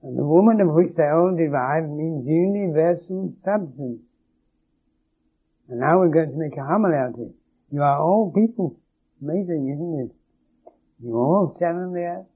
And 0.00 0.16
the 0.16 0.22
woman 0.22 0.60
of 0.60 0.68
which 0.72 0.94
they 0.96 1.10
all 1.10 1.34
derive 1.36 1.90
means 1.90 2.24
universal 2.24 3.34
substance. 3.44 3.98
And 5.68 5.80
now 5.80 5.98
we're 5.98 6.14
going 6.14 6.30
to 6.30 6.38
make 6.38 6.56
a 6.56 6.62
homily 6.62 6.94
out 6.94 7.14
of 7.14 7.20
it. 7.20 7.34
You 7.72 7.82
are 7.82 7.98
all 7.98 8.30
people. 8.30 8.78
Amazing, 9.20 9.74
isn't 9.74 10.06
it? 10.06 10.72
You 11.02 11.16
all 11.16 11.54
stand 11.56 11.78
on 11.78 11.92
the 11.92 12.06
earth. 12.06 12.26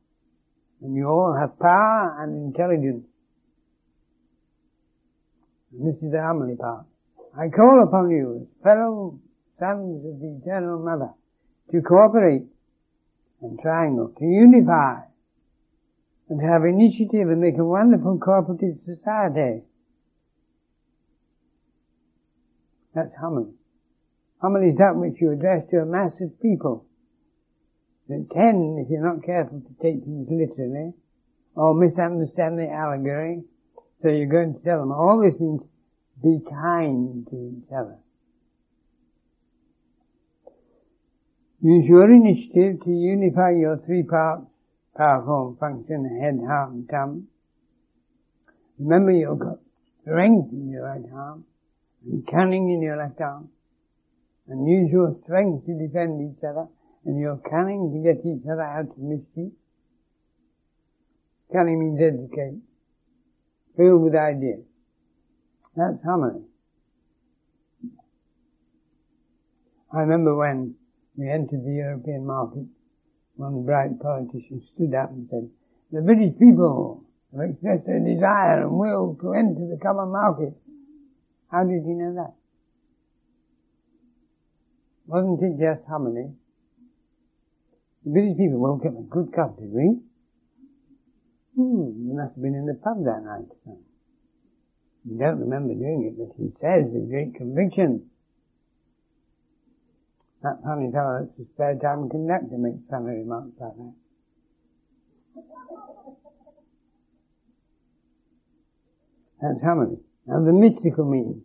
And 0.82 0.96
you 0.96 1.06
all 1.06 1.36
have 1.38 1.56
power 1.60 2.18
and 2.18 2.50
intelligence. 2.50 3.06
And 5.70 5.86
this 5.86 6.02
is 6.02 6.10
the 6.10 6.20
homily 6.20 6.56
part. 6.56 6.86
I 7.38 7.46
call 7.46 7.84
upon 7.86 8.10
you, 8.10 8.48
fellow 8.64 9.20
sons 9.60 10.04
of 10.04 10.18
the 10.18 10.40
Eternal 10.42 10.82
Mother, 10.82 11.12
to 11.70 11.80
cooperate 11.82 12.48
and 13.42 13.58
triangle, 13.60 14.12
to 14.18 14.24
unify, 14.24 15.00
and 16.28 16.40
have 16.42 16.64
initiative 16.64 17.28
and 17.28 17.40
make 17.40 17.58
a 17.58 17.64
wonderful 17.64 18.18
cooperative 18.18 18.78
society. 18.84 19.62
That's 22.94 23.14
homily. 23.20 23.52
Homily 24.40 24.70
is 24.70 24.78
that 24.78 24.96
which 24.96 25.20
you 25.20 25.32
address 25.32 25.64
to 25.70 25.78
a 25.78 25.86
mass 25.86 26.12
of 26.20 26.40
people 26.40 26.86
that 28.08 28.28
tend, 28.32 28.78
if 28.78 28.90
you're 28.90 29.04
not 29.04 29.24
careful 29.24 29.60
to 29.60 29.74
take 29.82 30.02
things 30.04 30.28
literally, 30.30 30.92
or 31.54 31.74
misunderstand 31.74 32.58
the 32.58 32.70
allegory, 32.70 33.42
so 34.02 34.08
you're 34.08 34.26
going 34.26 34.54
to 34.54 34.60
tell 34.60 34.78
them, 34.78 34.92
all 34.92 35.20
this 35.20 35.38
means 35.40 35.62
be 36.22 36.38
kind 36.48 37.26
to 37.30 37.54
each 37.56 37.72
other. 37.72 37.98
Use 41.60 41.88
your 41.88 42.10
initiative 42.10 42.80
to 42.84 42.90
unify 42.90 43.50
your 43.50 43.78
three 43.78 44.04
parts, 44.04 44.46
power, 44.96 45.24
form, 45.24 45.56
function, 45.56 46.04
head, 46.20 46.38
heart, 46.46 46.70
and 46.70 46.88
tongue. 46.88 47.26
Remember 48.78 49.10
you've 49.10 49.40
got 49.40 49.58
strength 50.02 50.52
in 50.52 50.70
your 50.70 50.84
right 50.84 51.02
arm, 51.12 51.44
and 52.04 52.24
cunning 52.28 52.70
in 52.70 52.80
your 52.80 52.96
left 52.96 53.20
arm, 53.20 53.48
and 54.46 54.68
use 54.68 54.90
your 54.92 55.16
strength 55.24 55.66
to 55.66 55.76
defend 55.76 56.30
each 56.30 56.44
other, 56.44 56.68
and 57.04 57.18
you're 57.18 57.40
cunning 57.50 57.90
to 57.92 57.98
get 58.06 58.24
each 58.24 58.46
other 58.46 58.62
out 58.62 58.90
of 58.90 58.98
mischief. 58.98 59.52
Cunning 61.52 61.80
means 61.80 62.00
educate, 62.00 62.60
filled 63.76 64.02
with 64.02 64.14
ideas. 64.14 64.62
That's 65.74 66.02
homily. 66.04 66.42
I 69.92 70.00
remember 70.00 70.36
when 70.36 70.74
we 71.18 71.28
entered 71.28 71.64
the 71.64 71.72
European 71.72 72.24
market, 72.24 72.64
one 73.34 73.66
bright 73.66 73.98
politician 74.00 74.62
stood 74.72 74.94
up 74.94 75.10
and 75.10 75.26
said, 75.28 75.50
the 75.90 76.00
British 76.00 76.38
people 76.38 77.02
have 77.34 77.50
expressed 77.50 77.86
their 77.86 77.98
desire 77.98 78.62
and 78.62 78.78
will 78.78 79.18
to 79.20 79.34
enter 79.34 79.66
the 79.66 79.78
common 79.82 80.10
market. 80.12 80.54
How 81.50 81.64
did 81.64 81.82
he 81.82 81.92
know 81.92 82.14
that? 82.14 82.34
Wasn't 85.06 85.42
it 85.42 85.58
just 85.58 85.88
homily? 85.88 86.30
The 88.04 88.10
British 88.12 88.36
people 88.36 88.60
woke 88.60 88.86
up 88.86 88.94
a 88.94 89.02
good 89.02 89.32
cup, 89.34 89.58
did 89.58 89.72
we? 89.72 89.98
Hmm, 91.56 91.98
you 91.98 92.14
must 92.14 92.34
have 92.34 92.42
been 92.42 92.54
in 92.54 92.66
the 92.66 92.74
pub 92.74 93.02
that 93.04 93.24
night. 93.24 93.50
You 95.04 95.18
don't 95.18 95.40
remember 95.40 95.74
doing 95.74 96.06
it, 96.06 96.14
but 96.16 96.36
he 96.38 96.52
says 96.60 96.86
with 96.92 97.10
great 97.10 97.34
conviction. 97.34 98.06
That 100.42 100.62
funny 100.62 100.90
fellow 100.92 101.26
that's 101.26 101.38
a 101.40 101.52
spare 101.54 101.78
time 101.78 102.08
conductor 102.08 102.58
makes 102.58 102.78
funny 102.88 103.18
remarks 103.18 103.50
like 103.60 103.76
that. 103.76 103.94
That's 109.42 109.62
homily. 109.62 109.98
Now 110.26 110.44
the 110.44 110.52
mystical 110.52 111.04
meaning. 111.04 111.42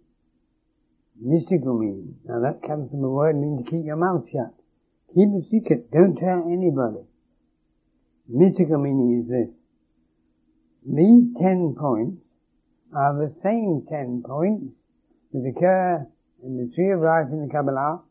Mystical 1.20 1.78
meaning. 1.78 2.16
Now 2.26 2.42
that 2.42 2.62
comes 2.68 2.90
from 2.92 3.02
the 3.02 3.10
word 3.10 3.36
meaning 3.36 3.64
to 3.64 3.72
keep 3.72 3.86
your 3.86 3.96
mouth 3.96 4.26
shut. 4.32 4.54
Keep 5.16 5.30
a 5.30 5.42
secret. 5.50 5.92
Don't 5.92 6.16
tell 6.16 6.46
anybody. 6.52 7.06
Mystical 8.28 8.80
meaning 8.80 9.22
is 9.22 9.30
this. 9.30 9.50
these 10.86 11.34
ten 11.40 11.76
points 11.78 12.22
are 12.96 13.14
the 13.16 13.34
same 13.42 13.86
ten 13.90 14.24
points 14.26 14.74
that 15.32 15.46
occur 15.50 16.08
in 16.44 16.58
the 16.58 16.74
tree 16.76 16.92
of 16.92 17.02
life 17.02 17.28
in 17.32 17.48
the 17.48 17.52
Kabbalah, 17.52 18.02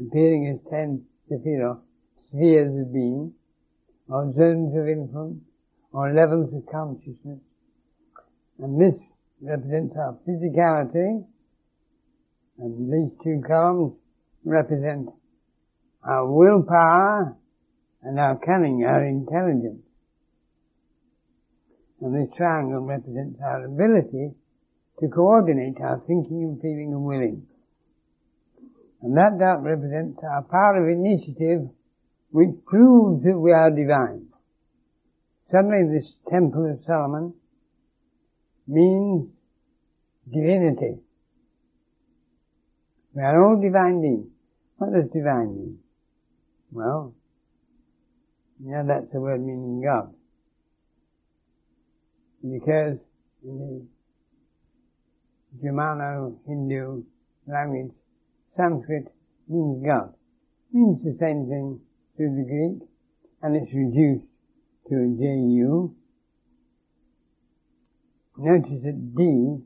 appearing 0.00 0.48
as 0.48 0.70
ten 0.70 1.04
sephirot, 1.30 1.80
spheres 2.28 2.74
of 2.80 2.92
being, 2.92 3.32
or 4.08 4.32
zones 4.34 4.76
of 4.76 4.88
influence, 4.88 5.42
or 5.92 6.12
levels 6.12 6.52
of 6.54 6.64
consciousness. 6.70 7.38
And 8.58 8.80
this 8.80 8.94
represents 9.40 9.94
our 9.96 10.18
physicality, 10.26 11.24
and 12.58 12.92
these 12.92 13.12
two 13.22 13.42
columns 13.46 13.94
represent 14.44 15.08
our 16.02 16.30
willpower 16.30 17.36
and 18.02 18.18
our 18.18 18.38
cunning, 18.38 18.84
our 18.84 19.04
intelligence. 19.04 19.82
And 22.00 22.14
this 22.14 22.34
triangle 22.36 22.80
represents 22.80 23.38
our 23.44 23.64
ability 23.66 24.32
to 25.00 25.08
coordinate 25.08 25.80
our 25.80 26.02
thinking 26.06 26.42
and 26.44 26.60
feeling 26.60 26.92
and 26.92 27.04
willing. 27.04 27.46
And 29.02 29.16
that 29.16 29.38
dot 29.38 29.62
represents 29.62 30.18
our 30.22 30.42
power 30.42 30.82
of 30.82 30.88
initiative 30.88 31.68
which 32.30 32.50
proves 32.66 33.24
that 33.24 33.38
we 33.38 33.52
are 33.52 33.70
divine. 33.70 34.26
Suddenly 35.50 35.98
this 35.98 36.12
temple 36.30 36.70
of 36.70 36.84
Solomon 36.86 37.34
means 38.68 39.28
divinity. 40.30 41.00
We 43.14 43.22
are 43.22 43.42
all 43.42 43.60
divine 43.60 44.00
beings. 44.00 44.28
What 44.76 44.92
does 44.92 45.10
divine 45.12 45.56
mean? 45.56 45.78
Well, 46.70 47.14
yeah, 48.62 48.82
that's 48.86 49.10
the 49.12 49.20
word 49.20 49.40
meaning 49.40 49.82
God. 49.84 50.14
Because 52.42 52.98
in 53.42 53.58
the 53.58 53.86
Germano-Hindu 55.62 57.02
language, 57.46 57.92
Sanskrit 58.56 59.12
means 59.48 59.84
God. 59.84 60.14
Means 60.72 61.02
the 61.02 61.16
same 61.18 61.48
thing 61.48 61.80
to 62.16 62.22
the 62.22 62.44
Greek, 62.44 62.88
and 63.42 63.56
it's 63.56 63.72
reduced 63.74 64.26
to 64.88 64.94
a 64.94 65.08
J-U. 65.18 65.94
Notice 68.38 68.82
that 68.84 69.16
D 69.16 69.58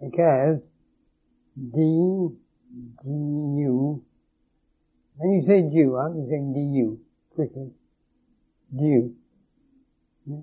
occurs 0.00 0.60
D, 1.56 1.72
D-U. 3.02 4.04
When 5.16 5.32
you 5.32 5.42
say 5.46 5.62
Jew, 5.72 5.94
aren't 5.94 6.16
you 6.16 6.26
saying 6.28 6.52
D-U? 6.52 7.00
Quickly. 7.34 7.70
Dew. 8.76 9.14
Yeah? 10.26 10.42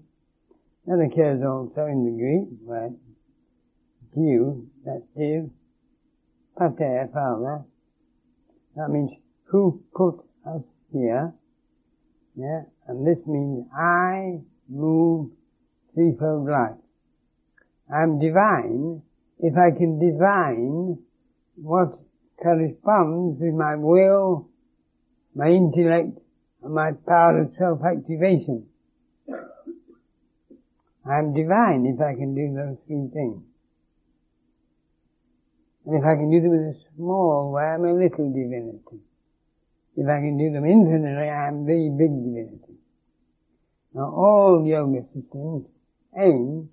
That 0.87 0.99
occurs 0.99 1.43
also 1.45 1.85
in 1.85 2.03
the 2.05 2.11
Greek, 2.17 2.47
right? 2.65 2.91
Dew, 4.15 4.67
that's. 4.83 5.03
Pater. 6.57 7.65
That 8.75 8.89
means 8.89 9.11
who 9.45 9.83
put 9.95 10.19
us 10.45 10.61
here. 10.91 11.33
Yeah? 12.35 12.63
And 12.87 13.05
this 13.05 13.25
means 13.27 13.67
I 13.75 14.39
move 14.69 15.31
threefold 15.93 16.49
life. 16.49 16.77
I'm 17.93 18.19
divine 18.19 19.01
if 19.39 19.53
I 19.57 19.77
can 19.77 19.99
divine 19.99 20.97
what 21.55 21.99
corresponds 22.41 23.39
with 23.39 23.53
my 23.53 23.75
will, 23.75 24.49
my 25.35 25.49
intellect, 25.49 26.17
and 26.63 26.73
my 26.73 26.91
power 27.05 27.41
of 27.41 27.51
self-activation. 27.57 28.65
I'm 31.05 31.33
divine 31.33 31.85
if 31.85 31.99
I 32.01 32.15
can 32.15 32.33
do 32.33 32.55
those 32.55 32.77
three 32.87 33.09
things. 33.13 33.43
And 35.85 35.99
if 35.99 36.03
I 36.03 36.15
can 36.15 36.31
do 36.31 36.39
them 36.39 36.53
in 36.53 36.75
a 36.75 36.95
small 36.95 37.51
way, 37.51 37.63
I'm 37.63 37.83
a 37.83 37.93
little 37.93 38.31
divinity. 38.31 39.03
If 39.95 40.07
I 40.07 40.19
can 40.19 40.37
do 40.37 40.51
them 40.51 40.65
infinitely, 40.65 41.29
I'm 41.29 41.65
the 41.65 41.91
big 41.91 42.09
divinity. 42.09 42.79
Now 43.93 44.09
all 44.15 44.65
yoga 44.65 45.05
systems 45.13 45.67
aim 46.17 46.69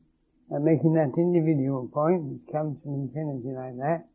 at 0.55 0.63
making 0.63 0.95
that 0.95 1.13
individual 1.19 1.89
point, 1.93 2.23
which 2.25 2.53
comes 2.53 2.79
from 2.83 2.95
infinity 2.95 3.53
like 3.53 3.77
that, 3.77 4.09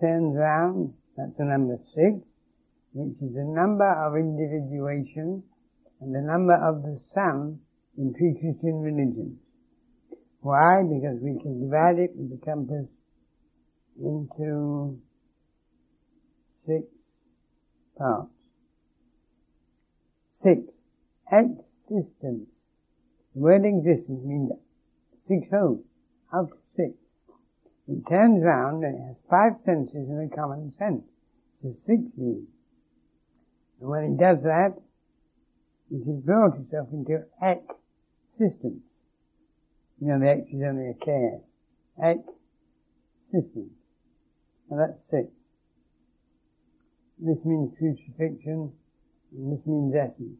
turns 0.00 0.36
round, 0.36 0.94
that's 1.16 1.36
the 1.38 1.44
number 1.44 1.78
six, 1.94 2.18
which 2.92 3.16
is 3.22 3.34
the 3.34 3.44
number 3.44 3.86
of 3.86 4.16
individuation 4.16 5.42
and 6.00 6.14
the 6.14 6.20
number 6.20 6.54
of 6.54 6.82
the 6.82 6.98
sum 7.14 7.60
in 7.96 8.12
pre-Christian 8.14 8.80
religions. 8.80 9.38
Why? 10.40 10.82
Because 10.82 11.18
we 11.20 11.38
can 11.40 11.60
divide 11.60 11.98
it 11.98 12.14
with 12.14 12.30
the 12.30 12.44
compass 12.44 12.86
into 14.02 14.98
six 16.66 16.84
parts. 17.96 18.30
Six. 20.42 20.60
Existence. 21.30 22.48
The 23.34 23.40
word 23.40 23.64
existence 23.64 24.24
means 24.24 24.50
six 25.26 25.46
holes 25.50 25.80
out 26.32 26.50
of 26.52 26.58
six. 26.76 26.94
It 27.88 28.06
turns 28.08 28.42
round 28.42 28.84
and 28.84 28.94
it 28.94 29.06
has 29.06 29.16
five 29.30 29.52
senses 29.64 30.08
in 30.08 30.30
a 30.30 30.34
common 30.34 30.72
sense. 30.78 31.02
The 31.62 31.74
six 31.86 32.00
means. 32.16 32.48
And 33.80 33.88
when 33.88 34.04
it 34.04 34.18
does 34.18 34.42
that, 34.42 34.74
it 35.90 36.06
has 36.06 36.20
brought 36.24 36.58
itself 36.60 36.88
into 36.92 37.24
existence. 37.40 38.82
You 40.00 40.08
know, 40.08 40.18
the 40.20 40.30
X 40.30 40.40
is 40.52 40.62
only 40.62 40.90
a 40.90 40.94
K. 40.94 41.40
Existence. 43.34 43.77
And 44.70 44.80
that's 44.80 44.98
six. 45.10 45.28
This 47.18 47.38
means 47.44 47.72
crucifixion, 47.78 48.72
and 49.32 49.52
this 49.52 49.66
means 49.66 49.94
essence. 49.94 50.38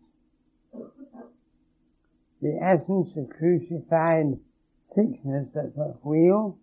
The 2.41 2.59
essence 2.63 3.09
of 3.17 3.31
crucified 3.31 4.39
sixness, 4.95 5.49
that's 5.55 5.77
a 5.77 5.97
wheel, 6.07 6.57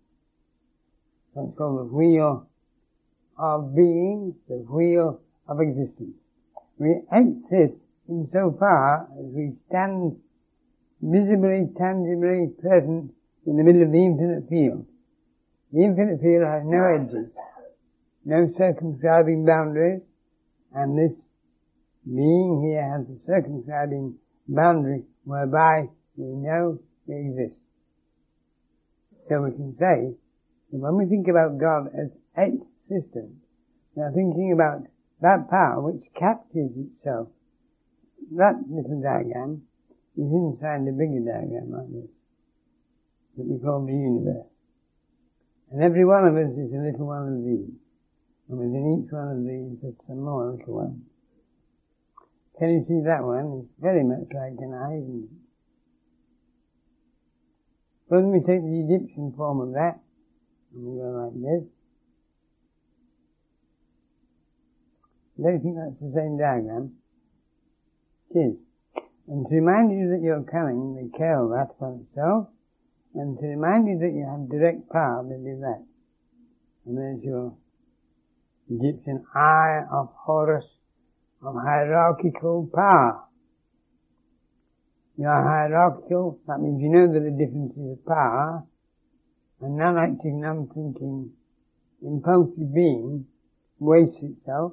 that's 1.34 1.54
called 1.58 1.80
the 1.80 1.92
wheel 1.92 2.48
of 3.36 3.74
being, 3.74 4.34
the 4.48 4.56
wheel 4.56 5.20
of 5.48 5.60
existence. 5.60 6.16
We 6.78 7.02
exist 7.12 7.78
in 8.08 8.28
so 8.32 8.56
far 8.58 9.08
as 9.18 9.26
we 9.34 9.52
stand 9.68 10.16
visibly, 11.02 11.68
tangibly 11.76 12.48
present 12.62 13.12
in 13.44 13.56
the 13.56 13.62
middle 13.62 13.82
of 13.82 13.92
the 13.92 14.02
infinite 14.02 14.48
field. 14.48 14.86
The 15.72 15.84
infinite 15.84 16.20
field 16.22 16.44
has 16.44 16.62
no 16.64 16.84
edges 16.84 17.28
no 18.26 18.50
circumscribing 18.58 19.46
boundaries, 19.46 20.02
and 20.74 20.98
this 20.98 21.16
being 22.04 22.60
here 22.66 22.82
has 22.82 23.06
a 23.06 23.18
circumscribing 23.24 24.16
boundary 24.48 25.04
whereby 25.22 25.86
we 26.16 26.34
know 26.34 26.78
we 27.06 27.14
exist. 27.14 27.60
So 29.28 29.42
we 29.42 29.52
can 29.52 29.76
say 29.78 30.18
that 30.72 30.78
when 30.78 30.96
we 30.98 31.06
think 31.06 31.28
about 31.28 31.58
God 31.58 31.86
as 31.94 32.10
existence, 32.34 33.38
we 33.94 34.02
are 34.02 34.10
thinking 34.10 34.50
about 34.52 34.82
that 35.22 35.48
power 35.48 35.80
which 35.80 36.02
captures 36.18 36.74
itself. 36.74 37.28
That 38.34 38.58
little 38.68 39.00
diagram 39.02 39.62
is 40.18 40.26
inside 40.26 40.82
the 40.82 40.90
bigger 40.98 41.22
diagram 41.22 41.70
like 41.70 41.90
this, 41.94 42.10
that 43.38 43.46
we 43.46 43.58
call 43.62 43.86
the 43.86 43.94
universe. 43.94 44.50
And 45.70 45.82
every 45.82 46.04
one 46.04 46.26
of 46.26 46.34
us 46.34 46.50
is 46.58 46.74
a 46.74 46.82
little 46.82 47.06
one 47.06 47.30
of 47.30 47.44
these. 47.46 47.85
And 48.48 48.58
within 48.58 49.02
each 49.02 49.12
one 49.12 49.28
of 49.28 49.42
these 49.42 49.78
there's 49.82 49.94
some 50.06 50.22
more 50.22 50.52
little 50.52 50.74
ones. 50.74 51.02
Can 52.58 52.70
you 52.70 52.84
see 52.88 53.04
that 53.04 53.22
one? 53.22 53.64
It's 53.64 53.82
very 53.82 54.04
much 54.04 54.32
like 54.32 54.56
an 54.58 54.72
it? 54.72 55.28
When 58.08 58.30
we 58.30 58.38
take 58.38 58.62
the 58.62 58.86
Egyptian 58.86 59.34
form 59.36 59.60
of 59.60 59.72
that, 59.74 59.98
and 60.72 60.84
we 60.86 61.00
go 61.00 61.10
like 61.26 61.34
this, 61.34 61.68
don't 65.42 65.60
think 65.60 65.76
that's 65.76 66.00
the 66.00 66.12
same 66.14 66.38
diagram. 66.38 66.94
It 68.30 68.38
is. 68.38 68.56
And 69.28 69.44
to 69.48 69.54
remind 69.54 69.90
you 69.90 70.10
that 70.10 70.22
you're 70.22 70.42
coming, 70.44 70.94
they 70.94 71.18
kill 71.18 71.50
that 71.50 71.74
for 71.78 71.98
itself, 72.00 72.48
and 73.14 73.38
to 73.38 73.46
remind 73.46 73.88
you 73.88 73.98
that 73.98 74.14
you 74.14 74.24
have 74.24 74.48
direct 74.48 74.88
power, 74.88 75.24
to 75.24 75.36
do 75.36 75.60
that. 75.60 75.84
And 76.86 76.96
there's 76.96 77.22
your 77.22 77.54
Egyptian 78.68 79.24
eye 79.34 79.82
of 79.90 80.12
Horus 80.14 80.64
of 81.42 81.54
hierarchical 81.54 82.68
power. 82.74 83.22
You 85.16 85.26
are 85.28 85.42
hierarchical, 85.42 86.40
that 86.46 86.60
means 86.60 86.82
you 86.82 86.90
know 86.90 87.12
that 87.12 87.20
the 87.20 87.30
differences 87.30 87.92
of 87.92 88.04
power, 88.04 88.64
and 89.60 89.76
non-active, 89.76 90.34
non-thinking, 90.34 91.30
impulsive 92.02 92.74
being 92.74 93.26
wastes 93.78 94.22
itself. 94.22 94.72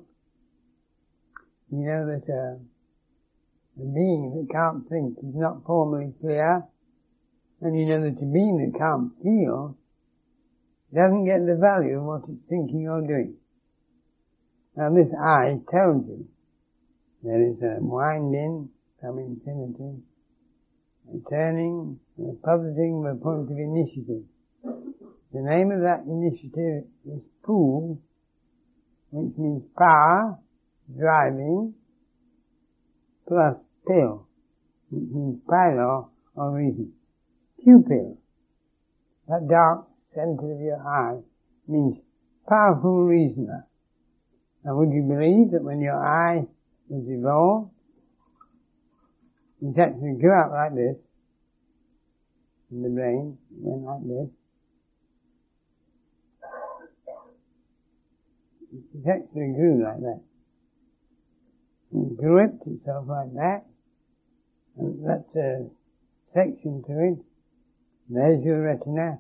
You 1.72 1.86
know 1.86 2.06
that 2.08 2.30
uh, 2.30 2.56
a 3.82 3.86
being 3.86 4.34
that 4.36 4.54
can't 4.54 4.90
think 4.90 5.18
is 5.20 5.36
not 5.36 5.64
formally 5.66 6.14
clear, 6.20 6.64
and 7.62 7.80
you 7.80 7.86
know 7.86 8.02
that 8.02 8.22
a 8.22 8.26
being 8.26 8.58
that 8.72 8.78
can't 8.78 9.12
feel 9.24 9.78
doesn't 10.94 11.26
get 11.26 11.46
the 11.46 11.56
value 11.56 12.00
of 12.00 12.04
what 12.04 12.22
it's 12.28 12.44
thinking 12.50 12.88
or 12.90 13.02
doing. 13.02 13.36
Now 14.76 14.90
this 14.90 15.14
I 15.14 15.60
tells 15.70 16.08
you 16.08 16.28
there 17.22 17.42
is 17.42 17.58
uh, 17.62 17.78
a 17.78 17.80
winding 17.80 18.70
from 19.00 19.20
infinity, 19.20 20.02
a 21.10 21.30
turning, 21.30 22.00
and 22.18 22.30
a 22.32 22.34
positing 22.46 23.04
from 23.04 23.18
a 23.18 23.22
point 23.22 23.52
of 23.52 23.58
initiative. 23.58 24.24
The 24.64 25.42
name 25.42 25.72
of 25.72 25.82
that 25.82 26.06
initiative 26.08 26.90
is 27.06 27.22
pool, 27.44 28.02
which 29.12 29.38
means 29.38 29.64
power, 29.78 30.40
driving, 30.98 31.76
plus 33.28 33.56
pill, 33.88 34.28
which 34.90 35.10
means 35.12 35.40
pilot 35.48 36.08
or 36.36 36.52
reason. 36.52 36.94
Pupil, 37.64 38.18
that 39.28 39.48
dark 39.48 39.88
center 40.16 40.54
of 40.54 40.62
your 40.62 40.82
eye, 40.82 41.20
means 41.68 41.98
powerful 42.48 43.04
reasoner. 43.04 43.68
Now 44.66 44.76
would 44.76 44.92
you 44.92 45.04
believe 45.04 45.52
that 45.52 45.64
when 45.64 45.82
your 45.82 45.96
eye 45.96 46.48
was 46.88 47.04
evolved, 47.08 47.72
it 49.62 49.80
actually 49.80 50.18
grew 50.20 50.32
out 50.32 50.52
like 50.52 50.76
this, 50.76 50.98
in 52.72 52.82
the 52.84 52.90
brain, 52.90 53.38
went 53.52 53.84
like 53.84 54.04
this, 54.04 54.30
it 58.96 59.08
actually 59.08 59.54
grew 59.54 59.84
like 59.84 60.00
that. 60.00 60.22
It 61.96 62.18
gripped 62.18 62.66
itself 62.66 63.06
like 63.08 63.34
that, 63.36 63.66
and 64.78 65.06
that's 65.06 65.36
a 65.36 65.68
section 66.34 66.84
to 66.88 67.14
it. 67.14 67.20
There's 68.10 68.44
your 68.44 68.64
retina, 68.64 69.20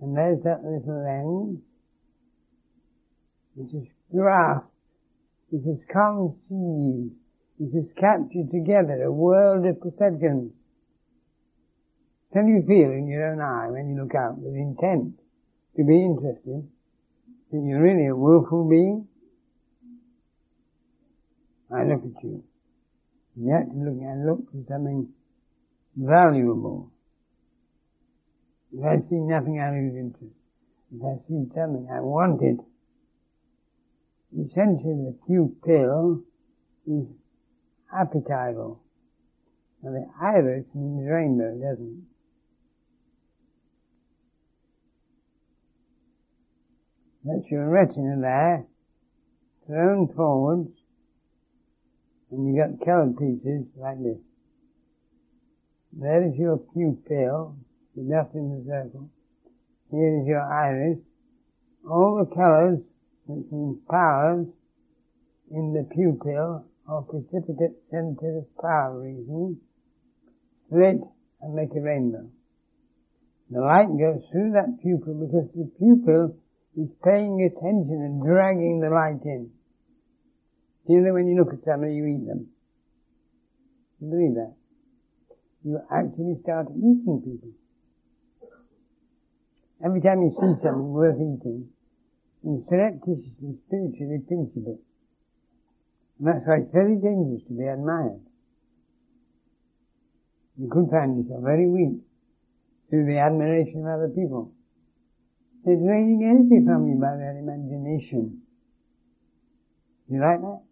and 0.00 0.16
there's 0.16 0.42
that 0.44 0.64
little 0.64 1.02
lens, 1.04 1.60
which 3.54 3.74
is 3.74 3.88
grasped, 4.10 4.67
it 5.50 5.64
is 5.64 5.80
conceived, 5.90 7.14
it 7.58 7.72
is 7.74 7.88
captured 7.96 8.50
together, 8.50 9.02
a 9.02 9.12
world 9.12 9.66
of 9.66 9.80
perceptions. 9.80 10.52
Can 12.32 12.48
you 12.48 12.62
feel 12.66 12.90
in 12.90 13.06
your 13.08 13.32
own 13.32 13.40
eye 13.40 13.70
when 13.70 13.88
you 13.88 14.02
look 14.02 14.14
out 14.14 14.38
with 14.38 14.54
intent 14.54 15.18
to 15.76 15.84
be 15.84 16.04
interested 16.04 16.68
that 17.50 17.62
you're 17.64 17.82
really 17.82 18.06
a 18.06 18.14
willful 18.14 18.68
being? 18.68 19.08
I 21.74 21.84
look 21.84 22.02
at 22.04 22.22
you. 22.22 22.44
You 23.36 23.52
have 23.52 23.70
to 23.70 23.76
look 23.76 24.00
and 24.00 24.26
look 24.26 24.50
for 24.50 24.64
something 24.68 25.08
valuable. 25.96 26.90
If 28.72 28.84
I 28.84 28.96
see 29.08 29.16
nothing 29.16 29.60
I 29.60 29.70
lose 29.70 29.96
interest. 29.96 30.36
If 30.92 31.02
I 31.02 31.16
see 31.28 31.48
something 31.54 31.88
I 31.90 32.00
want 34.32 34.46
it, 34.46 34.50
essentially 34.50 35.04
the 35.04 35.16
pupil 35.26 36.22
is 36.86 37.06
appetible. 37.94 38.78
And 39.82 39.94
the 39.94 40.06
iris 40.20 40.64
means 40.74 41.08
rainbow, 41.08 41.54
doesn't 41.54 41.98
it? 41.98 42.04
That's 47.24 47.50
your 47.50 47.68
retina 47.68 48.16
there, 48.20 48.66
thrown 49.66 50.08
forwards, 50.16 50.70
and 52.30 52.48
you 52.48 52.60
got 52.60 52.84
coloured 52.84 53.18
pieces 53.18 53.66
like 53.76 54.02
this. 54.02 54.18
There 55.92 56.26
is 56.26 56.34
your 56.36 56.58
pupil, 56.58 57.56
enough 57.96 58.28
in 58.34 58.50
the 58.50 58.64
circle. 58.66 59.10
Here 59.90 60.20
is 60.20 60.26
your 60.26 60.40
iris. 60.40 60.98
All 61.88 62.24
the 62.24 62.34
colours 62.34 62.80
which 63.28 63.46
means 63.52 63.76
powers 63.90 64.46
in 65.50 65.72
the 65.76 65.84
pupil 65.94 66.64
or 66.88 67.02
precipitate 67.04 67.76
of 67.92 68.56
power 68.56 69.00
region, 69.00 69.60
split 70.66 70.96
and 71.42 71.54
make 71.54 71.70
a 71.76 71.80
rainbow. 71.80 72.26
The 73.50 73.60
light 73.60 73.88
goes 73.88 74.24
through 74.32 74.52
that 74.52 74.80
pupil 74.82 75.14
because 75.14 75.48
the 75.54 75.70
pupil 75.78 76.36
is 76.76 76.88
paying 77.04 77.44
attention 77.44 78.00
and 78.00 78.22
dragging 78.24 78.80
the 78.80 78.90
light 78.90 79.24
in. 79.24 79.50
You 80.88 81.00
know 81.00 81.12
when 81.12 81.28
you 81.28 81.36
look 81.36 81.52
at 81.52 81.64
somebody, 81.64 81.94
you 81.94 82.06
eat 82.06 82.26
them? 82.26 82.48
You 84.00 84.08
believe 84.08 84.34
that? 84.34 84.54
You 85.64 85.80
actually 85.92 86.40
start 86.42 86.68
eating 86.72 87.20
people. 87.20 87.52
Every 89.84 90.00
time 90.00 90.22
you 90.22 90.30
see 90.30 90.62
something 90.64 90.92
worth 90.92 91.16
eating, 91.16 91.68
and 92.44 92.64
surreptitiously, 92.68 93.58
spiritually 93.66 94.20
pinch 94.28 94.50
a 94.56 94.60
bit. 94.60 94.80
And 96.18 96.28
that's 96.28 96.46
why 96.46 96.58
it's 96.62 96.72
very 96.72 96.96
dangerous 96.96 97.42
to 97.48 97.54
be 97.54 97.66
admired. 97.66 98.20
You 100.56 100.68
could 100.70 100.90
find 100.90 101.22
yourself 101.22 101.42
very 101.44 101.68
weak 101.68 102.02
through 102.90 103.06
the 103.06 103.18
admiration 103.18 103.86
of 103.86 104.00
other 104.00 104.08
people. 104.08 104.52
It's 105.64 105.82
draining 105.82 106.24
energy 106.24 106.64
from 106.64 106.88
you 106.88 106.96
by 106.96 107.16
their 107.16 107.36
imagination. 107.38 108.42
You 110.08 110.20
like 110.20 110.40
that? 110.40 110.62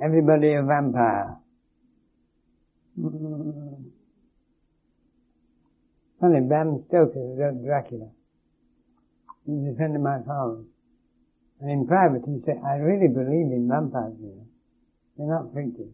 Everybody 0.00 0.54
a 0.54 0.62
vampire. 0.62 1.38
Funny, 6.20 6.40
Bram 6.40 6.84
Stoker 6.86 7.34
wrote 7.36 7.64
Dracula. 7.64 8.10
He's 9.46 9.72
a 9.72 9.76
friend 9.76 9.96
of 9.96 10.02
my 10.02 10.18
father's. 10.26 10.66
And 11.60 11.70
in 11.70 11.86
private 11.86 12.22
he 12.26 12.40
said, 12.44 12.60
I 12.64 12.76
really 12.76 13.08
believe 13.08 13.50
in 13.50 13.68
vampires 13.70 14.14
here. 14.20 14.44
They're 15.16 15.28
not 15.28 15.52
freaky. 15.52 15.90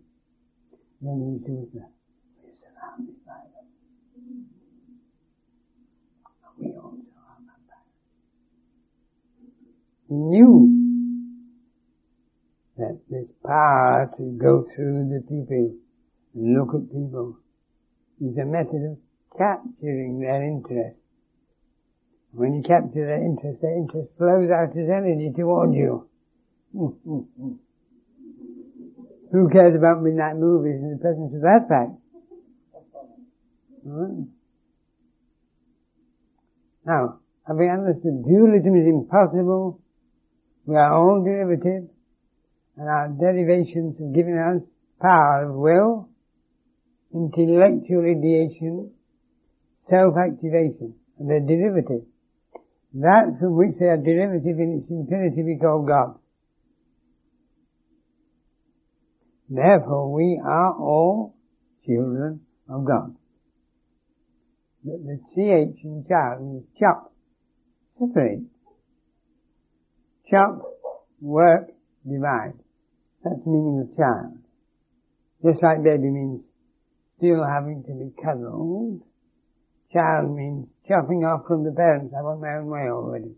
Then 1.01 1.21
he 1.21 1.47
says, 1.47 1.69
we're 1.73 2.53
surrounded 2.61 3.25
by 3.27 3.41
them. 3.53 3.69
We 6.59 6.67
also 6.77 7.09
are 7.17 7.41
vampires. 7.41 7.89
He 10.09 10.15
knew 10.15 10.79
that 12.77 13.01
this 13.11 13.29
power 13.45 14.11
to 14.17 14.39
go 14.41 14.67
through 14.75 15.09
the 15.09 15.21
people 15.23 15.75
and 16.35 16.55
look 16.55 16.75
at 16.75 16.93
people 16.93 17.39
is 18.21 18.37
a 18.37 18.45
method 18.45 18.93
of 18.93 18.99
capturing 19.37 20.21
their 20.21 20.43
interest 20.43 20.98
when 22.33 22.55
you 22.55 22.63
capture 22.63 23.07
their 23.07 23.23
interest, 23.25 23.61
their 23.63 23.77
interest 23.77 24.09
flows 24.19 24.51
out 24.51 24.77
as 24.77 24.89
energy 24.89 25.33
towards 25.35 25.75
you. 25.75 26.09
Who 29.33 29.51
cares 29.51 29.77
about 29.77 30.03
midnight 30.03 30.37
movies 30.37 30.81
in 30.81 30.91
the 30.91 30.99
presence 30.99 31.35
of 31.35 31.43
that 31.43 31.69
fact? 31.69 31.93
Right. 33.85 34.27
Now, 36.87 37.21
having 37.47 37.71
understood 37.71 38.25
dualism 38.25 38.77
is 38.77 38.87
impossible, 38.87 39.81
we 40.65 40.77
are 40.77 40.93
all 40.93 41.23
derivative, 41.23 41.89
and 42.77 42.89
our 42.89 43.09
derivations 43.09 43.99
have 43.99 44.15
given 44.15 44.39
us 44.39 44.63
power 45.01 45.45
of 45.49 45.55
will, 45.55 46.09
intellectual 47.15 48.05
ideation, 48.05 48.91
self-activation, 49.91 50.95
and 51.19 51.31
they're 51.31 51.41
derivative. 51.41 52.05
That 53.01 53.37
from 53.39 53.55
which 53.55 53.79
they 53.79 53.87
are 53.87 53.97
derivative 53.97 54.59
in 54.59 54.83
its 54.83 54.91
infinity 54.91 55.45
we 55.45 55.59
call 55.61 55.87
God. 55.87 56.19
Therefore 59.49 60.13
we 60.13 60.41
are 60.45 60.75
all 60.75 61.37
children 61.87 62.41
of 62.69 62.85
God. 62.85 63.15
The, 64.85 64.99
the 64.99 65.19
CH 65.31 65.79
in 65.85 66.07
child 66.09 66.43
means 66.43 66.65
chop, 66.81 67.13
separate. 68.01 68.43
Chop, 70.29 70.63
work, 71.21 71.69
divide. 72.05 72.55
That's 73.23 73.45
the 73.45 73.51
meaning 73.51 73.89
of 73.89 73.97
child. 73.97 74.39
Just 75.45 75.63
like 75.63 75.85
baby 75.85 76.11
means 76.11 76.43
still 77.17 77.45
having 77.45 77.85
to 77.87 77.93
be 77.95 78.11
cuddled, 78.21 79.03
child 79.93 80.35
means 80.35 80.67
chopping 80.89 81.25
off 81.25 81.47
from 81.47 81.65
the 81.65 81.73
parents. 81.73 82.15
I 82.19 82.23
want 82.23 82.41
my 82.41 82.57
own 82.57 82.67
way 82.67 82.89
already. 82.91 83.35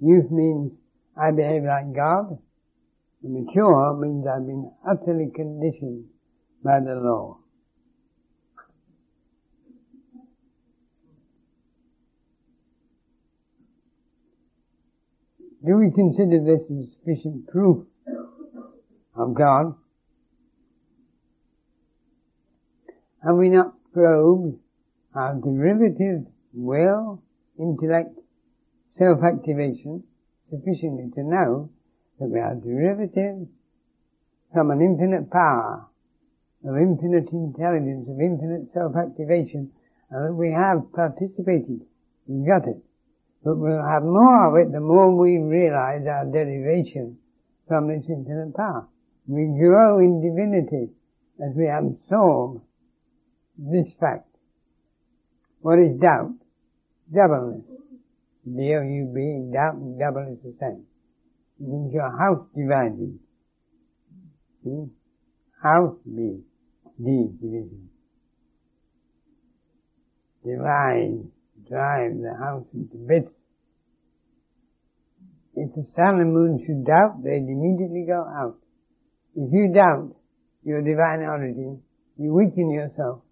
Youth 0.00 0.30
means 0.30 0.72
I 1.16 1.30
behave 1.30 1.62
like 1.64 1.94
God. 1.94 2.38
The 3.22 3.28
mature 3.28 3.96
means 3.96 4.26
I've 4.26 4.46
been 4.46 4.70
utterly 4.88 5.30
conditioned 5.34 6.04
by 6.62 6.80
the 6.80 6.94
law. 6.94 7.38
Do 15.66 15.76
we 15.76 15.90
consider 15.90 16.44
this 16.44 16.62
as 16.70 16.92
sufficient 16.98 17.48
proof 17.48 17.84
of 19.16 19.34
God? 19.34 19.74
Have 23.24 23.36
we 23.36 23.48
not 23.48 23.74
probed 23.92 24.60
our 25.14 25.34
derivative 25.34 26.26
will, 26.52 27.22
intellect, 27.58 28.18
self-activation 28.98 30.02
sufficiently 30.50 31.10
to 31.14 31.22
know 31.22 31.70
that 32.18 32.28
we 32.28 32.38
are 32.38 32.54
derivatives 32.54 33.48
from 34.52 34.70
an 34.70 34.80
infinite 34.80 35.30
power, 35.30 35.86
of 36.64 36.76
infinite 36.76 37.30
intelligence, 37.32 38.08
of 38.08 38.20
infinite 38.20 38.72
self-activation, 38.72 39.70
and 40.10 40.28
that 40.28 40.34
we 40.34 40.50
have 40.50 40.90
participated, 40.92 41.80
we 42.26 42.46
got 42.46 42.66
it. 42.66 42.82
But 43.44 43.56
we'll 43.56 43.84
have 43.84 44.02
more 44.02 44.48
of 44.48 44.66
it 44.66 44.72
the 44.72 44.80
more 44.80 45.14
we 45.14 45.38
realize 45.38 46.06
our 46.06 46.24
derivation 46.24 47.18
from 47.68 47.88
this 47.88 48.04
infinite 48.08 48.54
power. 48.56 48.88
We 49.26 49.46
grow 49.60 49.98
in 50.00 50.20
divinity 50.20 50.92
as 51.38 51.54
we 51.54 51.68
absorb 51.68 52.62
this 53.58 53.92
fact. 54.00 54.27
What 55.60 55.78
is 55.78 55.98
doubt? 56.00 56.34
Doubleness. 57.12 57.64
D-O-U-B, 58.44 59.50
doubt 59.52 59.74
and 59.74 59.98
double 59.98 60.32
is 60.32 60.38
the 60.42 60.54
same. 60.60 60.84
It 61.60 61.68
means 61.68 61.92
your 61.92 62.10
house 62.16 62.46
divided. 62.56 63.18
See? 64.64 64.86
House 65.62 65.96
B, 66.04 66.40
D 66.96 67.28
division. 67.40 67.90
Divide, 70.44 71.28
drive 71.68 72.12
the 72.22 72.34
house 72.38 72.64
into 72.72 72.96
bits. 72.96 73.32
If 75.54 75.74
the 75.74 75.84
sun 75.96 76.20
and 76.20 76.32
moon 76.32 76.62
should 76.64 76.86
doubt, 76.86 77.22
they'd 77.24 77.42
immediately 77.42 78.04
go 78.06 78.22
out. 78.24 78.56
If 79.34 79.52
you 79.52 79.72
doubt 79.74 80.14
your 80.62 80.80
divine 80.80 81.26
origin, 81.26 81.82
you 82.16 82.32
weaken 82.32 82.70
yourself. 82.70 83.22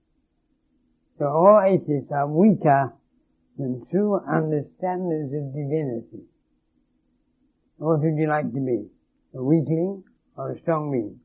So 1.18 1.26
all 1.26 1.62
atheists 1.64 2.12
are 2.12 2.28
weaker 2.28 2.92
than 3.56 3.86
true 3.90 4.20
understanders 4.20 5.32
of 5.32 5.54
divinity. 5.54 6.28
What 7.78 8.00
would 8.00 8.16
you 8.16 8.28
like 8.28 8.52
to 8.52 8.60
be? 8.60 8.88
A 9.34 9.42
weakling 9.42 10.04
or 10.36 10.52
a 10.52 10.60
strong 10.60 10.92
being? 10.92 11.20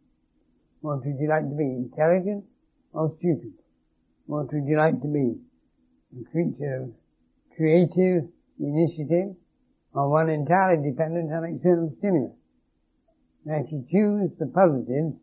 What 0.79 1.05
would 1.05 1.19
you 1.19 1.27
like 1.27 1.43
to 1.43 1.55
be? 1.55 1.63
Intelligent 1.63 2.45
or 2.93 3.13
stupid? 3.19 3.53
What 4.27 4.51
would 4.53 4.65
you 4.65 4.77
like 4.77 5.01
to 5.01 5.07
be? 5.07 5.35
A 6.19 6.23
creature 6.31 6.83
of 6.83 6.93
creative 7.55 8.31
initiative 8.59 9.35
or 9.93 10.09
one 10.09 10.29
entirely 10.29 10.89
dependent 10.89 11.31
on 11.33 11.43
external 11.43 11.93
stimulus? 11.99 12.31
Now 13.43 13.59
if 13.59 13.71
you 13.71 13.83
choose 13.91 14.31
the 14.39 14.47
positive, 14.47 15.19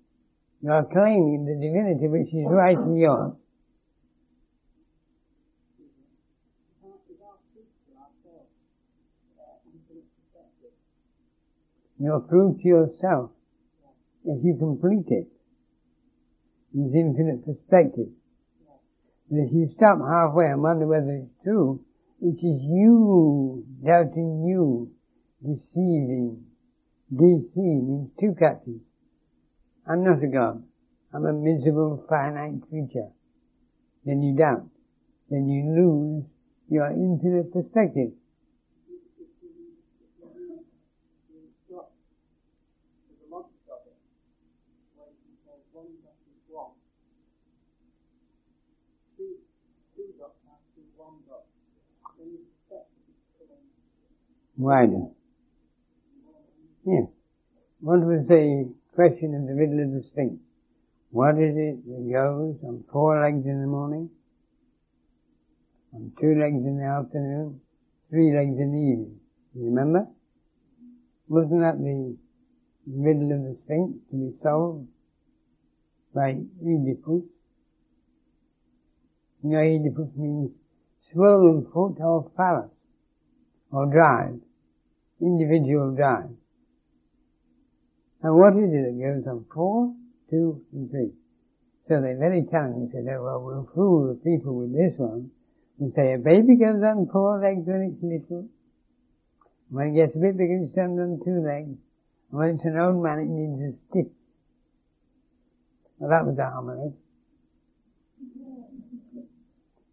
you 0.60 0.70
are 0.70 0.84
claiming 0.84 1.46
the 1.46 1.56
divinity 1.56 2.08
which 2.08 2.34
is 2.34 2.44
right 2.48 2.76
in 2.76 2.96
yours. 2.96 3.32
You 11.98 12.24
prove 12.28 12.60
to 12.60 12.68
yourself 12.68 13.30
if 14.24 14.44
you 14.44 14.56
complete 14.58 15.06
it. 15.08 15.26
it 16.74 16.78
is 16.78 16.94
infinite 16.94 17.44
perspective. 17.44 18.08
But 19.30 19.38
if 19.40 19.52
you 19.52 19.68
stop 19.76 19.98
halfway 19.98 20.46
and 20.46 20.62
wonder 20.62 20.86
whether 20.86 21.10
it's 21.10 21.42
true, 21.42 21.84
it 22.20 22.36
is 22.36 22.62
you 22.62 23.64
doubting 23.84 24.44
you, 24.46 24.90
deceiving. 25.42 26.44
Deceive 27.10 27.82
means 27.82 28.10
two 28.20 28.34
catches. 28.38 28.80
I'm 29.86 30.04
not 30.04 30.22
a 30.22 30.26
God. 30.26 30.62
I'm 31.12 31.24
a 31.24 31.32
miserable 31.32 32.04
finite 32.08 32.68
creature. 32.68 33.08
Then 34.04 34.22
you 34.22 34.36
doubt. 34.36 34.66
Then 35.30 35.48
you 35.48 35.72
lose 35.74 36.24
your 36.68 36.90
infinite 36.90 37.52
perspective. 37.52 38.12
Wider. 54.58 55.06
Yes. 56.84 57.06
What 57.80 58.00
was 58.00 58.26
the 58.26 58.74
question 58.92 59.32
in 59.32 59.46
the 59.46 59.54
middle 59.54 59.78
of 59.78 59.92
the 59.92 60.02
Sphinx? 60.10 60.34
What 61.10 61.38
is 61.38 61.54
it 61.56 61.86
that 61.86 62.12
goes 62.12 62.56
on 62.66 62.82
four 62.92 63.22
legs 63.22 63.46
in 63.46 63.60
the 63.60 63.68
morning, 63.68 64.10
on 65.94 66.10
two 66.20 66.34
legs 66.34 66.56
in 66.66 66.76
the 66.76 66.84
afternoon, 66.84 67.60
three 68.10 68.34
legs 68.34 68.58
in 68.58 68.72
the 68.72 68.78
evening? 68.78 69.20
You 69.54 69.66
remember? 69.66 70.08
Wasn't 71.28 71.60
that 71.60 71.78
the 71.78 72.16
middle 72.84 73.30
of 73.30 73.44
the 73.44 73.56
Sphinx 73.64 73.92
to 74.10 74.16
be 74.16 74.36
solved 74.42 74.88
by 76.12 76.30
Oedipus? 76.60 77.22
You 79.44 79.50
know, 79.50 79.58
Oedipus 79.60 80.10
means 80.16 80.50
swollen 81.12 81.64
foot 81.72 82.02
or 82.02 82.30
phallus, 82.36 82.70
or 83.70 83.86
drive, 83.86 84.40
individual 85.20 85.94
drive. 85.94 86.30
And 88.22 88.34
what 88.34 88.54
is 88.54 88.70
it 88.72 88.82
that 88.82 88.98
goes 88.98 89.26
on 89.26 89.46
four, 89.52 89.94
two, 90.30 90.62
and 90.72 90.90
three? 90.90 91.12
So 91.88 92.00
they 92.00 92.14
very 92.18 92.44
cunningly 92.50 92.90
said, 92.92 93.06
oh, 93.08 93.22
well, 93.22 93.40
we'll 93.42 93.70
fool 93.74 94.08
the 94.08 94.20
people 94.20 94.54
with 94.56 94.72
this 94.74 94.98
one 94.98 95.30
and 95.80 95.92
say 95.94 96.14
a 96.14 96.18
baby 96.18 96.56
goes 96.56 96.82
on 96.82 97.08
four 97.10 97.40
legs 97.40 97.64
when 97.66 97.94
it's 97.94 98.02
little. 98.02 98.48
When 99.70 99.88
it 99.88 99.94
gets 99.94 100.16
a 100.16 100.18
bit 100.18 100.36
bigger, 100.36 100.64
it 100.64 100.72
stands 100.72 100.98
on 100.98 101.20
two 101.24 101.40
legs. 101.40 101.78
And 102.30 102.38
when 102.38 102.48
it's 102.56 102.64
an 102.64 102.78
old 102.78 103.02
man, 103.02 103.20
it 103.20 103.28
needs 103.28 103.74
a 103.74 103.78
stick. 103.88 104.12
Well, 105.98 106.10
that 106.10 106.26
was 106.26 106.36
the 106.36 106.44
homily. 106.44 106.92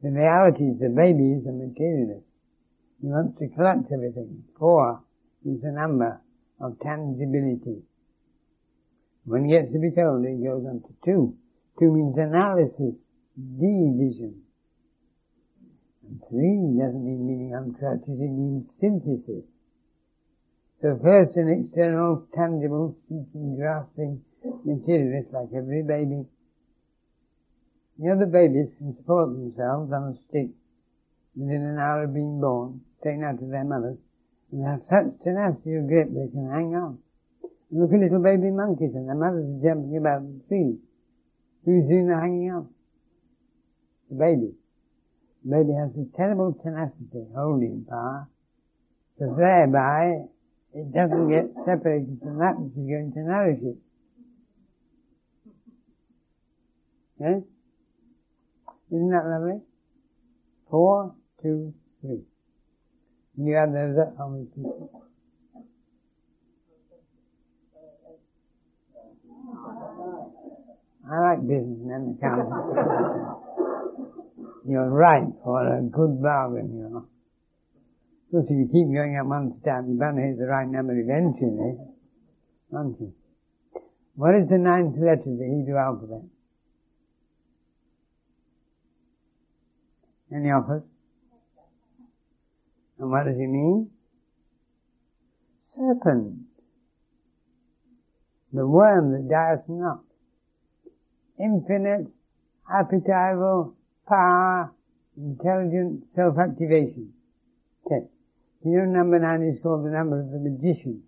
The 0.02 0.12
reality 0.12 0.66
is 0.66 0.80
the 0.80 0.90
baby 0.90 1.34
is 1.34 1.48
a 1.48 1.52
materialist. 1.52 2.28
He 3.02 3.08
wants 3.08 3.40
to 3.40 3.48
collect 3.50 3.92
everything. 3.92 4.44
Four 4.60 5.05
is 5.46 5.64
a 5.64 5.72
number 5.72 6.20
of 6.60 6.80
tangibility. 6.80 7.84
When 9.26 9.46
he 9.46 9.52
gets 9.56 9.72
to 9.74 9.80
be 9.80 9.92
told, 9.92 10.26
it 10.26 10.44
goes 10.44 10.66
on 10.66 10.82
to 10.82 10.94
two. 11.04 11.36
Two 11.80 11.92
means 11.92 12.18
analysis, 12.18 12.96
division. 13.36 14.42
And 16.08 16.22
three 16.30 16.78
doesn't 16.78 17.04
mean 17.04 17.26
meaning 17.26 17.52
uncrutches, 17.52 18.22
it 18.22 18.32
means 18.32 18.70
synthesis. 18.80 19.46
So 20.82 21.00
first 21.02 21.36
an 21.38 21.50
external, 21.50 22.28
tangible, 22.36 22.96
seeking, 23.08 23.58
grasping 23.58 24.22
materialist 24.64 25.34
like 25.34 25.50
every 25.56 25.82
baby. 25.82 26.26
The 27.98 28.12
other 28.12 28.26
babies 28.26 28.70
can 28.78 28.96
support 28.98 29.30
themselves 29.30 29.92
on 29.92 30.14
a 30.14 30.16
stick 30.28 30.52
within 31.36 31.64
an 31.64 31.80
hour 31.80 32.04
of 32.04 32.14
being 32.14 32.40
born, 32.40 32.82
taken 33.04 33.24
out 33.24 33.42
of 33.42 33.50
their 33.50 33.64
mothers, 33.64 33.98
they 34.56 34.64
have 34.64 34.82
such 34.88 35.20
tenacity 35.24 35.76
of 35.76 35.88
grip 35.88 36.08
they 36.16 36.32
can 36.32 36.48
hang 36.48 36.76
on. 36.76 37.00
Look 37.72 37.92
at 37.92 38.00
little 38.00 38.24
baby 38.24 38.52
monkeys 38.52 38.96
and 38.96 39.04
their 39.04 39.16
mothers 39.16 39.44
are 39.44 39.60
jumping 39.60 39.98
about 39.98 40.24
the 40.24 40.40
trees. 40.48 40.80
Who's 41.66 41.84
doing 41.90 42.08
the 42.08 42.16
hanging 42.16 42.52
on? 42.52 42.70
The 44.10 44.16
baby. 44.16 44.56
The 45.44 45.50
baby 45.52 45.74
has 45.76 45.92
this 45.92 46.08
terrible 46.16 46.56
tenacity, 46.64 47.28
holding 47.36 47.84
power, 47.90 48.30
so 49.20 49.36
thereby 49.36 50.24
it 50.74 50.94
doesn't 50.94 51.30
get 51.30 51.52
separated 51.66 52.20
from 52.24 52.40
that 52.40 52.56
which 52.56 52.80
is 52.80 52.88
going 52.88 53.12
to 53.12 53.20
nourish 53.28 53.60
it. 53.60 53.78
Yes? 57.20 57.42
Isn't 58.88 59.10
that 59.10 59.26
lovely? 59.26 59.60
Four, 60.70 61.14
two, 61.42 61.74
three. 62.00 62.24
Many 63.38 64.46
people? 64.56 65.04
I 71.08 71.20
like 71.20 71.42
businessmen 71.48 72.18
accountants. 72.18 73.36
You're 74.68 74.90
right 74.90 75.24
for 75.44 75.78
a 75.78 75.82
good 75.84 76.22
bargain, 76.22 76.76
you 76.76 76.90
know. 76.90 77.08
Because 78.32 78.46
if 78.50 78.58
you 78.58 78.68
keep 78.72 78.88
going 78.94 79.18
up 79.20 79.28
one 79.28 79.54
step, 79.62 79.84
you're 79.88 80.00
bound 80.00 80.18
to 80.18 80.24
hit 80.24 80.40
the 80.40 80.48
right 80.48 80.68
number 80.68 80.98
eventually, 80.98 81.78
aren't 82.74 83.00
you? 83.00 83.14
What 84.16 84.34
is 84.36 84.50
the 84.50 84.58
ninth 84.58 84.96
letter 84.98 85.30
of 85.30 85.38
the 85.38 85.46
Hebrew 85.46 85.78
alphabet? 85.78 86.24
Any 90.34 90.50
offers? 90.50 90.84
And 93.00 93.12
what 93.12 93.26
does 93.26 93.36
it 93.36 93.48
mean? 93.48 93.90
Serpent. 95.76 96.40
The 98.54 98.66
worm 98.66 99.12
that 99.12 99.30
dieth 99.30 99.68
not. 99.68 100.02
Infinite 101.38 102.08
appetible 102.72 103.74
power, 104.08 104.72
intelligent 105.18 106.06
self-activation. 106.16 107.12
Okay. 107.86 108.08
You 108.64 108.78
know 108.78 108.86
number 108.86 109.20
nine 109.20 109.44
is 109.44 109.62
called 109.62 109.86
the 109.86 109.92
number 109.92 110.20
of 110.20 110.32
the 110.32 110.40
magician. 110.40 111.04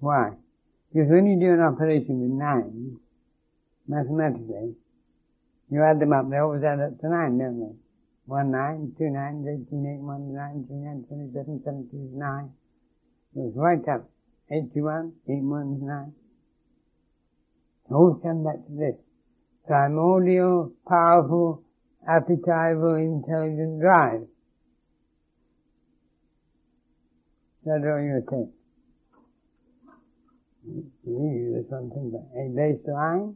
Why? 0.00 0.32
Because 0.92 1.08
when 1.08 1.26
you 1.26 1.38
do 1.38 1.52
an 1.52 1.60
operation 1.60 2.20
with 2.20 2.30
nines, 2.30 2.98
mathematically, 3.86 4.74
you 5.70 5.82
add 5.82 6.00
them 6.00 6.12
up, 6.12 6.28
they 6.28 6.38
always 6.38 6.64
add 6.64 6.80
up 6.80 6.98
to 7.00 7.08
nine, 7.08 7.38
don't 7.38 7.60
they? 7.60 7.89
One 8.30 8.52
nine, 8.52 8.94
two 8.96 9.10
nines, 9.10 9.44
eighteen, 9.44 9.82
eight, 9.90 9.98
one 9.98 10.32
nine, 10.32 10.64
two 10.68 10.78
nine, 10.78 11.02
twenty-seven, 11.08 11.62
seventy, 11.64 11.98
nine. 12.14 12.54
It 13.34 13.42
was 13.42 13.54
right 13.56 13.82
up. 13.88 14.08
Eighty-one, 14.52 15.14
eight 15.28 15.42
one 15.42 15.84
nine. 15.84 16.12
Always 17.90 18.22
come 18.22 18.44
back 18.44 18.62
to 18.64 18.72
this. 18.78 18.94
Primordial, 19.66 20.70
powerful, 20.86 21.64
appetitable, 22.08 23.02
intelligent 23.02 23.80
drive. 23.80 24.22
That's 27.66 27.82
all 27.82 27.98
you 27.98 28.22
take. 28.30 28.54
Leave 31.02 31.50
this 31.50 31.66
one 31.66 31.90
thing, 31.90 32.14
but 32.14 32.30
a 32.38 32.46
baseline, 32.54 33.34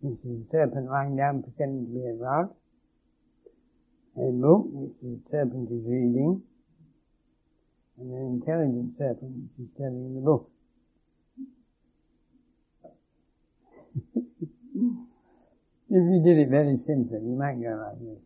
which 0.00 0.18
is 0.26 0.48
a 0.48 0.50
serpent 0.50 0.90
lying 0.90 1.14
down 1.14 1.44
pretending 1.44 1.86
to 1.86 1.92
be 1.94 2.04
a 2.08 2.14
rod. 2.18 2.50
A 4.18 4.32
book, 4.32 4.66
which 4.72 4.94
the 5.00 5.20
serpent 5.30 5.70
is 5.70 5.84
reading. 5.86 6.42
And 7.98 8.12
an 8.12 8.40
intelligent 8.42 8.98
serpent, 8.98 9.32
which 9.36 9.66
is 9.66 9.72
telling 9.78 10.14
the 10.14 10.20
book. 10.20 10.50
if 14.14 16.02
you 16.02 16.22
did 16.24 16.38
it 16.38 16.48
very 16.48 16.76
simply, 16.78 17.18
you 17.22 17.36
might 17.38 17.62
go 17.62 17.78
like 17.78 18.00
this. 18.00 18.18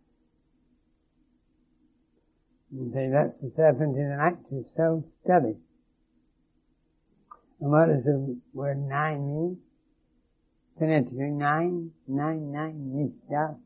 You 2.73 2.91
say 2.95 3.11
that's 3.13 3.39
the 3.43 3.51
serpent 3.55 3.97
in 3.97 4.13
an 4.13 4.19
active 4.19 4.65
self-study. 4.75 5.57
And 7.61 7.71
what 7.71 7.89
does 7.89 8.05
the 8.05 8.39
word 8.55 8.79
nine 8.79 9.27
mean? 9.27 9.59
Phonetically, 10.79 11.31
nine, 11.31 11.91
nine, 12.09 12.51
nine, 12.51 13.13
Mr. 13.31 13.57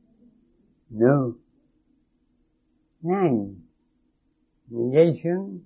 No. 0.91 1.37
Hmm. 3.03 3.11
Nine. 3.11 3.63
Negation 4.71 5.63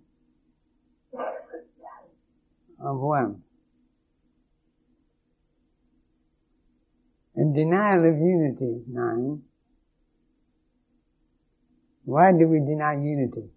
of 2.79 2.99
one. 2.99 3.43
And 7.37 7.55
denial 7.55 8.01
of 8.01 8.19
unity, 8.19 8.83
nine. 8.89 9.43
Why 12.05 12.33
do 12.39 12.49
we 12.49 12.59
deny 12.59 12.95
unity? 12.95 13.49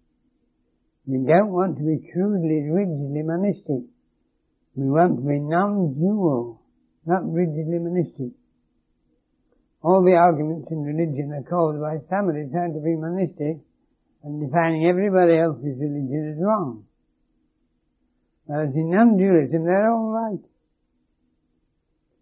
We 1.06 1.18
don't 1.26 1.52
want 1.52 1.76
to 1.76 1.82
be 1.82 2.10
crudely, 2.12 2.70
rigidly 2.70 3.22
monistic. 3.22 3.84
We 4.74 4.88
want 4.88 5.16
to 5.16 5.22
be 5.22 5.38
non-dual, 5.38 6.62
not 7.04 7.30
rigidly 7.30 7.78
monistic. 7.78 8.32
All 9.84 10.02
the 10.02 10.16
arguments 10.16 10.72
in 10.72 10.80
religion 10.80 11.30
are 11.36 11.44
caused 11.44 11.78
by 11.78 12.00
somebody 12.08 12.48
trying 12.48 12.72
to 12.72 12.80
be 12.80 12.96
monistic 12.96 13.60
and 14.24 14.40
defining 14.40 14.88
everybody 14.88 15.36
else's 15.36 15.76
religion 15.76 16.32
as 16.32 16.40
wrong. 16.40 16.88
Whereas 18.46 18.72
in 18.74 18.88
non-dualism, 18.90 19.62
they're 19.62 19.92
all 19.92 20.08
right. 20.08 20.40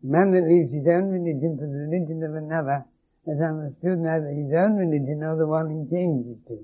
The 0.03 0.11
man 0.11 0.33
that 0.33 0.43
leaves 0.43 0.75
his 0.75 0.91
own 0.91 1.15
religion 1.15 1.55
for 1.55 1.71
the 1.71 1.87
religion 1.87 2.27
of 2.27 2.35
another 2.35 2.85
has 3.31 3.39
understood 3.39 4.03
neither 4.03 4.35
his 4.35 4.51
own 4.51 4.75
religion 4.75 5.21
nor 5.23 5.37
the 5.39 5.47
one 5.47 5.71
he 5.71 5.87
changes 5.87 6.43
to. 6.51 6.59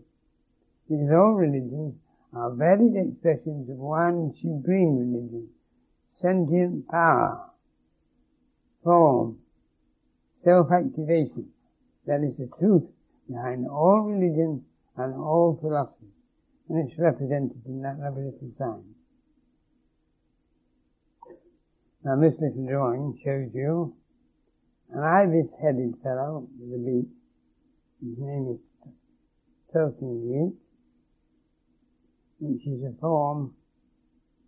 His 0.90 1.06
all 1.14 1.38
religions 1.38 1.94
are 2.34 2.50
varied 2.50 2.98
expressions 2.98 3.70
of 3.70 3.78
one 3.78 4.34
supreme 4.42 4.98
religion, 4.98 5.46
sentient 6.20 6.88
power, 6.88 7.54
form, 8.82 9.38
self-activation. 10.44 11.48
That 12.06 12.22
is 12.24 12.36
the 12.36 12.48
truth 12.58 12.84
behind 13.28 13.66
all 13.68 14.00
religions 14.00 14.62
and 14.96 15.14
all 15.14 15.58
philosophy. 15.60 16.12
And 16.68 16.88
it's 16.88 16.98
represented 16.98 17.62
in 17.66 17.82
that 17.82 17.98
little 17.98 18.32
sign. 18.58 18.94
Now 22.04 22.16
this 22.20 22.34
little 22.40 22.66
drawing 22.66 23.18
shows 23.24 23.50
you 23.54 23.94
an 24.90 25.02
ibis-headed 25.02 25.94
fellow 26.02 26.48
with 26.58 26.80
a 26.80 26.82
beak. 26.82 27.08
His 28.00 28.18
name 28.18 28.54
is 28.54 28.60
Thoth 29.74 30.00
in 30.00 30.20
Greek, 30.24 30.54
which 32.38 32.66
is 32.66 32.84
a 32.84 32.98
form 33.00 33.54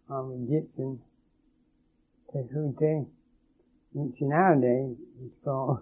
of 0.08 0.32
Egyptian 0.32 1.00
Tehuti, 2.32 3.06
which 3.92 4.16
nowadays 4.20 4.96
is 5.22 5.32
called 5.44 5.80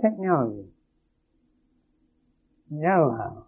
technology, 0.00 0.68
know-how. 2.70 3.44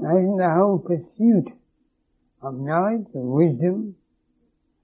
Now 0.00 0.18
isn't 0.18 0.36
the 0.36 0.50
whole 0.50 0.78
pursuit 0.78 1.52
of 2.40 2.54
knowledge, 2.54 3.06
of 3.14 3.22
wisdom, 3.22 3.96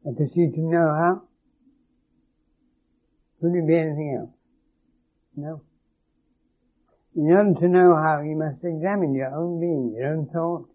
a 0.07 0.12
pursuit 0.12 0.55
of 0.55 0.59
know-how? 0.59 1.22
Could 3.40 3.55
it 3.55 3.66
be 3.66 3.77
anything 3.77 4.16
else? 4.20 4.31
No. 5.36 5.62
In 7.14 7.31
order 7.32 7.60
to 7.60 7.68
know 7.68 7.94
how, 7.94 8.20
you 8.20 8.36
must 8.36 8.62
examine 8.64 9.14
your 9.14 9.35
own 9.35 9.60
being, 9.60 9.94
your 9.97 10.12
own 10.14 10.28
thought, 10.32 10.68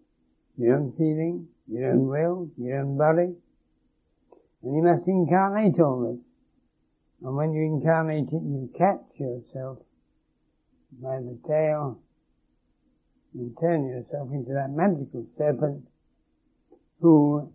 your 0.56 0.76
own 0.76 0.92
feeling, 0.96 1.48
your 1.68 1.92
own 1.92 2.08
will, 2.08 2.50
your 2.56 2.80
own 2.80 2.96
body. 2.96 3.34
And 4.62 4.76
you 4.76 4.82
must 4.82 5.06
incarnate 5.06 5.78
all 5.80 6.12
this. 6.12 6.24
And 7.22 7.36
when 7.36 7.52
you 7.52 7.62
incarnate 7.62 8.28
it, 8.28 8.42
you 8.42 8.70
catch 8.76 9.04
yourself 9.16 9.78
by 11.02 11.18
the 11.18 11.38
tail 11.46 11.98
and 13.34 13.56
turn 13.60 13.86
yourself 13.86 14.28
into 14.32 14.52
that 14.52 14.70
magical 14.70 15.26
serpent 15.36 15.84
who 17.00 17.50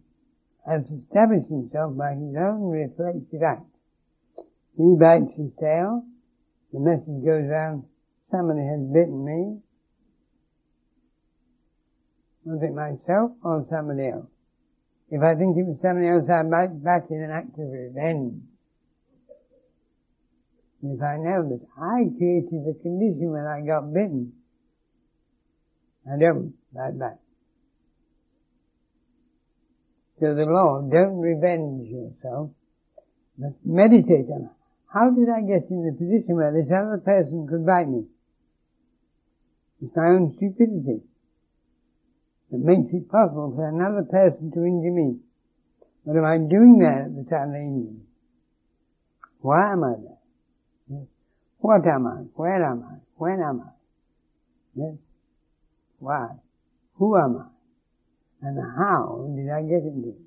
has 0.67 0.83
established 0.91 1.49
himself 1.49 1.95
by 1.97 2.13
his 2.13 2.35
own 2.35 2.69
reflexive 2.69 3.41
act. 3.41 3.65
He 4.77 4.95
bites 4.99 5.33
his 5.35 5.51
tail, 5.59 6.03
the 6.71 6.79
message 6.79 7.25
goes 7.25 7.49
round, 7.49 7.83
somebody 8.31 8.61
has 8.61 8.79
bitten 8.93 9.25
me. 9.25 9.59
Was 12.49 12.63
it 12.63 12.73
myself 12.73 13.37
or 13.43 13.63
somebody 13.69 14.09
else? 14.09 14.25
If 15.11 15.21
I 15.21 15.35
think 15.35 15.53
it 15.55 15.69
was 15.69 15.77
somebody 15.85 16.09
else, 16.09 16.25
I 16.25 16.41
bite 16.49 16.83
back 16.83 17.05
in 17.11 17.21
an 17.21 17.29
act 17.29 17.53
of 17.53 17.69
revenge. 17.69 18.41
If 20.81 20.97
I 20.97 21.17
know 21.21 21.45
that 21.45 21.61
I 21.77 22.09
created 22.17 22.65
the 22.65 22.73
condition 22.81 23.29
when 23.29 23.45
I 23.45 23.61
got 23.61 23.93
bitten, 23.93 24.33
I 26.09 26.17
don't 26.17 26.55
bite 26.73 26.97
back. 26.97 27.19
So 30.19 30.33
the 30.33 30.49
law, 30.49 30.81
don't 30.81 31.21
revenge 31.21 31.85
yourself, 31.85 32.49
but 33.37 33.53
meditate 33.63 34.25
on 34.33 34.49
how 34.91 35.11
did 35.11 35.29
I 35.29 35.41
get 35.41 35.69
in 35.69 35.85
the 35.85 35.93
position 35.93 36.33
where 36.33 36.51
this 36.51 36.71
other 36.73 36.97
person 36.97 37.45
could 37.47 37.63
bite 37.63 37.87
me? 37.87 38.05
It's 39.83 39.95
my 39.95 40.17
own 40.17 40.33
stupidity 40.35 41.05
that 42.51 42.57
makes 42.57 42.93
it 42.93 43.09
possible 43.09 43.53
for 43.55 43.67
another 43.67 44.03
person 44.09 44.51
to 44.51 44.65
injure 44.65 44.91
me. 44.91 45.19
But 46.05 46.17
am 46.17 46.25
I 46.25 46.37
doing 46.37 46.79
that 46.79 47.05
at 47.05 47.15
the 47.15 47.29
time 47.29 47.53
they 47.53 47.59
injure 47.59 47.91
me? 47.91 48.01
Why 49.41 49.71
am 49.71 49.83
I 49.83 49.93
there? 50.01 50.17
Yes. 50.89 51.07
What 51.59 51.87
am 51.87 52.07
I? 52.07 52.25
Where 52.35 52.65
am 52.65 52.83
I? 52.83 52.95
When 53.15 53.39
am 53.41 53.61
I? 53.61 53.71
Yes. 54.75 54.95
Why? 55.99 56.27
Who 56.95 57.17
am 57.17 57.37
I? 57.37 58.47
And 58.47 58.57
how 58.77 59.29
did 59.35 59.49
I 59.49 59.61
get 59.61 59.83
into 59.83 60.09
it? 60.09 60.21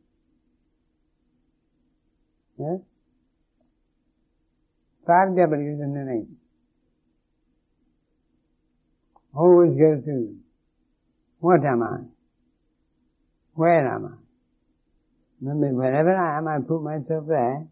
Yes? 2.59 2.81
Five 5.07 5.35
W's 5.35 5.81
in 5.81 5.95
the 5.95 6.05
name. 6.05 6.37
Always 9.35 9.77
go 9.79 10.01
through. 10.05 10.37
What 11.43 11.65
am 11.65 11.83
I? 11.83 11.97
Where 13.55 13.89
am 13.93 14.07
I? 14.07 14.15
Remember, 15.41 15.75
wherever 15.75 16.15
I 16.15 16.39
am, 16.39 16.47
I 16.47 16.59
put 16.61 16.85
myself 16.85 17.27
there, 17.27 17.67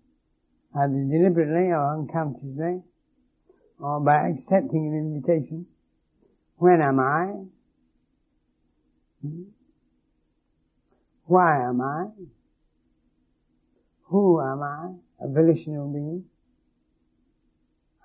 either 0.75 1.07
deliberately 1.09 1.71
or 1.71 1.95
unconsciously, 1.95 2.83
or 3.79 4.01
by 4.01 4.31
accepting 4.31 4.89
an 4.89 4.99
invitation. 4.99 5.67
When 6.57 6.83
am 6.83 6.99
I? 6.99 7.27
Hmm? 9.23 9.43
Why 11.27 11.69
am 11.69 11.81
I? 11.81 12.07
Who 14.07 14.41
am 14.41 14.63
I? 14.65 14.95
A 15.21 15.29
volitional 15.29 15.93
being? 15.93 16.25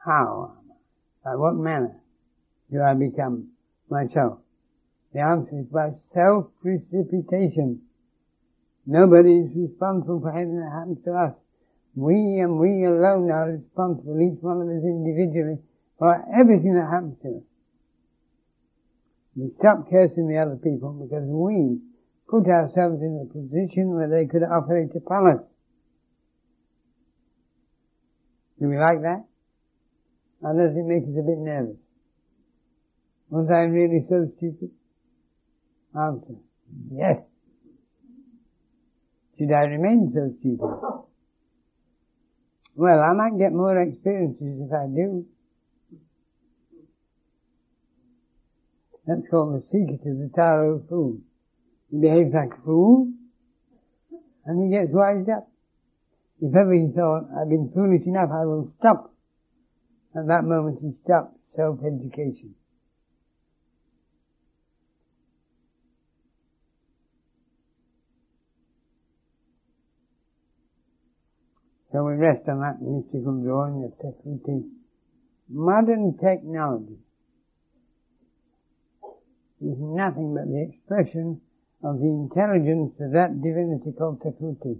How 0.05 0.57
am 0.59 0.71
I? 0.71 1.31
By 1.31 1.35
what 1.37 1.55
manner 1.55 1.95
do 2.71 2.83
I 2.83 2.93
become 2.93 3.49
myself? 3.89 4.44
The 5.15 5.21
answer 5.21 5.63
is 5.63 5.71
by 5.71 5.95
self-precipitation. 6.13 7.79
Nobody 8.85 9.47
is 9.47 9.55
responsible 9.55 10.19
for 10.19 10.35
anything 10.35 10.59
that 10.59 10.75
happens 10.75 10.99
to 11.05 11.11
us. 11.15 11.33
We 11.95 12.43
and 12.43 12.59
we 12.59 12.83
alone 12.83 13.31
are 13.31 13.55
responsible, 13.55 14.19
each 14.19 14.43
one 14.43 14.59
of 14.59 14.67
us 14.67 14.83
individually, 14.83 15.63
for 15.97 16.11
everything 16.35 16.75
that 16.75 16.91
happens 16.91 17.15
to 17.23 17.39
us. 17.39 17.43
We 19.37 19.55
stop 19.55 19.89
cursing 19.89 20.27
the 20.27 20.35
other 20.35 20.59
people 20.59 20.91
because 20.91 21.23
we 21.23 21.79
put 22.27 22.51
ourselves 22.51 22.99
in 22.99 23.15
a 23.23 23.31
position 23.31 23.95
where 23.95 24.11
they 24.11 24.27
could 24.27 24.43
operate 24.43 24.91
upon 24.99 25.39
us. 25.39 25.43
Do 28.59 28.67
we 28.67 28.75
like 28.75 28.99
that? 29.07 29.23
Does 30.43 30.75
it 30.75 30.83
make 30.83 31.07
us 31.07 31.15
a 31.15 31.23
bit 31.23 31.39
nervous? 31.39 31.79
Was 33.29 33.47
I 33.47 33.71
really 33.71 34.05
so 34.09 34.27
stupid? 34.35 34.71
Answer. 35.97 36.35
Yes. 36.91 37.21
Should 39.37 39.51
I 39.51 39.63
remain 39.63 40.11
so 40.13 40.33
stupid? 40.39 41.05
Well, 42.75 42.99
I 42.99 43.13
might 43.13 43.37
get 43.37 43.53
more 43.53 43.81
experiences 43.81 44.59
if 44.59 44.73
I 44.73 44.87
do. 44.87 45.25
That's 49.07 49.21
called 49.29 49.55
the 49.55 49.67
secret 49.67 50.01
of 50.05 50.17
the 50.17 50.31
Tarot 50.35 50.83
fool. 50.89 51.19
He 51.91 51.99
behaves 51.99 52.33
like 52.33 52.57
a 52.57 52.61
fool, 52.65 53.13
and 54.45 54.63
he 54.63 54.77
gets 54.77 54.91
wised 54.91 55.29
up. 55.29 55.47
If 56.41 56.53
ever 56.55 56.73
he 56.73 56.87
thought, 56.93 57.29
I've 57.39 57.49
been 57.49 57.71
foolish 57.73 58.05
enough, 58.05 58.29
I 58.33 58.45
will 58.45 58.73
stop. 58.79 59.13
At 60.17 60.27
that 60.27 60.43
moment 60.43 60.79
he 60.81 60.91
stopped 61.03 61.37
self-education. 61.55 62.55
So 71.95 72.03
we 72.03 72.15
rest 72.15 72.43
on 72.49 72.59
that 72.59 72.81
mystical 72.81 73.39
drawing 73.39 73.87
of 73.87 73.95
Tehuti. 74.03 74.67
Modern 75.47 76.17
technology 76.17 76.99
is 79.61 79.77
nothing 79.79 80.35
but 80.35 80.43
the 80.43 80.67
expression 80.67 81.39
of 81.81 81.99
the 81.99 82.11
intelligence 82.11 82.99
of 82.99 83.13
that 83.13 83.39
divinity 83.41 83.95
called 83.97 84.19
Tehuti, 84.19 84.75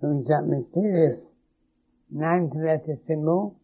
who 0.00 0.20
is 0.20 0.26
that 0.26 0.42
mysterious 0.42 1.20
ninth 2.10 2.54
letter 2.56 2.98
symbol, 3.06 3.60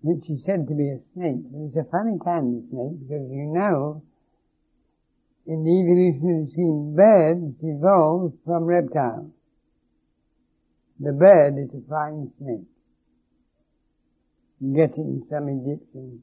which 0.00 0.24
is 0.30 0.42
said 0.46 0.66
to 0.68 0.74
be 0.74 0.88
a 0.88 1.04
snake. 1.12 1.52
But 1.52 1.68
it's 1.68 1.76
a 1.76 1.90
funny 1.92 2.16
kind 2.24 2.64
of 2.64 2.70
snake 2.70 2.96
because 3.04 3.28
you 3.28 3.52
know, 3.52 4.02
in 5.44 5.64
the 5.64 5.84
evolutionary 5.84 6.48
scheme, 6.50 6.96
birds 6.96 7.60
evolved 7.60 8.38
from 8.46 8.64
reptiles. 8.64 9.35
The 10.98 11.12
bird 11.12 11.58
is 11.58 11.68
a 11.74 11.86
flying 11.86 12.32
snake. 12.38 12.66
You 14.60 14.74
get 14.74 14.96
it 14.96 15.00
in 15.00 15.26
some 15.30 15.48
Egyptian 15.48 16.22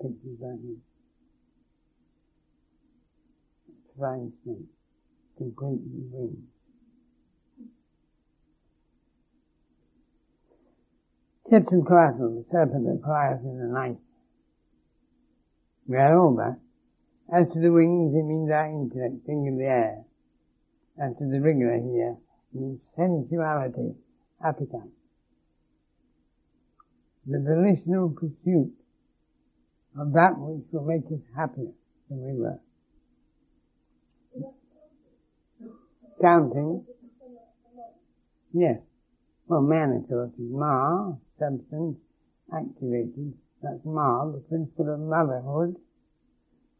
pictures, 0.00 0.38
I 0.42 0.56
think. 0.56 0.78
Flying 3.96 4.32
snake. 4.42 4.66
Completely 5.38 6.08
winged. 6.10 6.42
Quetzalcoatl, 11.44 12.34
the 12.34 12.44
serpent 12.50 12.86
that 12.86 13.02
flies 13.04 13.40
in 13.44 13.58
the 13.58 13.66
night. 13.66 13.98
We 15.86 15.96
are 15.96 16.18
all 16.18 16.36
that. 16.36 16.58
As 17.32 17.46
to 17.52 17.60
the 17.60 17.72
wings, 17.72 18.14
it 18.14 18.24
means 18.24 18.50
our 18.50 18.66
intellect, 18.66 19.26
thing 19.26 19.48
of 19.48 19.58
the 19.58 19.64
air. 19.64 20.04
As 21.00 21.16
to 21.18 21.24
the 21.24 21.40
rigor 21.40 21.74
here, 21.76 22.16
sensuality, 22.96 23.94
appetite. 24.44 24.90
The 27.26 27.38
volitional 27.38 28.10
pursuit 28.10 28.72
of 29.98 30.12
that 30.12 30.32
which 30.36 30.64
will 30.72 30.84
make 30.84 31.06
us 31.06 31.20
happier 31.36 31.72
than 32.08 32.20
we 32.20 32.40
were. 32.40 32.58
Counting. 36.20 36.84
Yes. 38.52 38.78
Well, 39.46 39.62
man, 39.62 40.02
of 40.02 40.08
course, 40.08 40.30
is 40.38 40.50
Ma, 40.50 41.12
substance, 41.38 41.98
activated. 42.52 43.34
That's 43.62 43.84
Ma, 43.84 44.24
the 44.30 44.40
principle 44.48 44.94
of 44.94 45.00
motherhood, 45.00 45.76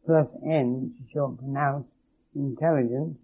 plus 0.05 0.27
N, 0.45 0.81
which 0.81 1.05
is 1.05 1.11
short 1.13 1.37
for 1.39 1.45
nous, 1.45 1.85
intelligence, 2.35 3.17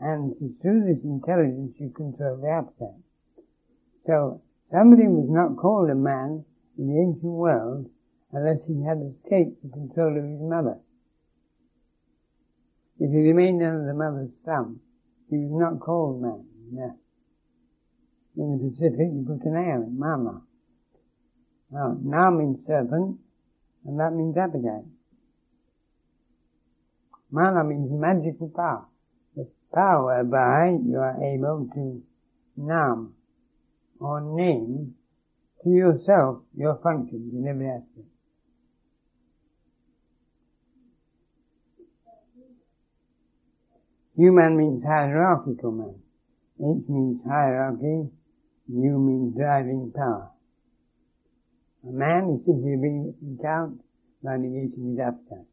and 0.00 0.34
through 0.62 0.84
this 0.86 1.02
intelligence 1.04 1.74
you 1.78 1.90
control 1.90 2.38
the 2.38 2.48
appetite. 2.48 3.02
So, 4.06 4.42
somebody 4.70 5.08
was 5.08 5.28
not 5.28 5.56
called 5.56 5.90
a 5.90 5.94
man 5.94 6.44
in 6.78 6.86
the 6.86 7.00
ancient 7.00 7.32
world 7.32 7.90
unless 8.32 8.64
he 8.66 8.82
had 8.84 8.98
escaped 9.02 9.62
the 9.62 9.70
control 9.70 10.16
of 10.16 10.24
his 10.24 10.40
mother. 10.40 10.78
If 13.00 13.10
he 13.10 13.30
remained 13.30 13.62
under 13.62 13.86
the 13.86 13.94
mother's 13.94 14.30
thumb, 14.44 14.80
he 15.30 15.36
was 15.36 15.60
not 15.60 15.80
called 15.80 16.22
man. 16.22 16.44
In 18.36 18.58
the 18.58 18.70
Pacific, 18.70 19.08
you 19.12 19.24
put 19.26 19.46
an 19.46 19.56
A 19.56 19.82
in 19.82 19.98
mama. 19.98 20.42
Now, 21.70 21.96
now 22.00 22.30
means 22.30 22.58
serpent, 22.66 23.18
and 23.84 23.98
that 23.98 24.14
means 24.14 24.36
appetite. 24.36 24.86
Mana 27.30 27.64
means 27.64 27.90
magical 27.90 28.48
power 28.54 28.86
power 29.74 30.24
by 30.24 30.76
you 30.84 30.98
are 30.98 31.22
able 31.22 31.68
to 31.74 32.02
name 32.56 33.12
or 34.00 34.20
name 34.20 34.94
to 35.62 35.70
yourself 35.70 36.42
your 36.56 36.78
functions 36.82 37.32
in 37.34 37.46
every 37.48 37.68
aspect. 37.68 38.06
Human 44.16 44.56
means 44.56 44.82
hierarchical 44.82 45.70
man. 45.70 45.94
H 46.58 46.88
means 46.88 47.20
hierarchy. 47.24 48.10
U 48.66 48.98
means 48.98 49.36
driving 49.36 49.92
power. 49.94 50.30
A 51.88 51.92
man 51.92 52.34
is 52.34 52.44
simply 52.44 52.74
being 52.76 53.38
count 53.40 53.80
by 54.22 54.32
negating 54.32 54.90
his 54.90 54.98
appetite. 54.98 55.46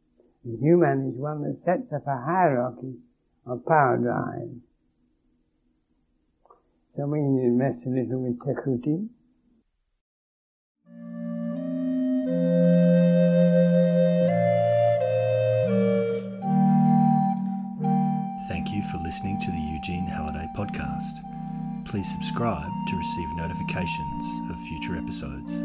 The 0.44 0.58
human 0.58 1.14
is 1.14 1.20
one 1.20 1.44
that 1.44 1.62
sets 1.64 1.94
up 1.94 2.08
a 2.08 2.18
hierarchy 2.18 2.96
power 3.46 3.98
drive. 3.98 4.50
So 6.96 7.06
we 7.06 7.20
need 7.20 7.42
to 7.42 7.48
invest 7.48 7.86
a 7.86 7.90
little 7.90 8.22
with 8.22 8.40
Tehuti. 8.40 9.10
Thank 18.48 18.72
you 18.72 18.82
for 18.84 18.98
listening 19.04 19.40
to 19.40 19.52
the 19.52 19.58
Eugene 19.58 20.06
Halliday 20.06 20.48
podcast. 20.56 21.22
Please 21.86 22.12
subscribe 22.12 22.72
to 22.88 22.98
receive 22.98 23.28
notifications 23.36 24.50
of 24.50 24.60
future 24.60 24.98
episodes. 24.98 25.62